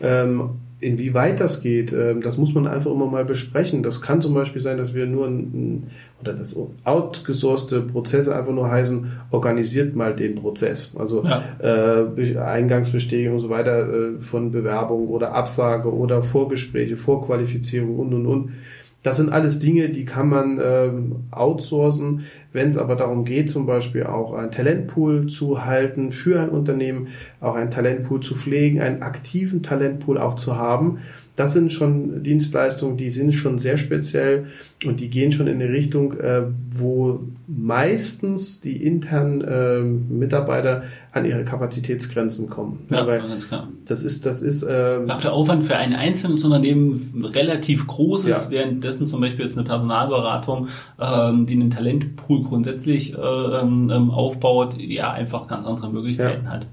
Ähm, 0.00 0.50
Inwieweit 0.80 1.40
das 1.40 1.60
geht, 1.60 1.92
ähm, 1.92 2.20
das 2.20 2.38
muss 2.38 2.54
man 2.54 2.68
einfach 2.68 2.92
immer 2.92 3.06
mal 3.06 3.24
besprechen. 3.24 3.82
Das 3.82 4.00
kann 4.00 4.20
zum 4.20 4.32
Beispiel 4.32 4.62
sein, 4.62 4.76
dass 4.76 4.94
wir 4.94 5.06
nur 5.06 5.26
ein, 5.26 5.90
oder 6.20 6.34
das 6.34 6.54
outgesourcete 6.84 7.80
Prozesse 7.80 8.36
einfach 8.36 8.52
nur 8.52 8.70
heißen, 8.70 9.10
organisiert 9.32 9.96
mal 9.96 10.14
den 10.14 10.36
Prozess. 10.36 10.94
Also 10.96 11.24
ja. 11.24 11.42
äh, 11.58 12.38
Eingangsbestätigung 12.38 13.34
und 13.34 13.40
so 13.40 13.50
weiter 13.50 13.92
äh, 13.92 14.20
von 14.20 14.52
Bewerbung 14.52 15.08
oder 15.08 15.34
Absage 15.34 15.92
oder 15.92 16.22
Vorgespräche, 16.22 16.96
Vorqualifizierung 16.96 17.98
und 17.98 18.14
und 18.14 18.26
und. 18.26 18.52
Das 19.02 19.16
sind 19.16 19.30
alles 19.30 19.60
Dinge, 19.60 19.90
die 19.90 20.04
kann 20.04 20.28
man 20.28 20.60
ähm, 20.62 21.16
outsourcen. 21.30 22.24
Wenn 22.52 22.68
es 22.68 22.76
aber 22.76 22.96
darum 22.96 23.24
geht, 23.24 23.48
zum 23.48 23.64
Beispiel 23.64 24.04
auch 24.04 24.32
ein 24.32 24.50
Talentpool 24.50 25.26
zu 25.28 25.64
halten 25.64 26.10
für 26.10 26.40
ein 26.40 26.48
Unternehmen, 26.48 27.08
auch 27.40 27.54
ein 27.54 27.70
Talentpool 27.70 28.20
zu 28.20 28.34
pflegen, 28.34 28.80
einen 28.80 29.02
aktiven 29.02 29.62
Talentpool 29.62 30.18
auch 30.18 30.34
zu 30.34 30.56
haben, 30.56 30.98
das 31.38 31.52
sind 31.52 31.72
schon 31.72 32.24
Dienstleistungen, 32.24 32.96
die 32.96 33.10
sind 33.10 33.32
schon 33.32 33.58
sehr 33.58 33.76
speziell 33.76 34.46
und 34.84 34.98
die 34.98 35.08
gehen 35.08 35.30
schon 35.30 35.46
in 35.46 35.62
eine 35.62 35.72
Richtung, 35.72 36.18
äh, 36.18 36.42
wo 36.72 37.20
meistens 37.46 38.60
die 38.60 38.82
internen 38.84 39.42
äh, 39.42 39.78
Mitarbeiter 39.78 40.82
an 41.12 41.24
ihre 41.24 41.44
Kapazitätsgrenzen 41.44 42.50
kommen. 42.50 42.86
Ja, 42.90 43.06
ja 43.06 43.18
ganz 43.18 43.48
klar. 43.48 43.68
Das 43.86 44.02
ist, 44.02 44.26
das 44.26 44.42
ist. 44.42 44.62
Äh, 44.62 45.00
Auch 45.08 45.20
der 45.20 45.32
Aufwand 45.32 45.64
für 45.64 45.76
ein 45.76 45.94
einzelnes 45.94 46.44
Unternehmen 46.44 47.24
relativ 47.32 47.86
groß 47.86 48.26
ist, 48.26 48.46
ja. 48.46 48.50
währenddessen 48.50 49.06
zum 49.06 49.20
Beispiel 49.20 49.44
jetzt 49.44 49.56
eine 49.56 49.66
Personalberatung, 49.66 50.68
ähm, 51.00 51.46
die 51.46 51.54
einen 51.54 51.70
Talentpool 51.70 52.44
grundsätzlich 52.44 53.14
äh, 53.14 53.20
ähm, 53.20 53.90
ähm 53.90 54.10
aufbaut, 54.10 54.76
ja 54.78 55.12
einfach 55.12 55.48
ganz 55.48 55.66
andere 55.66 55.90
Möglichkeiten 55.90 56.44
ja. 56.44 56.50
hat. 56.50 56.66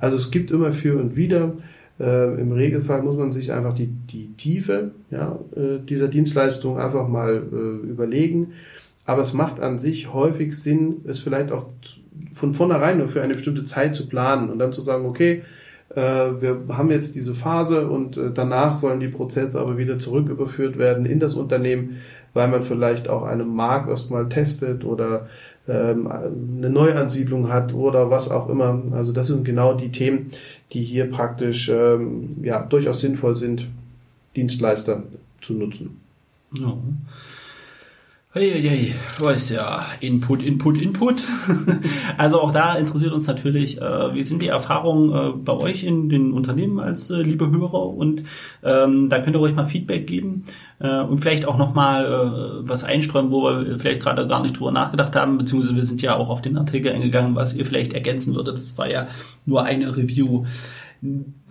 Also 0.00 0.16
es 0.16 0.30
gibt 0.30 0.50
immer 0.50 0.70
für 0.70 0.98
und 0.98 1.16
wieder 1.16 1.54
äh, 1.98 2.40
Im 2.40 2.52
Regelfall 2.52 3.02
muss 3.02 3.16
man 3.16 3.32
sich 3.32 3.52
einfach 3.52 3.74
die, 3.74 3.86
die 3.86 4.34
Tiefe 4.36 4.90
ja, 5.10 5.38
äh, 5.54 5.78
dieser 5.82 6.08
Dienstleistung 6.08 6.78
einfach 6.78 7.08
mal 7.08 7.42
äh, 7.50 7.88
überlegen. 7.88 8.52
Aber 9.06 9.22
es 9.22 9.32
macht 9.32 9.60
an 9.60 9.78
sich 9.78 10.12
häufig 10.12 10.58
Sinn, 10.58 10.96
es 11.06 11.20
vielleicht 11.20 11.52
auch 11.52 11.68
von 12.34 12.54
vornherein 12.54 12.98
nur 12.98 13.08
für 13.08 13.22
eine 13.22 13.34
bestimmte 13.34 13.64
Zeit 13.64 13.94
zu 13.94 14.06
planen 14.06 14.50
und 14.50 14.58
dann 14.58 14.72
zu 14.72 14.80
sagen, 14.80 15.06
okay, 15.06 15.42
äh, 15.94 16.00
wir 16.00 16.62
haben 16.68 16.90
jetzt 16.90 17.14
diese 17.14 17.34
Phase 17.34 17.88
und 17.88 18.16
äh, 18.16 18.30
danach 18.32 18.74
sollen 18.74 19.00
die 19.00 19.08
Prozesse 19.08 19.60
aber 19.60 19.78
wieder 19.78 19.98
zurück 19.98 20.28
überführt 20.28 20.78
werden 20.78 21.06
in 21.06 21.20
das 21.20 21.34
Unternehmen, 21.34 21.98
weil 22.34 22.48
man 22.48 22.62
vielleicht 22.62 23.08
auch 23.08 23.24
einen 23.24 23.54
Markt 23.54 23.88
erstmal 23.88 24.28
testet 24.28 24.84
oder 24.84 25.26
ähm, 25.68 26.06
eine 26.08 26.70
Neuansiedlung 26.70 27.52
hat 27.52 27.74
oder 27.74 28.10
was 28.10 28.30
auch 28.30 28.48
immer. 28.48 28.82
Also 28.92 29.12
das 29.12 29.28
sind 29.28 29.44
genau 29.44 29.74
die 29.74 29.90
Themen, 29.90 30.30
die 30.72 30.82
hier 30.82 31.10
praktisch 31.10 31.68
ähm, 31.68 32.36
ja 32.42 32.62
durchaus 32.62 33.00
sinnvoll 33.00 33.34
sind, 33.34 33.66
Dienstleister 34.36 35.02
zu 35.40 35.54
nutzen. 35.54 36.00
Ja. 36.52 36.76
Hey, 38.38 38.94
weiß 39.18 39.48
ja, 39.48 39.86
Input, 40.00 40.42
Input, 40.42 40.76
Input. 40.76 41.24
also 42.18 42.42
auch 42.42 42.52
da 42.52 42.74
interessiert 42.74 43.14
uns 43.14 43.26
natürlich, 43.26 43.80
äh, 43.80 44.14
wie 44.14 44.24
sind 44.24 44.42
die 44.42 44.48
Erfahrungen 44.48 45.10
äh, 45.10 45.32
bei 45.38 45.54
euch 45.54 45.84
in 45.84 46.10
den 46.10 46.34
Unternehmen 46.34 46.78
als 46.78 47.08
äh, 47.08 47.22
liebe 47.22 47.50
Hörer 47.50 47.86
und 47.86 48.24
ähm, 48.62 49.08
da 49.08 49.20
könnt 49.20 49.36
ihr 49.36 49.40
euch 49.40 49.54
mal 49.54 49.64
Feedback 49.64 50.06
geben 50.06 50.44
äh, 50.80 51.00
und 51.00 51.20
vielleicht 51.20 51.48
auch 51.48 51.56
nochmal 51.56 52.04
äh, 52.04 52.68
was 52.68 52.84
einstreuen, 52.84 53.30
wo 53.30 53.44
wir 53.44 53.78
vielleicht 53.78 54.02
gerade 54.02 54.28
gar 54.28 54.42
nicht 54.42 54.58
drüber 54.58 54.70
nachgedacht 54.70 55.16
haben, 55.16 55.38
beziehungsweise 55.38 55.74
wir 55.74 55.84
sind 55.84 56.02
ja 56.02 56.14
auch 56.14 56.28
auf 56.28 56.42
den 56.42 56.58
Artikel 56.58 56.92
eingegangen, 56.92 57.36
was 57.36 57.54
ihr 57.54 57.64
vielleicht 57.64 57.94
ergänzen 57.94 58.34
würdet. 58.34 58.58
Das 58.58 58.76
war 58.76 58.90
ja 58.90 59.06
nur 59.46 59.64
eine 59.64 59.96
Review. 59.96 60.44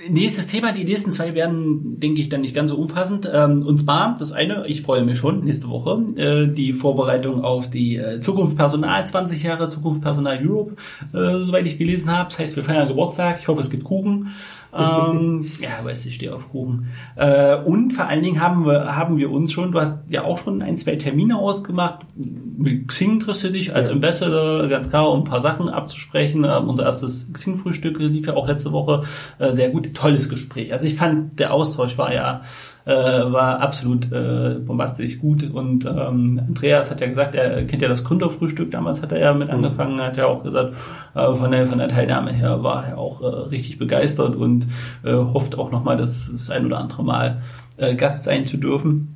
Nächstes 0.10 0.48
Thema, 0.48 0.72
die 0.72 0.84
nächsten 0.84 1.12
zwei 1.12 1.36
werden, 1.36 2.00
denke 2.00 2.20
ich, 2.20 2.30
dann 2.30 2.42
nicht 2.42 2.56
ganz 2.56 2.72
so 2.72 2.78
umfassend. 2.78 3.30
Ähm, 3.32 3.66
und 3.66 3.80
zwar, 3.80 4.16
das 4.18 4.32
eine, 4.32 4.66
ich 4.68 4.82
freue 4.82 5.04
mich 5.04 5.18
schon, 5.18 5.46
nächste 5.46 5.70
Woche, 5.70 6.04
äh, 6.16 6.48
die 6.48 6.74
Vorbereitung 6.74 7.44
auf 7.44 7.70
die 7.70 7.96
äh, 7.98 8.20
Zukunft 8.20 8.58
Personal, 8.58 9.06
20 9.06 9.44
Jahre 9.44 9.70
Zukunft 9.70 10.02
Personal 10.02 10.40
Europe, 10.46 10.76
äh, 11.14 11.46
soweit 11.46 11.66
ich 11.66 11.78
gelesen 11.78 12.12
habe. 12.12 12.30
Das 12.30 12.40
heißt, 12.40 12.56
wir 12.56 12.64
feiern 12.64 12.88
Geburtstag, 12.88 13.40
ich 13.40 13.48
hoffe, 13.48 13.62
es 13.62 13.70
gibt 13.70 13.84
Kuchen. 13.84 14.34
Ähm, 14.76 15.46
ja, 15.60 15.84
weiß 15.84 16.06
ich 16.06 16.16
stehe 16.16 16.36
auf 16.36 16.50
Kuchen. 16.52 16.88
Äh, 17.16 17.56
und 17.56 17.94
vor 17.94 18.08
allen 18.08 18.24
Dingen 18.24 18.42
haben 18.42 18.66
wir, 18.66 18.96
haben 18.96 19.18
wir 19.18 19.32
uns 19.32 19.52
schon, 19.52 19.72
du 19.72 19.80
hast 19.80 20.04
ja 20.10 20.24
auch 20.24 20.38
schon 20.38 20.62
ein, 20.62 20.78
zwei 20.78 20.96
Termine 20.96 21.38
ausgemacht. 21.38 22.06
Mit 22.16 22.88
Xing 22.88 23.20
triffst 23.20 23.44
du 23.44 23.52
dich 23.52 23.74
als 23.74 23.88
ja. 23.88 23.94
Ambassador, 23.94 24.68
ganz 24.68 24.90
klar, 24.90 25.10
um 25.12 25.22
ein 25.22 25.24
paar 25.24 25.42
Sachen 25.42 25.70
abzusprechen. 25.70 26.44
Ähm, 26.44 26.70
unser 26.70 26.84
erstes 26.86 27.32
Xing-Frühstück 27.32 28.00
lief 28.00 28.28
ja 28.28 28.36
auch 28.36 28.48
letzte 28.48 28.72
Woche. 28.72 29.04
Äh, 29.40 29.52
sehr 29.52 29.70
gut, 29.70 29.94
tolles 29.94 30.30
Gespräch. 30.30 30.74
Also 30.74 30.88
ich 30.88 30.96
fand, 30.96 31.40
der 31.40 31.54
Austausch 31.54 31.98
war 31.98 32.14
ja 32.14 32.42
äh, 32.86 32.94
war 32.94 33.60
absolut 33.60 34.12
äh, 34.12 34.60
bombastisch 34.60 35.20
gut. 35.20 35.44
Und 35.52 35.86
ähm, 35.86 36.40
Andreas 36.48 36.92
hat 36.92 37.02
ja 37.02 37.08
gesagt, 37.08 37.36
er 37.36 37.66
kennt 37.66 37.82
ja 37.82 37.88
das 37.88 38.04
Gründerfrühstück, 38.04 38.72
damals 38.72 39.02
hat 39.02 39.12
er 39.12 39.20
ja 39.20 39.34
mit 39.34 39.48
mhm. 39.48 39.56
angefangen, 39.56 40.02
hat 40.02 40.18
ja 40.18 40.28
auch 40.28 40.44
gesagt, 40.44 40.76
äh, 41.16 41.34
von, 41.34 41.52
der, 41.52 41.68
von 41.68 41.80
der 41.80 41.88
Teilnahme 41.88 42.32
her 42.32 42.64
war 42.64 42.86
er 42.86 42.98
auch 42.98 43.22
äh, 43.22 43.26
richtig 43.26 43.78
begeistert 43.78 44.36
und 44.36 44.68
äh, 45.04 45.14
hofft 45.14 45.58
auch 45.58 45.72
nochmal, 45.72 45.98
das, 45.98 46.30
das 46.32 46.50
ein 46.50 46.66
oder 46.66 46.78
andere 46.78 47.04
Mal 47.04 47.42
äh, 47.78 47.96
Gast 47.96 48.24
sein 48.24 48.46
zu 48.46 48.58
dürfen. 48.58 49.12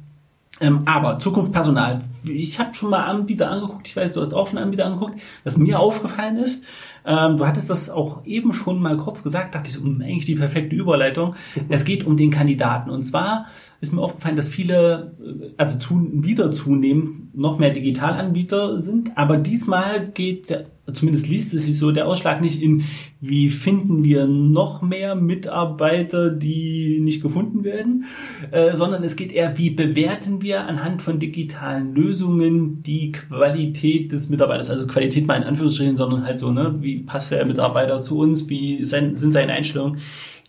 Ähm, 0.62 0.82
aber 0.86 1.19
Zukunft 1.19 1.51
Personal. 1.51 2.01
Ich 2.25 2.60
habe 2.60 2.75
schon 2.75 2.89
mal 2.89 3.05
Anbieter 3.05 3.49
angeguckt. 3.49 3.88
Ich 3.88 3.95
weiß, 3.95 4.12
du 4.13 4.21
hast 4.21 4.34
auch 4.34 4.47
schon 4.47 4.60
Anbieter 4.60 4.86
angeguckt. 4.86 5.19
Was 5.43 5.58
mir 5.58 5.79
aufgefallen 5.79 6.38
ist, 6.38 6.65
ähm, 7.05 7.38
du 7.38 7.47
hattest 7.47 7.69
das 7.69 7.89
auch 7.89 8.25
eben 8.25 8.53
schon 8.53 8.81
mal 8.81 8.97
kurz 8.97 9.23
gesagt, 9.23 9.55
dachte 9.55 9.69
ich, 9.69 9.75
so, 9.75 9.81
hm, 9.81 10.01
eigentlich 10.01 10.25
die 10.25 10.35
perfekte 10.35 10.75
Überleitung. 10.75 11.35
Es 11.69 11.85
geht 11.85 12.05
um 12.05 12.17
den 12.17 12.31
Kandidaten. 12.31 12.89
Und 12.89 13.03
zwar 13.03 13.47
ist 13.82 13.94
mir 13.94 14.02
aufgefallen, 14.02 14.36
dass 14.36 14.50
viele, 14.50 15.15
äh, 15.24 15.52
also 15.58 15.80
zu, 15.80 16.10
wieder 16.12 16.52
zunehmend 16.52 17.36
noch 17.36 17.60
mehr 17.60 17.72
Digitalanbieter 17.72 18.80
sind. 18.80 19.18
Aber 19.18 19.38
diesmal 19.38 20.10
geht 20.10 20.52
zumindest 20.94 21.28
liest 21.28 21.54
es 21.54 21.65
sich 21.65 21.78
so, 21.78 21.92
der 21.92 22.08
Ausschlag 22.08 22.42
nicht 22.42 22.62
in, 22.62 22.84
wie 23.22 23.50
finden 23.50 24.04
wir 24.04 24.28
noch 24.28 24.82
mehr 24.82 25.15
Mitarbeiter, 25.15 26.30
die 26.30 27.00
nicht 27.00 27.22
gefunden 27.22 27.63
werden, 27.63 28.06
äh, 28.52 28.74
sondern 28.76 29.04
es 29.04 29.15
geht 29.15 29.32
eher, 29.32 29.58
wie 29.58 29.70
bewerten 29.70 30.42
wir 30.42 30.68
anhand 30.68 31.02
von 31.02 31.20
digitalen 31.20 31.94
Lösungen 31.94 32.84
die 32.84 33.12
Qualität 33.12 34.12
des 34.12 34.30
Mitarbeiters, 34.30 34.70
also 34.70 34.88
Qualität 34.88 35.28
mal 35.28 35.36
in 35.36 35.44
Anführungsstrichen, 35.44 35.98
sondern 35.98 36.25
halt 36.25 36.40
so, 36.40 36.52
ne, 36.52 36.75
wie 36.80 37.00
passt 37.00 37.32
der 37.32 37.46
Mitarbeiter 37.46 38.02
zu 38.02 38.17
uns, 38.17 38.50
wie 38.50 38.84
sein, 38.86 39.15
sind 39.15 39.32
seine 39.32 39.54
Einstellungen. 39.54 40.00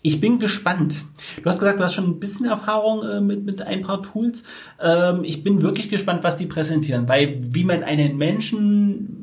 Ich 0.03 0.21
bin 0.21 0.39
gespannt. 0.39 0.95
Du 1.43 1.45
hast 1.45 1.59
gesagt, 1.59 1.79
du 1.79 1.85
hast 1.85 1.95
schon 1.95 2.09
ein 2.09 2.21
bisschen 2.21 2.47
Erfahrung 2.47 3.03
äh, 3.03 3.21
mit, 3.21 3.45
mit 3.45 3.63
ein 3.63 3.83
paar 3.83 4.03
Tools. 4.03 4.43
Ähm, 4.81 5.25
ich 5.25 5.45
bin 5.45 5.63
wirklich 5.63 5.89
gespannt, 5.89 6.25
was 6.25 6.37
die 6.37 6.47
präsentieren, 6.47 7.09
weil 7.09 7.39
wie 7.43 7.65
man 7.65 7.83
einen 7.83 8.17
Menschen 8.17 9.21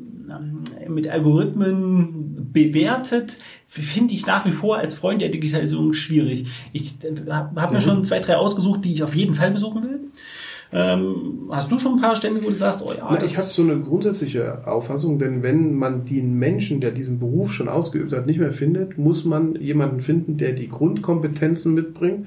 mit 0.88 1.08
Algorithmen 1.08 2.52
bewertet, 2.52 3.38
finde 3.66 4.14
ich 4.14 4.26
nach 4.26 4.44
wie 4.46 4.52
vor 4.52 4.76
als 4.76 4.94
Freund 4.94 5.20
der 5.20 5.28
Digitalisierung 5.28 5.92
schwierig. 5.92 6.46
Ich 6.72 6.94
habe 7.28 7.60
hab 7.60 7.70
mir 7.70 7.78
mhm. 7.78 7.82
schon 7.82 8.04
zwei, 8.04 8.20
drei 8.20 8.36
ausgesucht, 8.36 8.84
die 8.84 8.92
ich 8.92 9.02
auf 9.02 9.14
jeden 9.14 9.34
Fall 9.34 9.50
besuchen 9.50 9.82
will. 9.82 10.00
Ähm, 10.70 11.48
hast 11.50 11.70
du 11.70 11.78
schon 11.78 11.94
ein 11.94 12.00
paar 12.00 12.16
Stände, 12.16 12.42
wo 12.42 12.48
du 12.48 12.54
sagst, 12.54 12.82
oh 12.84 12.92
ja. 12.92 13.08
Na, 13.10 13.24
ich 13.24 13.38
habe 13.38 13.48
so 13.48 13.62
eine 13.62 13.78
grundsätzliche 13.80 14.66
Auffassung, 14.66 15.18
denn 15.18 15.42
wenn 15.42 15.74
man 15.74 16.04
den 16.04 16.38
Menschen, 16.38 16.80
der 16.80 16.90
diesen 16.90 17.18
Beruf 17.18 17.52
schon 17.52 17.68
ausgeübt 17.68 18.12
hat, 18.12 18.26
nicht 18.26 18.38
mehr 18.38 18.52
findet, 18.52 18.98
muss 18.98 19.24
man 19.24 19.54
jemanden 19.56 20.00
finden, 20.00 20.36
der 20.36 20.52
die 20.52 20.68
Grundkompetenzen 20.68 21.72
mitbringt, 21.72 22.26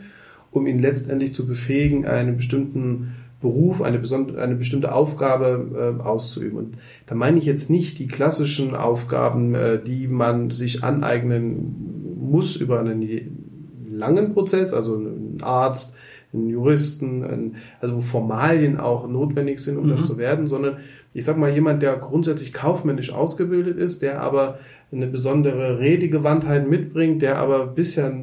um 0.50 0.66
ihn 0.66 0.80
letztendlich 0.80 1.36
zu 1.36 1.46
befähigen, 1.46 2.06
einen 2.06 2.38
bestimmten 2.38 3.16
Beruf, 3.42 3.82
eine, 3.82 4.00
eine 4.38 4.56
bestimmte 4.56 4.94
Aufgabe 4.94 5.98
äh, 6.00 6.04
auszuüben. 6.04 6.58
Und 6.58 6.78
da 7.06 7.16
meine 7.16 7.38
ich 7.38 7.46
jetzt 7.46 7.70
nicht 7.70 8.00
die 8.00 8.08
klassischen 8.08 8.76
Aufgaben, 8.76 9.54
äh, 9.54 9.80
die 9.82 10.08
man 10.08 10.50
sich 10.50 10.84
aneignen 10.84 12.18
muss 12.20 12.56
über 12.56 12.80
einen 12.80 13.88
langen 13.92 14.34
Prozess, 14.34 14.74
also 14.74 14.96
ein 14.96 15.42
Arzt, 15.42 15.94
einen 16.34 16.50
Juristen, 16.50 17.24
ein, 17.24 17.56
also 17.80 17.98
wo 17.98 18.02
Formalien 18.02 18.80
auch 18.80 19.08
notwendig 19.08 19.60
sind, 19.60 19.78
um 19.78 19.86
mhm. 19.86 19.92
das 19.92 20.08
zu 20.08 20.18
werden, 20.18 20.48
sondern 20.48 20.78
ich 21.14 21.26
sag 21.26 21.38
mal 21.38 21.50
jemand, 21.50 21.82
der 21.82 21.96
grundsätzlich 21.98 22.54
kaufmännisch 22.54 23.12
ausgebildet 23.12 23.78
ist, 23.78 24.02
der 24.02 24.22
aber 24.22 24.60
eine 24.94 25.08
besondere 25.08 25.80
Redegewandtheit 25.80 26.70
mitbringt, 26.70 27.22
der 27.22 27.38
aber 27.38 27.68
bisher 27.68 28.14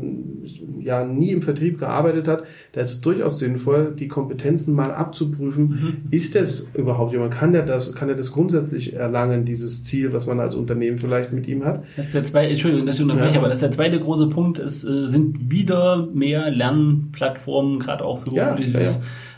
ja 0.81 1.05
nie 1.05 1.31
im 1.31 1.43
Vertrieb 1.43 1.79
gearbeitet 1.79 2.29
hat, 2.29 2.45
da 2.73 2.81
ist 2.81 2.91
es 2.91 3.01
durchaus 3.01 3.39
sinnvoll, 3.39 3.95
die 3.99 4.09
Kompetenzen 4.09 4.75
mal 4.75 4.93
abzuprüfen. 4.93 5.69
Mhm. 5.69 5.97
Ist 6.11 6.35
das 6.35 6.69
überhaupt 6.75 7.13
jemand? 7.13 7.33
Kann 7.33 7.53
der 7.53 7.63
das, 7.63 7.95
kann 7.95 8.09
er 8.09 8.15
das 8.15 8.33
grundsätzlich 8.33 8.93
erlangen, 8.93 9.45
dieses 9.45 9.83
Ziel, 9.83 10.13
was 10.13 10.27
man 10.27 10.41
als 10.41 10.55
Unternehmen 10.55 10.99
vielleicht 10.99 11.33
mit 11.33 11.49
ihm 11.49 11.65
hat? 11.65 11.85
Das 11.97 12.07
ist 12.07 12.15
der 12.15 12.25
zweite, 12.25 12.51
Entschuldigung, 12.51 12.87
dass 12.87 12.97
ich 12.97 13.03
unterbreche, 13.03 13.35
ja. 13.35 13.41
aber 13.41 13.49
das 13.49 13.59
ist 13.59 13.63
der 13.63 13.71
zweite 13.71 13.99
große 13.99 14.29
Punkt. 14.29 14.59
Es 14.59 14.85
äh, 14.85 15.07
sind 15.07 15.51
wieder 15.51 16.09
mehr 16.13 16.51
Lernplattformen, 16.51 17.79
gerade 17.79 18.05
auch 18.05 18.21
für 18.21 18.35
ja, 18.35 18.59
ja, 18.59 18.81
ja 18.81 18.91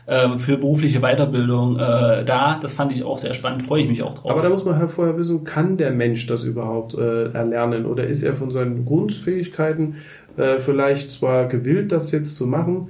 ähm, 0.06 0.38
für 0.38 0.56
berufliche 0.56 1.00
Weiterbildung 1.00 1.76
äh, 1.76 2.24
da. 2.24 2.58
Das 2.60 2.74
fand 2.74 2.92
ich 2.92 3.04
auch 3.04 3.18
sehr 3.18 3.34
spannend, 3.34 3.64
freue 3.64 3.82
ich 3.82 3.88
mich 3.88 4.02
auch 4.02 4.14
drauf. 4.14 4.30
Aber 4.30 4.42
da 4.42 4.48
muss 4.48 4.64
man 4.64 4.76
halt 4.76 4.90
vorher 4.90 5.16
wissen, 5.16 5.44
kann 5.44 5.76
der 5.76 5.92
Mensch 5.92 6.26
das 6.26 6.44
überhaupt 6.44 6.94
äh, 6.94 7.30
erlernen 7.32 7.86
oder 7.86 8.06
ist 8.06 8.22
er 8.22 8.34
von 8.34 8.50
seinen 8.50 8.84
Grundfähigkeiten 8.84 9.96
äh, 10.36 10.58
vielleicht 10.58 11.10
zwar 11.10 11.46
gewillt, 11.46 11.92
das 11.92 12.12
jetzt 12.12 12.36
zu 12.36 12.46
machen, 12.46 12.88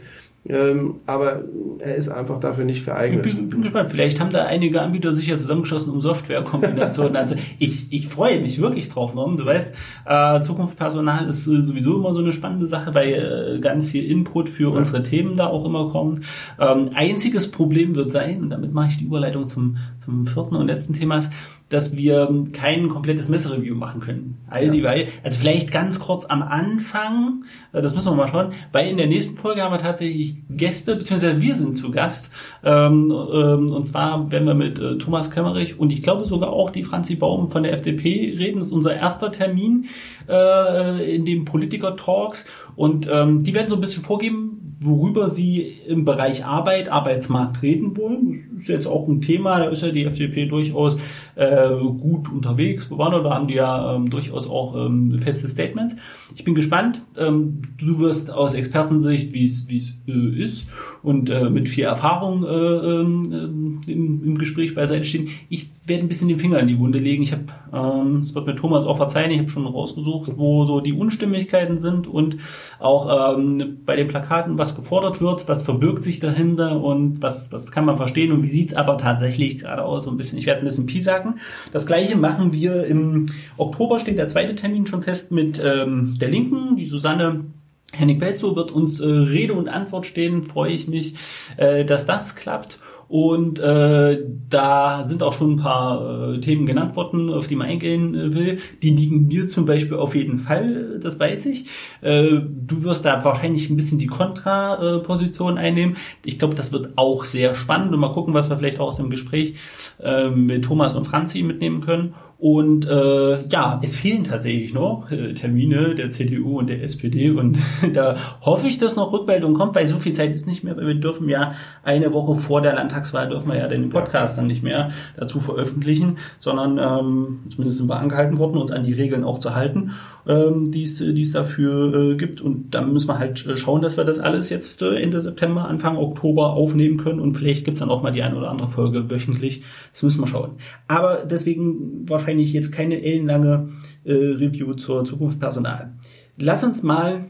ähm, 0.48 1.00
aber 1.04 1.42
er 1.80 1.96
ist 1.96 2.08
einfach 2.08 2.40
dafür 2.40 2.64
nicht 2.64 2.86
geeignet. 2.86 3.26
Ich 3.26 3.36
bin, 3.36 3.50
bin 3.50 3.62
gespannt. 3.62 3.90
Vielleicht 3.90 4.20
haben 4.20 4.30
da 4.30 4.46
einige 4.46 4.80
Anbieter 4.80 5.12
sich 5.12 5.26
ja 5.26 5.36
zusammengeschossen, 5.36 5.92
um 5.92 6.00
Softwarekombinationen 6.00 7.14
anzu. 7.16 7.34
Ich, 7.58 7.92
ich 7.92 8.08
freue 8.08 8.40
mich 8.40 8.58
wirklich 8.58 8.88
drauf, 8.88 9.14
Norm. 9.14 9.36
Du 9.36 9.44
weißt, 9.44 9.74
äh, 10.06 10.40
Zukunftspersonal 10.40 11.28
ist 11.28 11.46
äh, 11.46 11.60
sowieso 11.60 11.96
immer 11.96 12.14
so 12.14 12.20
eine 12.20 12.32
spannende 12.32 12.66
Sache, 12.66 12.94
weil 12.94 13.56
äh, 13.56 13.60
ganz 13.60 13.86
viel 13.86 14.10
Input 14.10 14.48
für 14.48 14.70
ja. 14.70 14.78
unsere 14.78 15.02
Themen 15.02 15.36
da 15.36 15.46
auch 15.48 15.66
immer 15.66 15.90
kommt. 15.90 16.24
Ähm, 16.58 16.90
einziges 16.94 17.50
Problem 17.50 17.94
wird 17.94 18.10
sein, 18.10 18.40
und 18.40 18.50
damit 18.50 18.72
mache 18.72 18.88
ich 18.88 18.96
die 18.96 19.04
Überleitung 19.04 19.46
zum, 19.46 19.76
zum 20.04 20.26
vierten 20.26 20.56
und 20.56 20.68
letzten 20.68 20.94
Thema, 20.94 21.18
ist, 21.18 21.30
dass 21.70 21.96
wir 21.96 22.44
kein 22.52 22.88
komplettes 22.88 23.28
Messereview 23.28 23.74
machen 23.74 24.00
können. 24.00 24.38
All 24.48 24.66
ja. 24.66 24.70
die 24.70 24.82
Weile, 24.82 25.06
also 25.22 25.38
vielleicht 25.38 25.72
ganz 25.72 26.00
kurz 26.00 26.26
am 26.26 26.42
Anfang, 26.42 27.44
äh, 27.72 27.80
das 27.80 27.94
müssen 27.94 28.12
wir 28.12 28.16
mal 28.16 28.28
schauen, 28.28 28.52
weil 28.72 28.88
in 28.88 28.96
der 28.96 29.06
nächsten 29.06 29.36
Folge 29.38 29.62
haben 29.62 29.72
wir 29.72 29.78
tatsächlich 29.78 30.34
Gäste, 30.50 30.96
beziehungsweise 30.96 31.40
wir 31.40 31.54
sind 31.54 31.76
zu 31.76 31.90
Gast. 31.90 32.30
Ähm, 32.64 33.10
ähm, 33.10 33.72
und 33.72 33.86
zwar 33.86 34.30
werden 34.30 34.46
wir 34.46 34.54
mit 34.54 34.78
äh, 34.78 34.98
Thomas 34.98 35.30
Kemmerich 35.30 35.78
und 35.78 35.90
ich 35.92 36.02
glaube 36.02 36.26
sogar 36.26 36.50
auch 36.50 36.70
die 36.70 36.84
Franzi 36.84 37.14
Baum 37.14 37.48
von 37.48 37.62
der 37.62 37.72
FDP 37.72 38.34
reden. 38.36 38.58
Das 38.58 38.68
ist 38.68 38.74
unser 38.74 38.94
erster 38.94 39.30
Termin 39.30 39.86
äh, 40.28 41.14
in 41.14 41.24
dem 41.24 41.44
Politiker 41.44 41.96
Talks. 41.96 42.44
Und 42.74 43.08
ähm, 43.12 43.44
die 43.44 43.54
werden 43.54 43.68
so 43.68 43.76
ein 43.76 43.80
bisschen 43.80 44.02
vorgeben, 44.02 44.69
worüber 44.80 45.28
sie 45.28 45.60
im 45.86 46.06
Bereich 46.06 46.44
Arbeit, 46.44 46.88
Arbeitsmarkt 46.88 47.62
reden 47.62 47.96
wollen. 47.98 48.48
Das 48.54 48.62
ist 48.62 48.68
jetzt 48.68 48.86
auch 48.86 49.06
ein 49.06 49.20
Thema, 49.20 49.58
da 49.58 49.66
ist 49.66 49.82
ja 49.82 49.90
die 49.90 50.04
FDP 50.04 50.46
durchaus 50.46 50.96
äh, 51.34 51.68
gut 51.68 52.32
unterwegs. 52.32 52.90
Waren 52.90 53.22
da 53.22 53.30
haben 53.30 53.46
die 53.46 53.54
ja 53.54 53.94
ähm, 53.94 54.08
durchaus 54.08 54.48
auch 54.48 54.74
ähm, 54.74 55.18
feste 55.18 55.48
Statements. 55.48 55.96
Ich 56.34 56.44
bin 56.44 56.54
gespannt. 56.54 57.02
Ähm, 57.18 57.60
du 57.76 57.98
wirst 57.98 58.30
aus 58.32 58.54
Expertensicht, 58.54 59.34
wie 59.34 59.44
es 59.44 59.66
äh, 60.08 60.42
ist 60.42 60.68
und 61.02 61.28
äh, 61.28 61.50
mit 61.50 61.68
viel 61.68 61.84
Erfahrung 61.84 62.44
äh, 62.44 62.48
ähm, 62.48 63.82
im, 63.86 64.24
im 64.24 64.38
Gespräch 64.38 64.74
beiseite 64.74 65.04
stehen. 65.04 65.28
Ich 65.50 65.68
werde 65.90 66.04
ein 66.04 66.08
bisschen 66.08 66.28
den 66.28 66.38
Finger 66.38 66.58
in 66.60 66.68
die 66.68 66.78
Wunde 66.78 66.98
legen. 66.98 67.22
Ich 67.22 67.32
habe, 67.32 67.44
ähm, 67.74 68.20
es 68.20 68.34
wird 68.34 68.46
mir 68.46 68.54
Thomas 68.54 68.84
auch 68.84 68.96
verzeihen, 68.96 69.30
ich 69.30 69.38
habe 69.38 69.50
schon 69.50 69.66
rausgesucht, 69.66 70.32
wo 70.36 70.64
so 70.64 70.80
die 70.80 70.94
Unstimmigkeiten 70.94 71.78
sind 71.78 72.06
und 72.06 72.38
auch 72.78 73.36
ähm, 73.36 73.80
bei 73.84 73.96
den 73.96 74.08
Plakaten, 74.08 74.56
was 74.56 74.74
gefordert 74.74 75.20
wird, 75.20 75.48
was 75.48 75.62
verbirgt 75.62 76.02
sich 76.02 76.18
dahinter 76.18 76.82
und 76.82 77.20
was, 77.20 77.52
was 77.52 77.70
kann 77.70 77.84
man 77.84 77.98
verstehen 77.98 78.32
und 78.32 78.42
wie 78.42 78.48
sieht's 78.48 78.72
aber 78.72 78.96
tatsächlich 78.96 79.58
gerade 79.58 79.84
aus, 79.84 80.04
so 80.04 80.10
ein 80.10 80.16
bisschen, 80.16 80.38
ich 80.38 80.46
werde 80.46 80.62
ein 80.62 80.64
bisschen 80.64 80.86
piesacken. 80.86 81.40
Das 81.72 81.84
gleiche 81.84 82.16
machen 82.16 82.52
wir 82.52 82.86
im 82.86 83.26
Oktober, 83.58 83.98
steht 83.98 84.16
der 84.16 84.28
zweite 84.28 84.54
Termin 84.54 84.86
schon 84.86 85.02
fest 85.02 85.32
mit 85.32 85.62
ähm, 85.62 86.16
der 86.18 86.28
Linken, 86.28 86.76
die 86.76 86.86
Susanne 86.86 87.44
Henning 87.92 88.20
Pelzow 88.20 88.54
wird 88.54 88.70
uns 88.70 89.00
äh, 89.00 89.06
Rede 89.06 89.54
und 89.54 89.68
Antwort 89.68 90.06
stehen, 90.06 90.44
freue 90.44 90.72
ich 90.72 90.86
mich, 90.86 91.14
äh, 91.56 91.84
dass 91.84 92.06
das 92.06 92.36
klappt. 92.36 92.78
Und 93.10 93.58
äh, 93.58 94.24
da 94.48 95.04
sind 95.04 95.24
auch 95.24 95.32
schon 95.32 95.54
ein 95.54 95.56
paar 95.56 96.34
äh, 96.34 96.38
Themen 96.38 96.64
genannt 96.64 96.94
worden, 96.94 97.28
auf 97.28 97.48
die 97.48 97.56
man 97.56 97.66
eingehen 97.66 98.14
äh, 98.14 98.32
will. 98.32 98.58
Die 98.84 98.90
liegen 98.90 99.26
mir 99.26 99.48
zum 99.48 99.66
Beispiel 99.66 99.96
auf 99.96 100.14
jeden 100.14 100.38
Fall, 100.38 101.00
das 101.02 101.18
weiß 101.18 101.46
ich. 101.46 101.64
Äh, 102.02 102.38
du 102.44 102.84
wirst 102.84 103.04
da 103.04 103.24
wahrscheinlich 103.24 103.68
ein 103.68 103.74
bisschen 103.74 103.98
die 103.98 104.06
Kontraposition 104.06 105.58
einnehmen. 105.58 105.96
Ich 106.24 106.38
glaube, 106.38 106.54
das 106.54 106.70
wird 106.70 106.90
auch 106.94 107.24
sehr 107.24 107.56
spannend 107.56 107.92
und 107.92 107.98
mal 107.98 108.12
gucken, 108.12 108.32
was 108.32 108.48
wir 108.48 108.56
vielleicht 108.56 108.78
auch 108.78 108.90
aus 108.90 108.98
dem 108.98 109.10
Gespräch 109.10 109.56
äh, 110.00 110.30
mit 110.30 110.64
Thomas 110.64 110.94
und 110.94 111.04
Franzi 111.04 111.42
mitnehmen 111.42 111.80
können. 111.80 112.14
Und 112.40 112.88
äh, 112.88 113.46
ja, 113.48 113.78
es 113.82 113.96
fehlen 113.96 114.24
tatsächlich 114.24 114.72
noch 114.72 115.10
äh, 115.10 115.34
Termine 115.34 115.94
der 115.94 116.08
CDU 116.08 116.58
und 116.58 116.68
der 116.68 116.82
SPD 116.82 117.30
und 117.30 117.58
da 117.92 118.38
hoffe 118.40 118.66
ich, 118.66 118.78
dass 118.78 118.96
noch 118.96 119.12
Rückmeldung 119.12 119.52
kommt, 119.52 119.74
weil 119.74 119.86
so 119.86 119.98
viel 119.98 120.14
Zeit 120.14 120.34
ist 120.34 120.46
nicht 120.46 120.64
mehr, 120.64 120.74
weil 120.74 120.86
wir 120.86 120.94
dürfen 120.94 121.28
ja 121.28 121.52
eine 121.82 122.14
Woche 122.14 122.36
vor 122.36 122.62
der 122.62 122.72
Landtagswahl 122.72 123.28
dürfen 123.28 123.52
wir 123.52 123.58
ja 123.58 123.68
den 123.68 123.90
Podcast 123.90 124.38
dann 124.38 124.46
nicht 124.46 124.62
mehr 124.62 124.90
dazu 125.18 125.38
veröffentlichen, 125.38 126.16
sondern 126.38 126.78
ähm, 126.78 127.40
zumindest 127.50 127.76
sind 127.76 127.90
wir 127.90 127.98
angehalten 127.98 128.38
worden, 128.38 128.56
uns 128.56 128.72
an 128.72 128.84
die 128.84 128.94
Regeln 128.94 129.22
auch 129.22 129.38
zu 129.38 129.54
halten 129.54 129.92
ähm, 130.26 130.70
die 130.70 130.82
es 130.82 131.32
dafür 131.32 132.12
äh, 132.12 132.16
gibt. 132.16 132.40
Und 132.40 132.74
da 132.74 132.82
müssen 132.82 133.08
wir 133.08 133.18
halt 133.18 133.46
äh, 133.46 133.56
schauen, 133.56 133.82
dass 133.82 133.96
wir 133.96 134.04
das 134.04 134.18
alles 134.18 134.50
jetzt 134.50 134.82
äh, 134.82 134.96
Ende 134.96 135.20
September, 135.20 135.66
Anfang 135.66 135.96
Oktober 135.96 136.50
aufnehmen 136.50 136.98
können. 136.98 137.20
Und 137.20 137.34
vielleicht 137.34 137.64
gibt's 137.64 137.80
dann 137.80 137.90
auch 137.90 138.02
mal 138.02 138.12
die 138.12 138.22
eine 138.22 138.36
oder 138.36 138.50
andere 138.50 138.68
Folge 138.68 139.10
wöchentlich. 139.10 139.62
Das 139.92 140.02
müssen 140.02 140.20
wir 140.20 140.26
schauen. 140.26 140.52
Aber 140.88 141.24
deswegen 141.24 142.08
wahrscheinlich 142.08 142.52
jetzt 142.52 142.72
keine 142.72 143.02
ellenlange 143.02 143.70
äh, 144.04 144.12
Review 144.12 144.74
zur 144.74 145.04
Zukunft 145.04 145.40
Personal. 145.40 145.92
Lass 146.36 146.64
uns 146.64 146.82
mal 146.82 147.26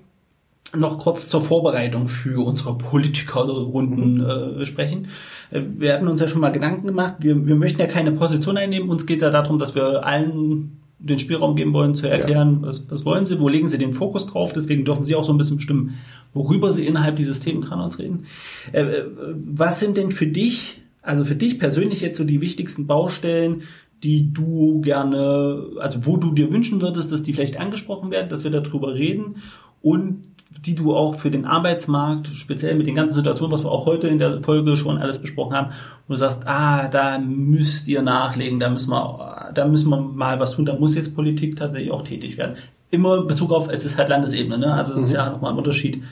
noch 0.76 0.98
kurz 0.98 1.28
zur 1.28 1.42
Vorbereitung 1.42 2.08
für 2.08 2.44
unsere 2.44 2.78
Politikerrunden 2.78 4.14
mhm. 4.14 4.60
äh, 4.60 4.66
sprechen. 4.66 5.08
Wir 5.50 5.94
hatten 5.94 6.06
uns 6.06 6.20
ja 6.20 6.28
schon 6.28 6.40
mal 6.40 6.52
Gedanken 6.52 6.86
gemacht. 6.86 7.14
Wir, 7.18 7.46
wir 7.46 7.56
möchten 7.56 7.80
ja 7.80 7.88
keine 7.88 8.12
Position 8.12 8.56
einnehmen. 8.56 8.88
Uns 8.88 9.04
geht 9.04 9.20
ja 9.20 9.30
darum, 9.30 9.58
dass 9.58 9.74
wir 9.74 10.06
allen 10.06 10.79
den 11.00 11.18
Spielraum 11.18 11.56
geben 11.56 11.72
wollen, 11.72 11.94
zu 11.94 12.06
erklären, 12.06 12.60
ja. 12.60 12.68
was, 12.68 12.90
was 12.90 13.04
wollen 13.04 13.24
sie, 13.24 13.40
wo 13.40 13.48
legen 13.48 13.68
sie 13.68 13.78
den 13.78 13.92
Fokus 13.92 14.26
drauf. 14.26 14.52
Deswegen 14.52 14.84
dürfen 14.84 15.02
sie 15.02 15.14
auch 15.14 15.24
so 15.24 15.32
ein 15.32 15.38
bisschen 15.38 15.56
bestimmen, 15.56 15.98
worüber 16.32 16.70
sie 16.70 16.86
innerhalb 16.86 17.16
dieses 17.16 17.40
Themenkanons 17.40 17.98
reden. 17.98 18.26
Äh, 18.72 18.82
äh, 18.82 19.04
was 19.34 19.80
sind 19.80 19.96
denn 19.96 20.12
für 20.12 20.26
dich, 20.26 20.82
also 21.02 21.24
für 21.24 21.34
dich 21.34 21.58
persönlich 21.58 22.02
jetzt 22.02 22.18
so 22.18 22.24
die 22.24 22.40
wichtigsten 22.40 22.86
Baustellen, 22.86 23.62
die 24.02 24.32
du 24.32 24.80
gerne, 24.80 25.64
also 25.78 26.06
wo 26.06 26.16
du 26.16 26.32
dir 26.32 26.50
wünschen 26.50 26.80
würdest, 26.80 27.12
dass 27.12 27.22
die 27.22 27.32
vielleicht 27.32 27.58
angesprochen 27.58 28.10
werden, 28.10 28.28
dass 28.28 28.44
wir 28.44 28.50
darüber 28.50 28.94
reden 28.94 29.36
und 29.82 30.29
die 30.50 30.74
du 30.74 30.94
auch 30.94 31.18
für 31.18 31.30
den 31.30 31.44
Arbeitsmarkt, 31.44 32.28
speziell 32.28 32.74
mit 32.74 32.86
den 32.86 32.94
ganzen 32.94 33.14
Situationen, 33.14 33.52
was 33.52 33.64
wir 33.64 33.70
auch 33.70 33.86
heute 33.86 34.08
in 34.08 34.18
der 34.18 34.42
Folge 34.42 34.76
schon 34.76 34.98
alles 34.98 35.18
besprochen 35.18 35.56
haben, 35.56 35.72
wo 36.06 36.14
du 36.14 36.18
sagst, 36.18 36.42
ah, 36.46 36.88
da 36.88 37.18
müsst 37.18 37.88
ihr 37.88 38.02
nachlegen, 38.02 38.60
da 38.60 38.68
müssen 38.68 38.90
wir, 38.90 39.50
da 39.54 39.66
müssen 39.66 39.88
wir 39.90 40.00
mal 40.00 40.38
was 40.40 40.52
tun, 40.52 40.66
da 40.66 40.76
muss 40.76 40.94
jetzt 40.94 41.14
Politik 41.14 41.56
tatsächlich 41.56 41.90
auch 41.90 42.02
tätig 42.02 42.36
werden. 42.36 42.56
Immer 42.90 43.22
Bezug 43.22 43.52
auf, 43.52 43.68
es 43.68 43.84
ist 43.84 43.96
halt 43.96 44.08
Landesebene, 44.08 44.58
ne? 44.58 44.74
Also 44.74 44.92
es 44.94 45.00
mhm. 45.00 45.06
ist 45.06 45.12
ja 45.12 45.30
nochmal 45.30 45.52
ein 45.52 45.58
Unterschied 45.58 46.02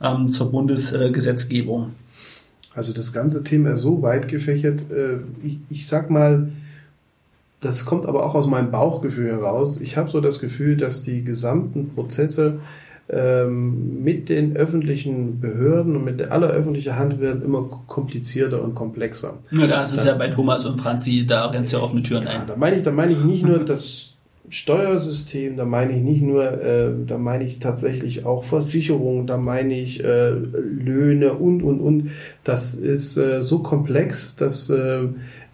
ähm, 0.00 0.30
zur 0.30 0.50
Bundesgesetzgebung. 0.50 1.90
Also 2.74 2.92
das 2.92 3.12
ganze 3.12 3.42
Thema 3.42 3.70
ist 3.70 3.80
so 3.80 4.00
weit 4.02 4.28
gefächert, 4.28 4.82
äh, 4.90 5.18
ich, 5.42 5.58
ich 5.68 5.88
sag 5.88 6.08
mal, 6.08 6.52
das 7.60 7.84
kommt 7.84 8.06
aber 8.06 8.24
auch 8.24 8.34
aus 8.34 8.46
meinem 8.46 8.70
Bauchgefühl 8.70 9.30
heraus. 9.30 9.78
Ich 9.80 9.96
habe 9.96 10.08
so 10.08 10.20
das 10.20 10.38
Gefühl, 10.38 10.76
dass 10.76 11.02
die 11.02 11.24
gesamten 11.24 11.90
Prozesse 11.90 12.60
ähm, 13.12 14.02
mit 14.02 14.28
den 14.28 14.56
öffentlichen 14.56 15.40
Behörden 15.40 15.96
und 15.96 16.04
mit 16.04 16.22
aller 16.30 16.48
öffentlichen 16.48 16.96
Hand 16.96 17.20
werden 17.20 17.42
immer 17.42 17.62
komplizierter 17.86 18.62
und 18.62 18.74
komplexer. 18.74 19.34
Ja, 19.50 19.66
da 19.66 19.82
ist 19.82 19.94
es 19.94 20.04
ja 20.04 20.14
bei 20.14 20.28
Thomas 20.28 20.64
und 20.64 20.80
Franzi, 20.80 21.26
da 21.26 21.46
rennst 21.46 21.72
du 21.72 21.78
ja 21.78 21.82
offene 21.82 22.02
Türen 22.02 22.24
ja, 22.24 22.30
ein. 22.30 22.46
Da 22.46 22.56
meine 22.56 22.76
ich, 22.76 22.82
da 22.82 22.92
meine 22.92 23.12
ich 23.12 23.18
nicht 23.18 23.44
nur 23.44 23.58
das 23.60 24.14
Steuersystem, 24.48 25.56
da 25.56 25.64
meine 25.64 25.96
ich 25.96 26.02
nicht 26.02 26.22
nur, 26.22 26.44
äh, 26.62 26.90
da 27.06 27.18
meine 27.18 27.44
ich 27.44 27.60
tatsächlich 27.60 28.26
auch 28.26 28.44
Versicherungen, 28.44 29.26
da 29.26 29.36
meine 29.36 29.78
ich 29.78 30.02
äh, 30.02 30.30
Löhne 30.30 31.34
und, 31.34 31.62
und, 31.62 31.80
und. 31.80 32.10
Das 32.44 32.74
ist 32.74 33.16
äh, 33.16 33.42
so 33.42 33.60
komplex, 33.60 34.36
dass, 34.36 34.68
äh, 34.68 35.02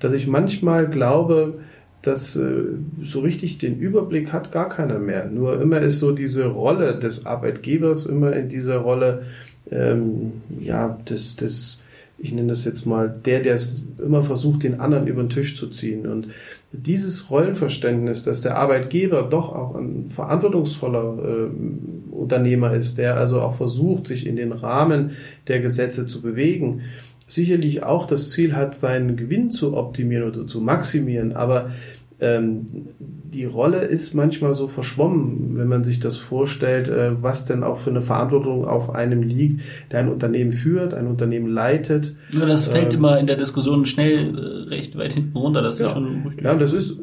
dass 0.00 0.12
ich 0.12 0.26
manchmal 0.26 0.88
glaube, 0.88 1.58
dass 2.06 2.36
äh, 2.36 2.64
so 3.02 3.20
richtig 3.20 3.58
den 3.58 3.78
Überblick 3.78 4.32
hat 4.32 4.52
gar 4.52 4.68
keiner 4.68 4.98
mehr. 4.98 5.26
Nur 5.26 5.60
immer 5.60 5.80
ist 5.80 5.98
so 5.98 6.12
diese 6.12 6.46
Rolle 6.46 6.98
des 6.98 7.26
Arbeitgebers 7.26 8.06
immer 8.06 8.32
in 8.32 8.48
dieser 8.48 8.78
Rolle, 8.78 9.24
ähm, 9.70 10.32
ja, 10.60 10.98
des, 11.08 11.34
des, 11.34 11.80
ich 12.18 12.32
nenne 12.32 12.48
das 12.48 12.64
jetzt 12.64 12.86
mal, 12.86 13.12
der, 13.24 13.40
der 13.40 13.58
immer 13.98 14.22
versucht, 14.22 14.62
den 14.62 14.78
anderen 14.78 15.08
über 15.08 15.22
den 15.22 15.30
Tisch 15.30 15.56
zu 15.56 15.66
ziehen. 15.68 16.06
Und 16.06 16.28
dieses 16.70 17.28
Rollenverständnis, 17.28 18.22
dass 18.22 18.42
der 18.42 18.56
Arbeitgeber 18.56 19.22
doch 19.22 19.52
auch 19.52 19.74
ein 19.74 20.10
verantwortungsvoller 20.10 21.18
äh, 21.18 22.14
Unternehmer 22.14 22.72
ist, 22.72 22.98
der 22.98 23.16
also 23.16 23.40
auch 23.40 23.54
versucht, 23.54 24.06
sich 24.06 24.26
in 24.26 24.36
den 24.36 24.52
Rahmen 24.52 25.12
der 25.48 25.58
Gesetze 25.58 26.06
zu 26.06 26.22
bewegen, 26.22 26.82
sicherlich 27.26 27.82
auch 27.82 28.06
das 28.06 28.30
Ziel 28.30 28.54
hat, 28.54 28.74
seinen 28.74 29.16
Gewinn 29.16 29.50
zu 29.50 29.76
optimieren 29.76 30.28
oder 30.28 30.46
zu 30.46 30.60
maximieren, 30.60 31.32
aber 31.32 31.72
ähm, 32.20 32.66
die 32.98 33.44
Rolle 33.44 33.80
ist 33.80 34.14
manchmal 34.14 34.54
so 34.54 34.68
verschwommen, 34.68 35.52
wenn 35.56 35.68
man 35.68 35.84
sich 35.84 36.00
das 36.00 36.16
vorstellt, 36.16 36.88
äh, 36.88 37.22
was 37.22 37.44
denn 37.44 37.62
auch 37.62 37.76
für 37.76 37.90
eine 37.90 38.00
Verantwortung 38.00 38.64
auf 38.64 38.94
einem 38.94 39.22
liegt, 39.22 39.60
der 39.92 40.00
ein 40.00 40.08
Unternehmen 40.08 40.50
führt, 40.50 40.94
ein 40.94 41.06
Unternehmen 41.06 41.48
leitet. 41.48 42.14
Ja, 42.32 42.46
das 42.46 42.66
fällt 42.66 42.94
ähm, 42.94 43.00
immer 43.00 43.18
in 43.18 43.26
der 43.26 43.36
Diskussion 43.36 43.84
schnell 43.84 44.38
äh, 44.38 44.68
recht 44.70 44.96
weit 44.96 45.12
hinten 45.12 45.36
runter. 45.36 45.60
Das 45.60 45.78
ja, 45.78 45.86
ist 45.86 45.92
schon 45.92 46.32
Ja, 46.42 46.54
das 46.54 46.72
ist 46.72 46.96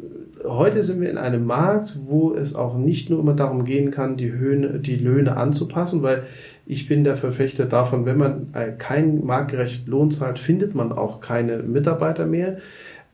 heute 0.45 0.84
sind 0.84 0.99
wir 0.99 1.09
in 1.09 1.18
einem 1.18 1.45
Markt, 1.45 1.95
wo 2.03 2.34
es 2.34 2.53
auch 2.53 2.78
nicht 2.78 3.09
nur 3.09 3.20
immer 3.20 3.34
darum 3.34 3.64
gehen 3.64 3.91
kann, 3.91 4.18
die, 4.18 4.32
Höhne, 4.32 4.80
die 4.80 4.95
Löhne 4.95 5.38
anzupassen, 5.38 6.01
weil 6.01 6.24
ich 6.66 6.88
bin 6.88 7.03
der 7.03 7.16
Verfechter 7.16 7.66
davon, 7.66 8.05
wenn 8.05 8.18
man 8.18 8.47
keinen 8.78 9.26
marktgerechten 9.26 9.89
Lohn 9.89 10.11
zahlt, 10.11 10.39
findet 10.39 10.76
man 10.76 10.91
auch 10.91 11.22
keine 11.22 11.57
Mitarbeiter 11.59 12.26
mehr. 12.26 12.57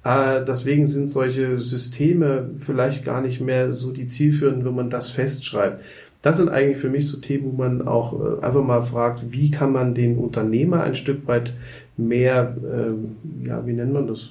Äh, 0.04 0.46
deswegen 0.46 0.88
sind 0.88 1.08
solche 1.08 1.60
Systeme 1.60 2.52
vielleicht 2.60 3.04
gar 3.04 3.22
nicht 3.22 3.42
mehr 3.42 3.74
so 3.74 3.92
die 3.92 4.08
zielführenden, 4.08 4.66
wenn 4.66 4.76
man 4.76 4.90
das 4.90 5.10
festschreibt. 5.10 5.84
Das 6.22 6.38
sind 6.38 6.50
eigentlich 6.50 6.78
für 6.78 6.90
mich 6.90 7.08
so 7.08 7.18
Themen, 7.18 7.46
wo 7.46 7.52
man 7.52 7.88
auch 7.88 8.14
äh, 8.14 8.46
einfach 8.46 8.64
mal 8.64 8.82
fragt, 8.82 9.32
wie 9.32 9.52
kann 9.52 9.72
man 9.72 9.94
den 9.94 10.18
Unternehmer 10.18 10.84
ein 10.84 10.96
Stück 10.96 11.28
weit 11.28 11.54
mehr, 12.00 12.56
äh, 12.64 13.48
ja, 13.48 13.66
wie 13.66 13.74
nennt 13.74 13.94
man 13.94 14.08
das? 14.08 14.30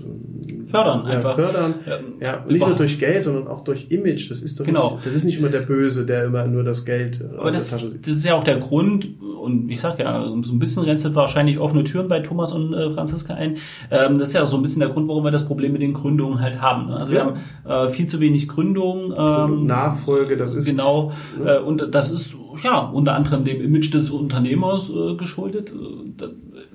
Fördern 0.71 1.05
ja, 1.05 1.17
einfach. 1.17 1.35
Fördern. 1.35 1.75
Ja, 2.21 2.45
nicht 2.49 2.67
nur 2.67 2.77
durch 2.77 2.99
Geld, 2.99 3.23
sondern 3.23 3.47
auch 3.47 3.63
durch 3.65 3.87
Image. 3.91 4.31
Das 4.31 4.41
ist 4.41 4.59
doch 4.59 4.65
genau. 4.65 4.95
nicht, 4.95 5.07
das 5.07 5.15
ist 5.15 5.25
nicht 5.25 5.39
immer 5.39 5.49
der 5.49 5.61
Böse, 5.61 6.07
der 6.07 6.25
immer 6.25 6.47
nur 6.47 6.65
das 6.65 6.85
Geld 6.85 7.21
äh, 7.21 7.37
Aber 7.39 7.51
das, 7.51 7.71
das 7.71 8.17
ist 8.17 8.25
ja 8.25 8.35
auch 8.35 8.45
der 8.45 8.59
Grund, 8.59 9.07
und 9.21 9.71
ich 9.71 9.81
sag 9.81 9.99
ja, 9.99 10.27
so 10.27 10.53
ein 10.53 10.59
bisschen 10.59 10.85
rennt 10.85 10.99
wahrscheinlich 11.15 11.59
offene 11.59 11.85
Türen 11.85 12.09
bei 12.09 12.21
Thomas 12.21 12.53
und 12.53 12.73
äh, 12.75 12.91
Franziska 12.91 13.35
ein. 13.35 13.57
Ähm, 13.91 14.19
das 14.19 14.29
ist 14.29 14.35
ja 14.35 14.47
so 14.47 14.57
ein 14.57 14.63
bisschen 14.63 14.81
der 14.81 14.89
Grund, 14.89 15.09
warum 15.09 15.25
wir 15.25 15.31
das 15.31 15.47
Problem 15.47 15.73
mit 15.73 15.83
den 15.83 15.93
Gründungen 15.93 16.41
halt 16.41 16.61
haben. 16.61 16.89
Ne? 16.89 16.97
Also 16.97 17.15
ja. 17.15 17.35
wir 17.65 17.77
haben 17.77 17.89
äh, 17.89 17.93
viel 17.93 18.07
zu 18.07 18.21
wenig 18.21 18.49
Gründungen. 18.49 19.15
Ähm, 19.17 19.67
Nachfolge, 19.67 20.37
das 20.37 20.53
ist. 20.53 20.67
Genau. 20.67 21.13
Äh, 21.45 21.59
und 21.59 21.95
das 21.95 22.11
ist 22.11 22.35
ja 22.63 22.79
unter 22.79 23.15
anderem 23.15 23.45
dem 23.45 23.61
Image 23.61 23.93
des 23.95 24.11
Unternehmers 24.11 24.91
äh, 24.91 25.15
geschuldet. 25.15 25.73
Äh, 25.73 26.29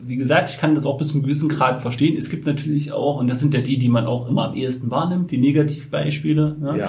wie 0.05 0.17
gesagt, 0.17 0.49
ich 0.49 0.57
kann 0.59 0.75
das 0.75 0.82
auch 0.85 0.97
bis 0.97 1.07
zu 1.07 1.15
einem 1.15 1.23
gewissen 1.23 1.49
Grad 1.49 1.79
verstehen. 1.79 2.17
Es 2.17 2.29
gibt 2.29 2.45
natürlich 2.45 2.91
auch, 2.91 3.19
und 3.19 3.29
das 3.29 3.39
sind 3.39 3.53
ja 3.53 3.61
die, 3.61 3.77
die 3.77 3.89
man 3.89 4.05
auch 4.05 4.27
immer 4.27 4.49
am 4.49 4.55
ehesten 4.55 4.89
wahrnimmt, 4.91 5.31
die 5.31 5.37
Negativbeispiele. 5.37 6.57
Ne? 6.59 6.77
Ja. 6.79 6.85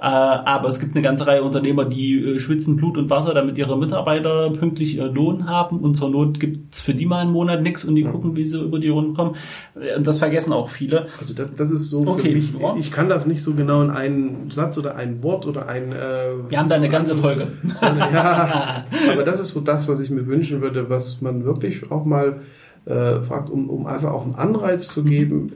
Äh, 0.00 0.04
aber 0.04 0.68
es 0.68 0.78
gibt 0.78 0.94
eine 0.94 1.02
ganze 1.02 1.26
Reihe 1.26 1.42
Unternehmer, 1.42 1.84
die 1.84 2.18
äh, 2.18 2.38
schwitzen 2.38 2.76
Blut 2.76 2.96
und 2.96 3.10
Wasser, 3.10 3.34
damit 3.34 3.58
ihre 3.58 3.76
Mitarbeiter 3.76 4.50
pünktlich 4.50 4.98
äh, 4.98 5.04
Lohn 5.04 5.48
haben. 5.48 5.80
Und 5.80 5.94
zur 5.94 6.10
Not 6.10 6.38
gibt's 6.38 6.80
für 6.80 6.94
die 6.94 7.06
mal 7.06 7.20
einen 7.20 7.32
Monat 7.32 7.62
nichts 7.62 7.84
und 7.84 7.96
die 7.96 8.02
ja. 8.02 8.10
gucken, 8.10 8.36
wie 8.36 8.46
sie 8.46 8.60
über 8.60 8.78
die 8.78 8.88
Runden 8.88 9.14
kommen. 9.14 9.36
Und 9.74 10.06
das 10.06 10.18
vergessen 10.18 10.52
auch 10.52 10.68
viele. 10.68 11.06
Also 11.20 11.34
das, 11.34 11.54
das 11.54 11.70
ist 11.70 11.90
so 11.90 12.00
okay. 12.06 12.28
für 12.28 12.34
mich, 12.34 12.54
ich 12.78 12.90
kann 12.90 13.08
das 13.08 13.26
nicht 13.26 13.42
so 13.42 13.54
genau 13.54 13.82
in 13.82 13.90
einen 13.90 14.50
Satz 14.50 14.78
oder 14.78 14.96
ein 14.96 15.22
Wort 15.22 15.46
oder 15.46 15.68
ein... 15.68 15.92
Äh, 15.92 16.48
Wir 16.48 16.58
haben 16.58 16.68
da 16.68 16.76
eine 16.76 16.88
ganze 16.88 17.16
Folge. 17.16 17.48
ja, 17.82 18.84
aber 19.12 19.24
das 19.24 19.40
ist 19.40 19.50
so 19.50 19.60
das, 19.60 19.88
was 19.88 20.00
ich 20.00 20.10
mir 20.10 20.26
wünschen 20.26 20.60
würde, 20.60 20.88
was 20.88 21.20
man 21.20 21.44
wirklich 21.44 21.90
auch 21.90 22.04
mal 22.04 22.40
äh, 22.86 23.20
fragt, 23.20 23.50
um, 23.50 23.68
um 23.70 23.86
einfach 23.86 24.12
auch 24.12 24.24
einen 24.24 24.34
Anreiz 24.34 24.88
zu 24.88 25.04
geben, 25.04 25.52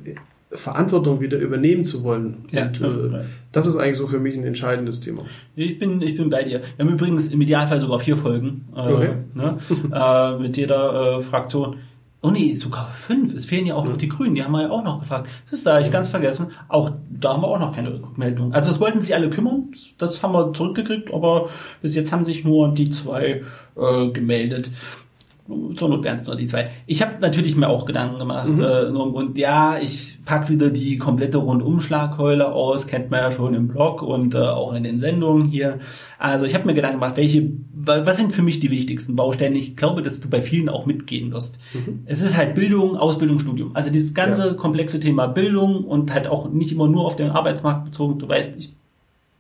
Verantwortung 0.55 1.21
wieder 1.21 1.39
übernehmen 1.39 1.85
zu 1.85 2.05
wollen. 2.05 2.45
Ja, 2.51 2.67
und 2.67 2.81
äh, 2.81 3.25
das 3.53 3.67
ist 3.67 3.77
eigentlich 3.77 3.99
so 3.99 4.07
für 4.07 4.19
mich 4.19 4.37
ein 4.37 4.45
entscheidendes 4.45 5.01
Thema. 5.01 5.23
Ich 5.57 5.79
bin, 5.79 6.01
ich 6.03 6.17
bin 6.17 6.31
bei 6.31 6.43
dir. 6.43 6.61
Wir 6.77 6.85
haben 6.85 6.93
übrigens 6.93 7.29
im 7.29 7.41
Idealfall 7.41 7.81
sogar 7.81 7.99
vier 8.01 8.17
Folgen 8.17 8.67
äh, 8.77 8.81
okay. 8.81 9.15
ne? 9.35 9.59
äh, 9.93 10.43
mit 10.43 10.57
jeder 10.57 11.19
äh, 11.19 11.23
Fraktion. 11.23 11.77
Oh 12.25 12.31
nee, 12.31 12.55
sogar 12.55 12.89
fünf. 12.95 13.35
Es 13.35 13.47
fehlen 13.47 13.67
ja 13.67 13.75
auch 13.75 13.85
noch 13.85 13.97
die 13.97 14.09
Grünen, 14.09 14.37
die 14.37 14.45
haben 14.45 14.53
wir 14.53 14.63
ja 14.63 14.71
auch 14.71 14.85
noch 14.85 15.01
gefragt. 15.01 15.29
Das 15.43 15.55
ist 15.55 15.67
da, 15.67 15.81
ich 15.81 15.91
ganz 15.91 16.09
vergessen. 16.09 16.53
Auch 16.69 16.93
da 17.11 17.33
haben 17.33 17.43
wir 17.43 17.49
auch 17.49 17.59
noch 17.59 17.75
keine 17.75 17.93
Rückmeldung. 17.93 18.53
Also 18.53 18.71
das 18.71 18.79
wollten 18.79 19.03
sie 19.03 19.13
alle 19.13 19.29
kümmern, 19.29 19.73
das 19.99 20.23
haben 20.23 20.33
wir 20.33 20.53
zurückgekriegt, 20.53 21.13
aber 21.13 21.49
bis 21.81 21.97
jetzt 21.97 22.13
haben 22.13 22.25
sich 22.25 22.45
nur 22.45 22.73
die 22.73 22.91
zwei 22.91 23.43
äh, 23.77 24.09
gemeldet 24.11 24.71
zur 25.75 25.89
Not 25.89 26.05
wären 26.05 26.17
es 26.17 26.27
nur 26.27 26.37
die 26.37 26.47
zwei. 26.47 26.71
Ich 26.87 27.03
habe 27.03 27.15
natürlich 27.21 27.57
mir 27.57 27.69
auch 27.69 27.85
Gedanken 27.85 28.19
gemacht. 28.19 28.49
Mhm. 28.49 28.63
Äh, 28.63 28.85
und 28.87 29.37
ja, 29.37 29.79
ich 29.79 30.19
pack 30.25 30.49
wieder 30.49 30.71
die 30.71 30.99
komplette 30.99 31.39
Rundumschlagkeule 31.39 32.53
aus, 32.53 32.87
kennt 32.87 33.11
man 33.11 33.21
ja 33.21 33.31
schon 33.33 33.55
im 33.55 33.67
Blog 33.67 34.03
und 34.03 34.35
äh, 34.35 34.39
auch 34.39 34.73
in 34.73 34.85
den 34.85 35.01
Sendungen 35.01 35.47
hier. 35.47 35.81
Also 36.19 36.47
ich 36.47 36.55
habe 36.55 36.67
mir 36.67 36.75
Gedanken 36.75 37.01
gemacht, 37.01 37.17
welche, 37.17 37.51
was 37.75 38.17
sind 38.17 38.33
für 38.33 38.43
mich 38.43 38.61
die 38.61 38.71
wichtigsten 38.71 39.17
Baustellen? 39.17 39.57
Ich 39.57 39.77
glaube, 39.77 40.03
dass 40.03 40.21
du 40.21 40.31
bei 40.31 40.41
vielen 40.41 40.69
auch 40.69 40.87
mitgehen 40.87 41.33
wirst. 41.33 41.59
Mhm. 41.75 42.03
Es 42.07 42.23
ist 42.23 42.37
halt 42.37 42.55
Bildung, 42.55 42.97
Ausbildung, 42.97 43.41
Studium. 43.41 43.75
Also 43.75 43.91
dieses 43.91 44.15
ganze 44.15 44.49
ja. 44.49 44.55
komplexe 44.55 45.01
Thema 45.01 45.27
Bildung 45.27 45.85
und 45.85 46.15
halt 46.15 46.29
auch 46.29 46.51
nicht 46.51 46.71
immer 46.71 46.87
nur 46.87 47.05
auf 47.05 47.17
den 47.17 47.31
Arbeitsmarkt 47.31 47.85
bezogen. 47.87 48.21
Du 48.21 48.29
weißt, 48.29 48.55
ich 48.57 48.75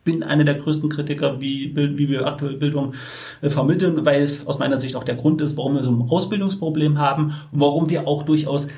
bin 0.04 0.22
einer 0.22 0.44
der 0.44 0.54
größten 0.54 0.90
Kritiker, 0.90 1.40
wie, 1.40 1.74
wie 1.74 2.08
wir 2.08 2.26
aktuell 2.26 2.56
Bildung 2.56 2.94
äh, 3.40 3.48
vermitteln, 3.48 4.04
weil 4.04 4.22
es 4.22 4.46
aus 4.46 4.58
meiner 4.58 4.78
Sicht 4.78 4.96
auch 4.96 5.04
der 5.04 5.16
Grund 5.16 5.40
ist, 5.40 5.56
warum 5.56 5.74
wir 5.74 5.82
so 5.82 5.90
ein 5.90 6.08
Ausbildungsproblem 6.08 6.98
haben 6.98 7.34
und 7.52 7.60
warum 7.60 7.90
wir 7.90 8.08
auch 8.08 8.24
durchaus 8.24 8.68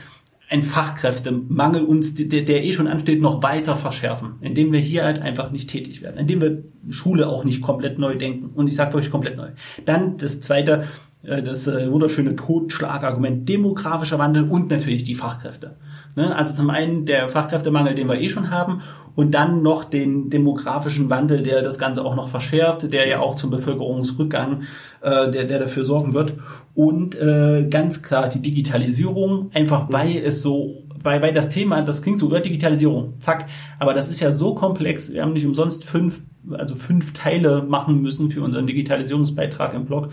ein 0.51 0.63
Fachkräftemangel 0.63 1.83
uns, 1.83 2.15
der, 2.15 2.43
der 2.43 2.65
eh 2.65 2.73
schon 2.73 2.87
ansteht, 2.87 3.21
noch 3.21 3.43
weiter 3.43 3.77
verschärfen, 3.77 4.35
indem 4.41 4.73
wir 4.73 4.81
hier 4.81 5.05
halt 5.05 5.21
einfach 5.21 5.51
nicht 5.51 5.71
tätig 5.71 6.03
werden, 6.03 6.19
indem 6.19 6.41
wir 6.41 6.63
Schule 6.91 7.29
auch 7.29 7.45
nicht 7.45 7.63
komplett 7.63 7.99
neu 7.99 8.17
denken. 8.17 8.51
Und 8.55 8.69
ich 8.69 8.77
sage 8.77 8.93
wirklich 8.93 9.11
komplett 9.11 9.37
neu. 9.37 9.49
Dann 9.87 10.19
das 10.19 10.43
zweite, 10.43 10.85
äh, 11.23 11.43
das 11.43 11.67
äh, 11.67 11.91
wunderschöne 11.91 12.37
Totschlagargument, 12.37 13.49
demografischer 13.49 14.19
Wandel 14.19 14.49
und 14.49 14.71
natürlich 14.71 15.03
die 15.03 15.15
Fachkräfte. 15.15 15.77
Ne? 16.15 16.37
Also 16.37 16.55
zum 16.55 16.71
einen 16.71 17.07
der 17.07 17.31
Fachkräftemangel, 17.31 17.95
den 17.95 18.09
wir 18.09 18.21
eh 18.21 18.29
schon 18.29 18.51
haben 18.51 18.83
und 19.17 19.33
dann 19.33 19.63
noch 19.63 19.85
den 19.85 20.31
demografischen 20.31 21.11
Wandel, 21.11 21.43
der 21.43 21.63
das 21.63 21.79
Ganze 21.79 22.05
auch 22.05 22.15
noch 22.15 22.29
verschärft, 22.29 22.93
der 22.93 23.07
ja 23.07 23.21
auch 23.21 23.37
zum 23.37 23.51
Bevölkerungsrückgang, 23.51 24.63
äh, 25.03 25.31
der, 25.31 25.45
der 25.45 25.61
dafür 25.61 25.85
sorgen 25.85 26.15
wird. 26.15 26.35
Und 26.75 27.15
äh, 27.21 27.67
ganz 27.71 28.03
klar 28.03 28.29
die 28.29 28.41
Digitalisierung, 28.41 29.51
einfach 29.55 29.87
weil 29.91 30.17
es 30.19 30.43
so, 30.43 30.83
weil, 31.03 31.23
weil 31.23 31.33
das 31.33 31.51
Thema, 31.51 31.83
das 31.83 32.03
klingt 32.03 32.19
so, 32.19 32.29
Digitalisierung, 32.29 33.15
zack, 33.21 33.47
aber 33.79 33.95
das 33.95 34.09
ist 34.09 34.21
ja 34.21 34.33
so 34.33 34.55
komplex, 34.55 35.13
wir 35.13 35.23
haben 35.23 35.35
nicht 35.35 35.47
umsonst 35.47 35.85
fünf, 35.85 36.21
also 36.51 36.75
fünf 36.75 37.13
Teile 37.13 37.63
machen 37.63 38.03
müssen 38.03 38.31
für 38.31 38.43
unseren 38.43 38.67
Digitalisierungsbeitrag 38.67 39.75
im 39.75 39.85
Blog. 39.85 40.11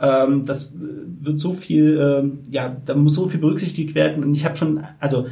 Ähm, 0.00 0.44
das 0.46 0.72
wird 0.74 1.40
so 1.40 1.52
viel, 1.52 1.98
äh, 1.98 2.52
ja, 2.54 2.76
da 2.84 2.94
muss 2.94 3.14
so 3.14 3.28
viel 3.28 3.40
berücksichtigt 3.40 3.94
werden 3.94 4.22
und 4.22 4.34
ich 4.34 4.44
habe 4.44 4.56
schon, 4.56 4.84
also 5.00 5.26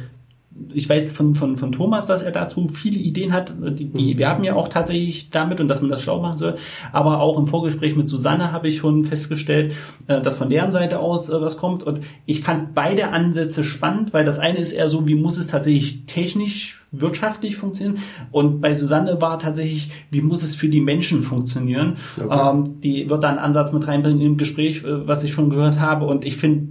ich 0.73 0.87
weiß 0.87 1.11
von, 1.11 1.35
von, 1.35 1.57
von 1.57 1.71
Thomas, 1.71 2.05
dass 2.05 2.21
er 2.21 2.31
dazu 2.31 2.67
viele 2.67 2.99
Ideen 2.99 3.33
hat. 3.33 3.53
Die, 3.59 3.85
die, 3.85 4.17
wir 4.17 4.29
haben 4.29 4.43
ja 4.43 4.55
auch 4.55 4.67
tatsächlich 4.67 5.29
damit 5.29 5.59
und 5.59 5.67
dass 5.67 5.81
man 5.81 5.89
das 5.89 6.01
schlau 6.01 6.21
machen 6.21 6.37
soll. 6.37 6.55
Aber 6.91 7.19
auch 7.19 7.37
im 7.37 7.47
Vorgespräch 7.47 7.95
mit 7.95 8.07
Susanne 8.07 8.51
habe 8.51 8.67
ich 8.67 8.77
schon 8.77 9.03
festgestellt, 9.03 9.73
äh, 10.07 10.21
dass 10.21 10.37
von 10.37 10.49
deren 10.49 10.71
Seite 10.71 10.99
aus 10.99 11.29
äh, 11.29 11.41
was 11.41 11.57
kommt. 11.57 11.83
Und 11.83 12.01
ich 12.25 12.41
fand 12.41 12.73
beide 12.75 13.09
Ansätze 13.09 13.63
spannend, 13.63 14.13
weil 14.13 14.25
das 14.25 14.39
eine 14.39 14.59
ist 14.59 14.71
eher 14.71 14.89
so, 14.89 15.07
wie 15.07 15.15
muss 15.15 15.37
es 15.37 15.47
tatsächlich 15.47 16.05
technisch, 16.05 16.81
wirtschaftlich 16.91 17.57
funktionieren? 17.57 17.99
Und 18.31 18.61
bei 18.61 18.73
Susanne 18.73 19.19
war 19.21 19.39
tatsächlich, 19.39 19.91
wie 20.11 20.21
muss 20.21 20.43
es 20.43 20.55
für 20.55 20.69
die 20.69 20.81
Menschen 20.81 21.23
funktionieren? 21.23 21.97
Okay. 22.21 22.49
Ähm, 22.51 22.81
die 22.81 23.09
wird 23.09 23.23
da 23.23 23.29
einen 23.29 23.39
Ansatz 23.39 23.73
mit 23.73 23.87
reinbringen 23.87 24.21
im 24.21 24.37
Gespräch, 24.37 24.83
äh, 24.83 25.07
was 25.07 25.23
ich 25.23 25.33
schon 25.33 25.49
gehört 25.49 25.79
habe. 25.79 26.05
Und 26.05 26.25
ich 26.25 26.37
finde, 26.37 26.67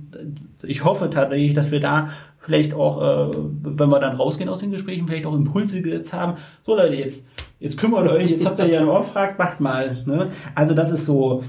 ich 0.62 0.84
hoffe 0.84 1.10
tatsächlich, 1.10 1.54
dass 1.54 1.72
wir 1.72 1.80
da 1.80 2.10
vielleicht 2.42 2.74
auch, 2.74 3.00
äh, 3.00 3.36
wenn 3.62 3.88
wir 3.88 4.00
dann 4.00 4.16
rausgehen 4.16 4.50
aus 4.50 4.60
den 4.60 4.72
Gesprächen, 4.72 5.06
vielleicht 5.06 5.26
auch 5.26 5.34
Impulse 5.34 5.80
gesetzt 5.80 6.12
haben. 6.12 6.34
So 6.66 6.74
Leute, 6.74 6.96
jetzt, 6.96 7.28
jetzt 7.60 7.78
kümmert 7.78 8.08
euch, 8.08 8.30
jetzt 8.30 8.44
habt 8.44 8.58
ihr 8.58 8.66
ja 8.66 8.80
einen 8.80 8.88
Auftrag, 8.88 9.38
macht 9.38 9.60
mal. 9.60 10.02
Ne? 10.06 10.32
Also 10.54 10.74
das 10.74 10.90
ist 10.90 11.06
so, 11.06 11.44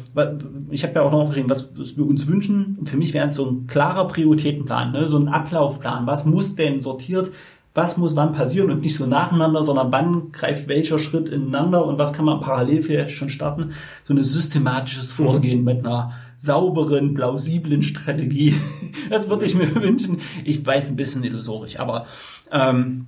ich 0.70 0.84
habe 0.84 0.94
ja 0.94 1.02
auch 1.02 1.12
noch 1.12 1.28
geschrieben, 1.28 1.50
was, 1.50 1.78
was 1.78 1.98
wir 1.98 2.06
uns 2.06 2.28
wünschen. 2.28 2.80
Für 2.86 2.98
mich 2.98 3.14
wäre 3.14 3.28
es 3.28 3.36
so 3.36 3.50
ein 3.50 3.66
klarer 3.68 4.08
Prioritätenplan, 4.08 4.92
ne? 4.92 5.08
so 5.08 5.18
ein 5.18 5.28
Ablaufplan. 5.28 6.06
Was 6.06 6.26
muss 6.26 6.56
denn 6.56 6.80
sortiert 6.80 7.32
was 7.76 7.98
muss 7.98 8.16
wann 8.16 8.34
passieren 8.34 8.70
und 8.70 8.84
nicht 8.84 8.96
so 8.96 9.06
nacheinander, 9.08 9.64
sondern 9.64 9.92
wann 9.92 10.32
greift 10.32 10.68
welcher 10.68 11.00
Schritt 11.00 11.30
ineinander 11.30 11.86
und 11.86 11.98
was 11.98 12.14
kann 12.14 12.26
man 12.26 12.40
parallel 12.40 12.84
vielleicht 12.84 13.12
schon 13.12 13.30
starten. 13.30 13.72
So 14.04 14.14
ein 14.14 14.24
systematisches 14.24 15.18
mhm. 15.18 15.24
Vorgehen 15.24 15.60
mhm. 15.60 15.66
mit 15.66 15.80
einer 15.80 16.14
sauberen, 16.38 17.14
plausiblen 17.14 17.84
Strategie. 17.84 18.56
Das 19.10 19.30
würde 19.30 19.46
ich 19.46 19.54
mir 19.54 19.76
wünschen. 19.82 20.20
Ich 20.46 20.66
weiß 20.66 20.90
ein 20.90 20.96
bisschen 20.96 21.24
illusorisch, 21.24 21.78
aber 21.78 22.08
ähm, 22.52 23.06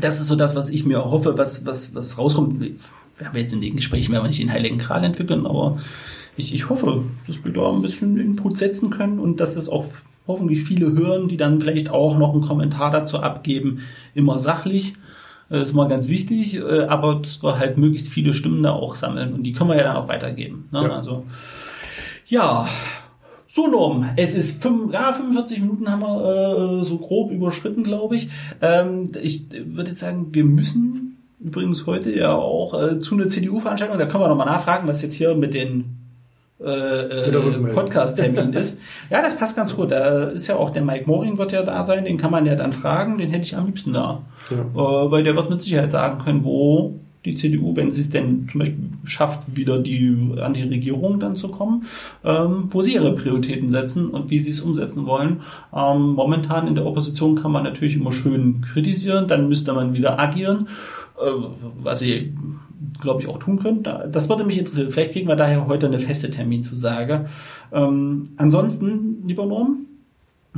das 0.00 0.20
ist 0.20 0.28
so 0.28 0.36
das, 0.36 0.54
was 0.54 0.70
ich 0.70 0.84
mir 0.84 1.04
hoffe, 1.04 1.36
was, 1.36 1.66
was, 1.66 1.94
was 1.94 2.16
rauskommt. 2.16 2.60
Wir 2.60 3.26
haben 3.26 3.36
jetzt 3.36 3.52
in 3.52 3.60
den 3.60 3.76
Gesprächen, 3.76 4.12
werden 4.12 4.24
wir 4.24 4.28
nicht 4.28 4.40
den 4.40 4.52
Heiligen 4.52 4.78
Kral 4.78 5.04
entwickeln, 5.04 5.44
aber 5.44 5.78
ich, 6.36 6.54
ich 6.54 6.70
hoffe, 6.70 7.02
dass 7.26 7.44
wir 7.44 7.52
da 7.52 7.70
ein 7.70 7.82
bisschen 7.82 8.18
Input 8.18 8.56
setzen 8.56 8.90
können 8.90 9.18
und 9.18 9.40
dass 9.40 9.54
das 9.54 9.68
auch 9.68 9.86
hoffentlich 10.26 10.62
viele 10.62 10.92
hören, 10.92 11.28
die 11.28 11.36
dann 11.36 11.60
vielleicht 11.60 11.90
auch 11.90 12.16
noch 12.16 12.32
einen 12.32 12.42
Kommentar 12.42 12.90
dazu 12.90 13.18
abgeben, 13.18 13.80
immer 14.14 14.38
sachlich. 14.38 14.94
Das 15.48 15.58
äh, 15.58 15.62
ist 15.64 15.74
mal 15.74 15.88
ganz 15.88 16.08
wichtig, 16.08 16.56
äh, 16.56 16.84
aber 16.84 17.16
dass 17.16 17.42
wir 17.42 17.58
halt 17.58 17.76
möglichst 17.76 18.08
viele 18.08 18.32
Stimmen 18.32 18.62
da 18.62 18.72
auch 18.72 18.94
sammeln 18.94 19.34
und 19.34 19.42
die 19.42 19.52
können 19.52 19.70
wir 19.70 19.76
ja 19.76 19.84
dann 19.84 19.96
auch 19.96 20.08
weitergeben. 20.08 20.68
Ne? 20.70 20.82
Ja. 20.84 20.96
Also 20.96 21.24
ja, 22.32 22.66
so 23.46 23.66
Norm, 23.66 24.08
es 24.16 24.34
ist 24.34 24.62
fünf, 24.62 24.90
ja, 24.90 25.12
45 25.12 25.60
Minuten 25.60 25.90
haben 25.90 26.00
wir 26.00 26.80
äh, 26.80 26.84
so 26.84 26.96
grob 26.96 27.30
überschritten, 27.30 27.84
glaube 27.84 28.16
ich. 28.16 28.30
Ähm, 28.62 29.12
ich 29.20 29.50
würde 29.50 29.90
jetzt 29.90 30.00
sagen, 30.00 30.28
wir 30.32 30.44
müssen 30.44 31.18
übrigens 31.38 31.86
heute 31.86 32.10
ja 32.16 32.34
auch 32.34 32.72
äh, 32.72 33.00
zu 33.00 33.16
einer 33.16 33.28
CDU-Veranstaltung, 33.28 33.98
da 33.98 34.06
können 34.06 34.24
wir 34.24 34.28
nochmal 34.28 34.46
nachfragen, 34.46 34.88
was 34.88 35.02
jetzt 35.02 35.14
hier 35.14 35.34
mit 35.34 35.52
den 35.52 35.98
äh, 36.58 36.70
äh, 36.70 37.74
Podcast-Termin 37.74 38.52
ist. 38.54 38.78
Ja, 39.10 39.20
das 39.20 39.36
passt 39.36 39.54
ganz 39.54 39.76
gut. 39.76 39.90
Da 39.90 40.28
ist 40.28 40.46
ja 40.46 40.56
auch 40.56 40.70
der 40.70 40.82
Mike 40.82 41.04
Moring 41.06 41.36
wird 41.36 41.52
ja 41.52 41.62
da 41.62 41.82
sein, 41.82 42.06
den 42.06 42.16
kann 42.16 42.30
man 42.30 42.46
ja 42.46 42.54
dann 42.54 42.72
fragen, 42.72 43.18
den 43.18 43.30
hätte 43.30 43.44
ich 43.44 43.58
am 43.58 43.66
liebsten 43.66 43.92
da. 43.92 44.22
Ja. 44.48 44.56
Äh, 44.56 45.10
weil 45.10 45.22
der 45.22 45.36
wird 45.36 45.50
mit 45.50 45.60
Sicherheit 45.60 45.92
sagen 45.92 46.24
können, 46.24 46.44
wo 46.44 46.94
die 47.24 47.34
CDU, 47.34 47.76
wenn 47.76 47.90
sie 47.90 48.00
es 48.00 48.10
denn 48.10 48.48
zum 48.50 48.60
Beispiel 48.60 48.84
schafft, 49.04 49.56
wieder 49.56 49.78
die, 49.78 50.16
an 50.40 50.54
die 50.54 50.62
Regierung 50.62 51.20
dann 51.20 51.36
zu 51.36 51.48
kommen, 51.48 51.86
ähm, 52.24 52.68
wo 52.70 52.82
sie 52.82 52.94
ihre 52.94 53.14
Prioritäten 53.14 53.68
setzen 53.68 54.10
und 54.10 54.30
wie 54.30 54.38
sie 54.38 54.50
es 54.50 54.60
umsetzen 54.60 55.06
wollen. 55.06 55.42
Ähm, 55.74 56.12
momentan 56.14 56.66
in 56.66 56.74
der 56.74 56.86
Opposition 56.86 57.36
kann 57.36 57.52
man 57.52 57.64
natürlich 57.64 57.96
immer 57.96 58.12
schön 58.12 58.60
kritisieren, 58.60 59.28
dann 59.28 59.48
müsste 59.48 59.72
man 59.72 59.94
wieder 59.94 60.18
agieren, 60.18 60.68
äh, 61.16 61.30
was 61.82 62.00
sie 62.00 62.34
glaube 63.00 63.20
ich, 63.20 63.28
auch 63.28 63.38
tun 63.38 63.58
können. 63.58 63.82
Das 63.82 64.28
würde 64.28 64.44
mich 64.44 64.58
interessieren. 64.58 64.90
Vielleicht 64.90 65.12
kriegen 65.12 65.28
wir 65.28 65.36
daher 65.36 65.66
heute 65.66 65.86
eine 65.86 65.98
feste 65.98 66.30
Terminzusage. 66.30 67.26
Ähm, 67.72 68.24
ansonsten, 68.36 69.26
lieber 69.26 69.46
Norm, 69.46 69.86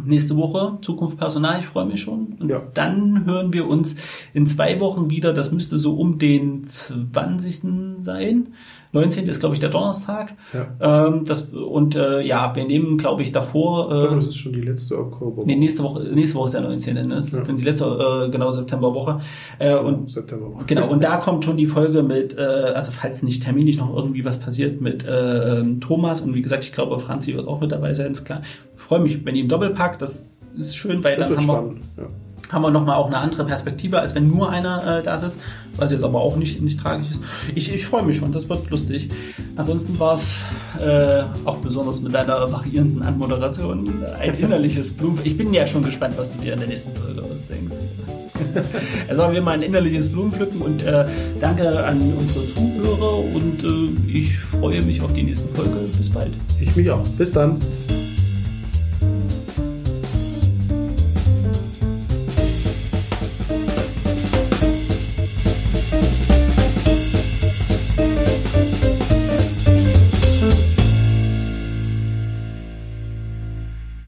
nächste 0.03 0.36
Woche 0.36 0.78
Zukunft 0.82 1.18
Personal, 1.18 1.59
ich 1.59 1.66
freue 1.66 1.86
mich 1.86 2.01
schon. 2.01 2.36
Und 2.40 2.49
ja. 2.49 2.62
dann 2.74 3.24
hören 3.24 3.53
wir 3.53 3.68
uns 3.68 3.97
in 4.32 4.47
zwei 4.47 4.80
Wochen 4.80 5.11
wieder. 5.11 5.32
Das 5.32 5.53
müsste 5.53 5.78
so 5.78 5.97
um 5.97 6.18
den 6.18 6.64
20. 6.64 8.03
sein. 8.03 8.55
19. 8.95 9.26
ist, 9.26 9.40
glaube 9.40 9.55
ich, 9.55 9.61
der 9.61 9.70
Donnerstag. 9.70 10.34
Ja. 10.53 11.07
Ähm, 11.09 11.24
das, 11.24 11.42
und 11.42 11.97
äh, 11.97 12.22
ja, 12.22 12.55
wir 12.55 12.64
nehmen, 12.64 12.97
glaube 12.97 13.22
ich, 13.22 13.32
davor. 13.32 13.86
Äh, 13.90 14.01
glaube, 14.07 14.16
das 14.16 14.26
ist 14.28 14.36
schon 14.36 14.53
die 14.53 14.61
letzte 14.61 14.99
Oktober. 14.99 15.42
Nee, 15.45 15.57
nächste 15.57 15.82
Woche, 15.82 16.05
nächste 16.05 16.38
Woche 16.38 16.47
ist 16.47 16.55
der 16.55 16.61
19. 16.61 16.95
Ne? 16.95 17.09
Das 17.09 17.32
ist 17.32 17.40
ja. 17.40 17.45
dann 17.45 17.57
die 17.57 17.64
letzte, 17.64 17.84
äh, 17.84 18.30
genau, 18.30 18.53
Septemberwoche. 18.53 19.20
Äh, 19.59 19.74
und, 19.76 20.11
Septemberwoche. 20.11 20.64
Genau, 20.66 20.88
und 20.88 21.03
da 21.05 21.16
kommt 21.16 21.45
schon 21.45 21.57
die 21.57 21.66
Folge 21.66 22.05
mit, 22.05 22.38
äh, 22.38 22.40
also 22.40 22.92
falls 22.92 23.24
nicht 23.24 23.42
terminlich 23.42 23.78
noch 23.78 23.95
irgendwie 23.95 24.24
was 24.24 24.38
passiert 24.38 24.80
mit 24.80 25.05
äh, 25.07 25.59
ähm, 25.59 25.80
Thomas. 25.80 26.20
Und 26.20 26.34
wie 26.34 26.42
gesagt, 26.42 26.62
ich 26.64 26.72
glaube, 26.72 27.01
Franzi 27.01 27.34
wird 27.34 27.49
auch 27.49 27.61
mit 27.61 27.72
dabei 27.72 27.95
sein, 27.95 28.12
ist 28.12 28.24
klar. 28.24 28.42
Ich 28.74 28.80
freue 28.80 29.01
mich, 29.01 29.24
wenn 29.24 29.34
ihr 29.34 29.42
im 29.42 29.49
Doppelpack, 29.49 29.99
das 29.99 30.24
ist 30.57 30.76
schön, 30.76 31.03
weil 31.03 31.16
das 31.16 31.28
dann 31.28 31.36
haben 31.36 31.42
spannend. 31.42 31.88
wir. 31.97 32.05
Ja 32.05 32.11
haben 32.51 32.62
wir 32.62 32.70
nochmal 32.70 32.97
auch 32.97 33.07
eine 33.07 33.18
andere 33.18 33.45
Perspektive, 33.45 34.01
als 34.01 34.14
wenn 34.14 34.28
nur 34.28 34.51
einer 34.51 34.99
äh, 34.99 35.03
da 35.03 35.18
sitzt, 35.18 35.38
was 35.76 35.92
jetzt 35.92 36.05
aber 36.05 36.20
auch 36.20 36.36
nicht, 36.36 36.61
nicht 36.61 36.80
tragisch 36.80 37.11
ist. 37.11 37.20
Ich, 37.55 37.72
ich 37.72 37.86
freue 37.86 38.03
mich 38.03 38.16
schon, 38.16 38.32
das 38.32 38.49
wird 38.49 38.70
lustig. 38.70 39.11
Ansonsten 39.57 39.99
war 39.99 40.14
es 40.14 40.42
äh, 40.80 41.24
auch 41.45 41.57
besonders 41.57 42.01
mit 42.01 42.14
deiner 42.14 42.51
variierenden 42.51 43.03
Anmoderation 43.03 43.90
ein 44.20 44.34
innerliches 44.34 44.90
Blumen. 44.90 45.20
Ich 45.24 45.36
bin 45.36 45.53
ja 45.53 45.66
schon 45.66 45.82
gespannt, 45.82 46.14
was 46.16 46.32
du 46.32 46.38
dir 46.38 46.55
in 46.55 46.61
der 46.61 46.68
nächsten 46.68 46.95
Folge 46.97 47.22
ausdenkst. 47.22 47.74
Also 49.09 49.22
haben 49.22 49.34
wir 49.34 49.42
mal 49.42 49.53
ein 49.53 49.62
innerliches 49.62 50.11
Blumenpflücken 50.11 50.61
und 50.61 50.82
äh, 50.82 51.07
danke 51.40 51.84
an 51.84 52.01
unsere 52.18 52.45
Zuhörer 52.47 53.18
und 53.18 53.64
äh, 53.64 54.11
ich 54.11 54.36
freue 54.38 54.82
mich 54.82 55.01
auf 55.01 55.12
die 55.12 55.22
nächste 55.22 55.49
Folge. 55.49 55.70
Bis 55.97 56.11
bald. 56.11 56.32
Ich 56.61 56.74
mich 56.74 56.90
auch. 56.90 57.07
Bis 57.16 57.32
dann. 57.32 57.59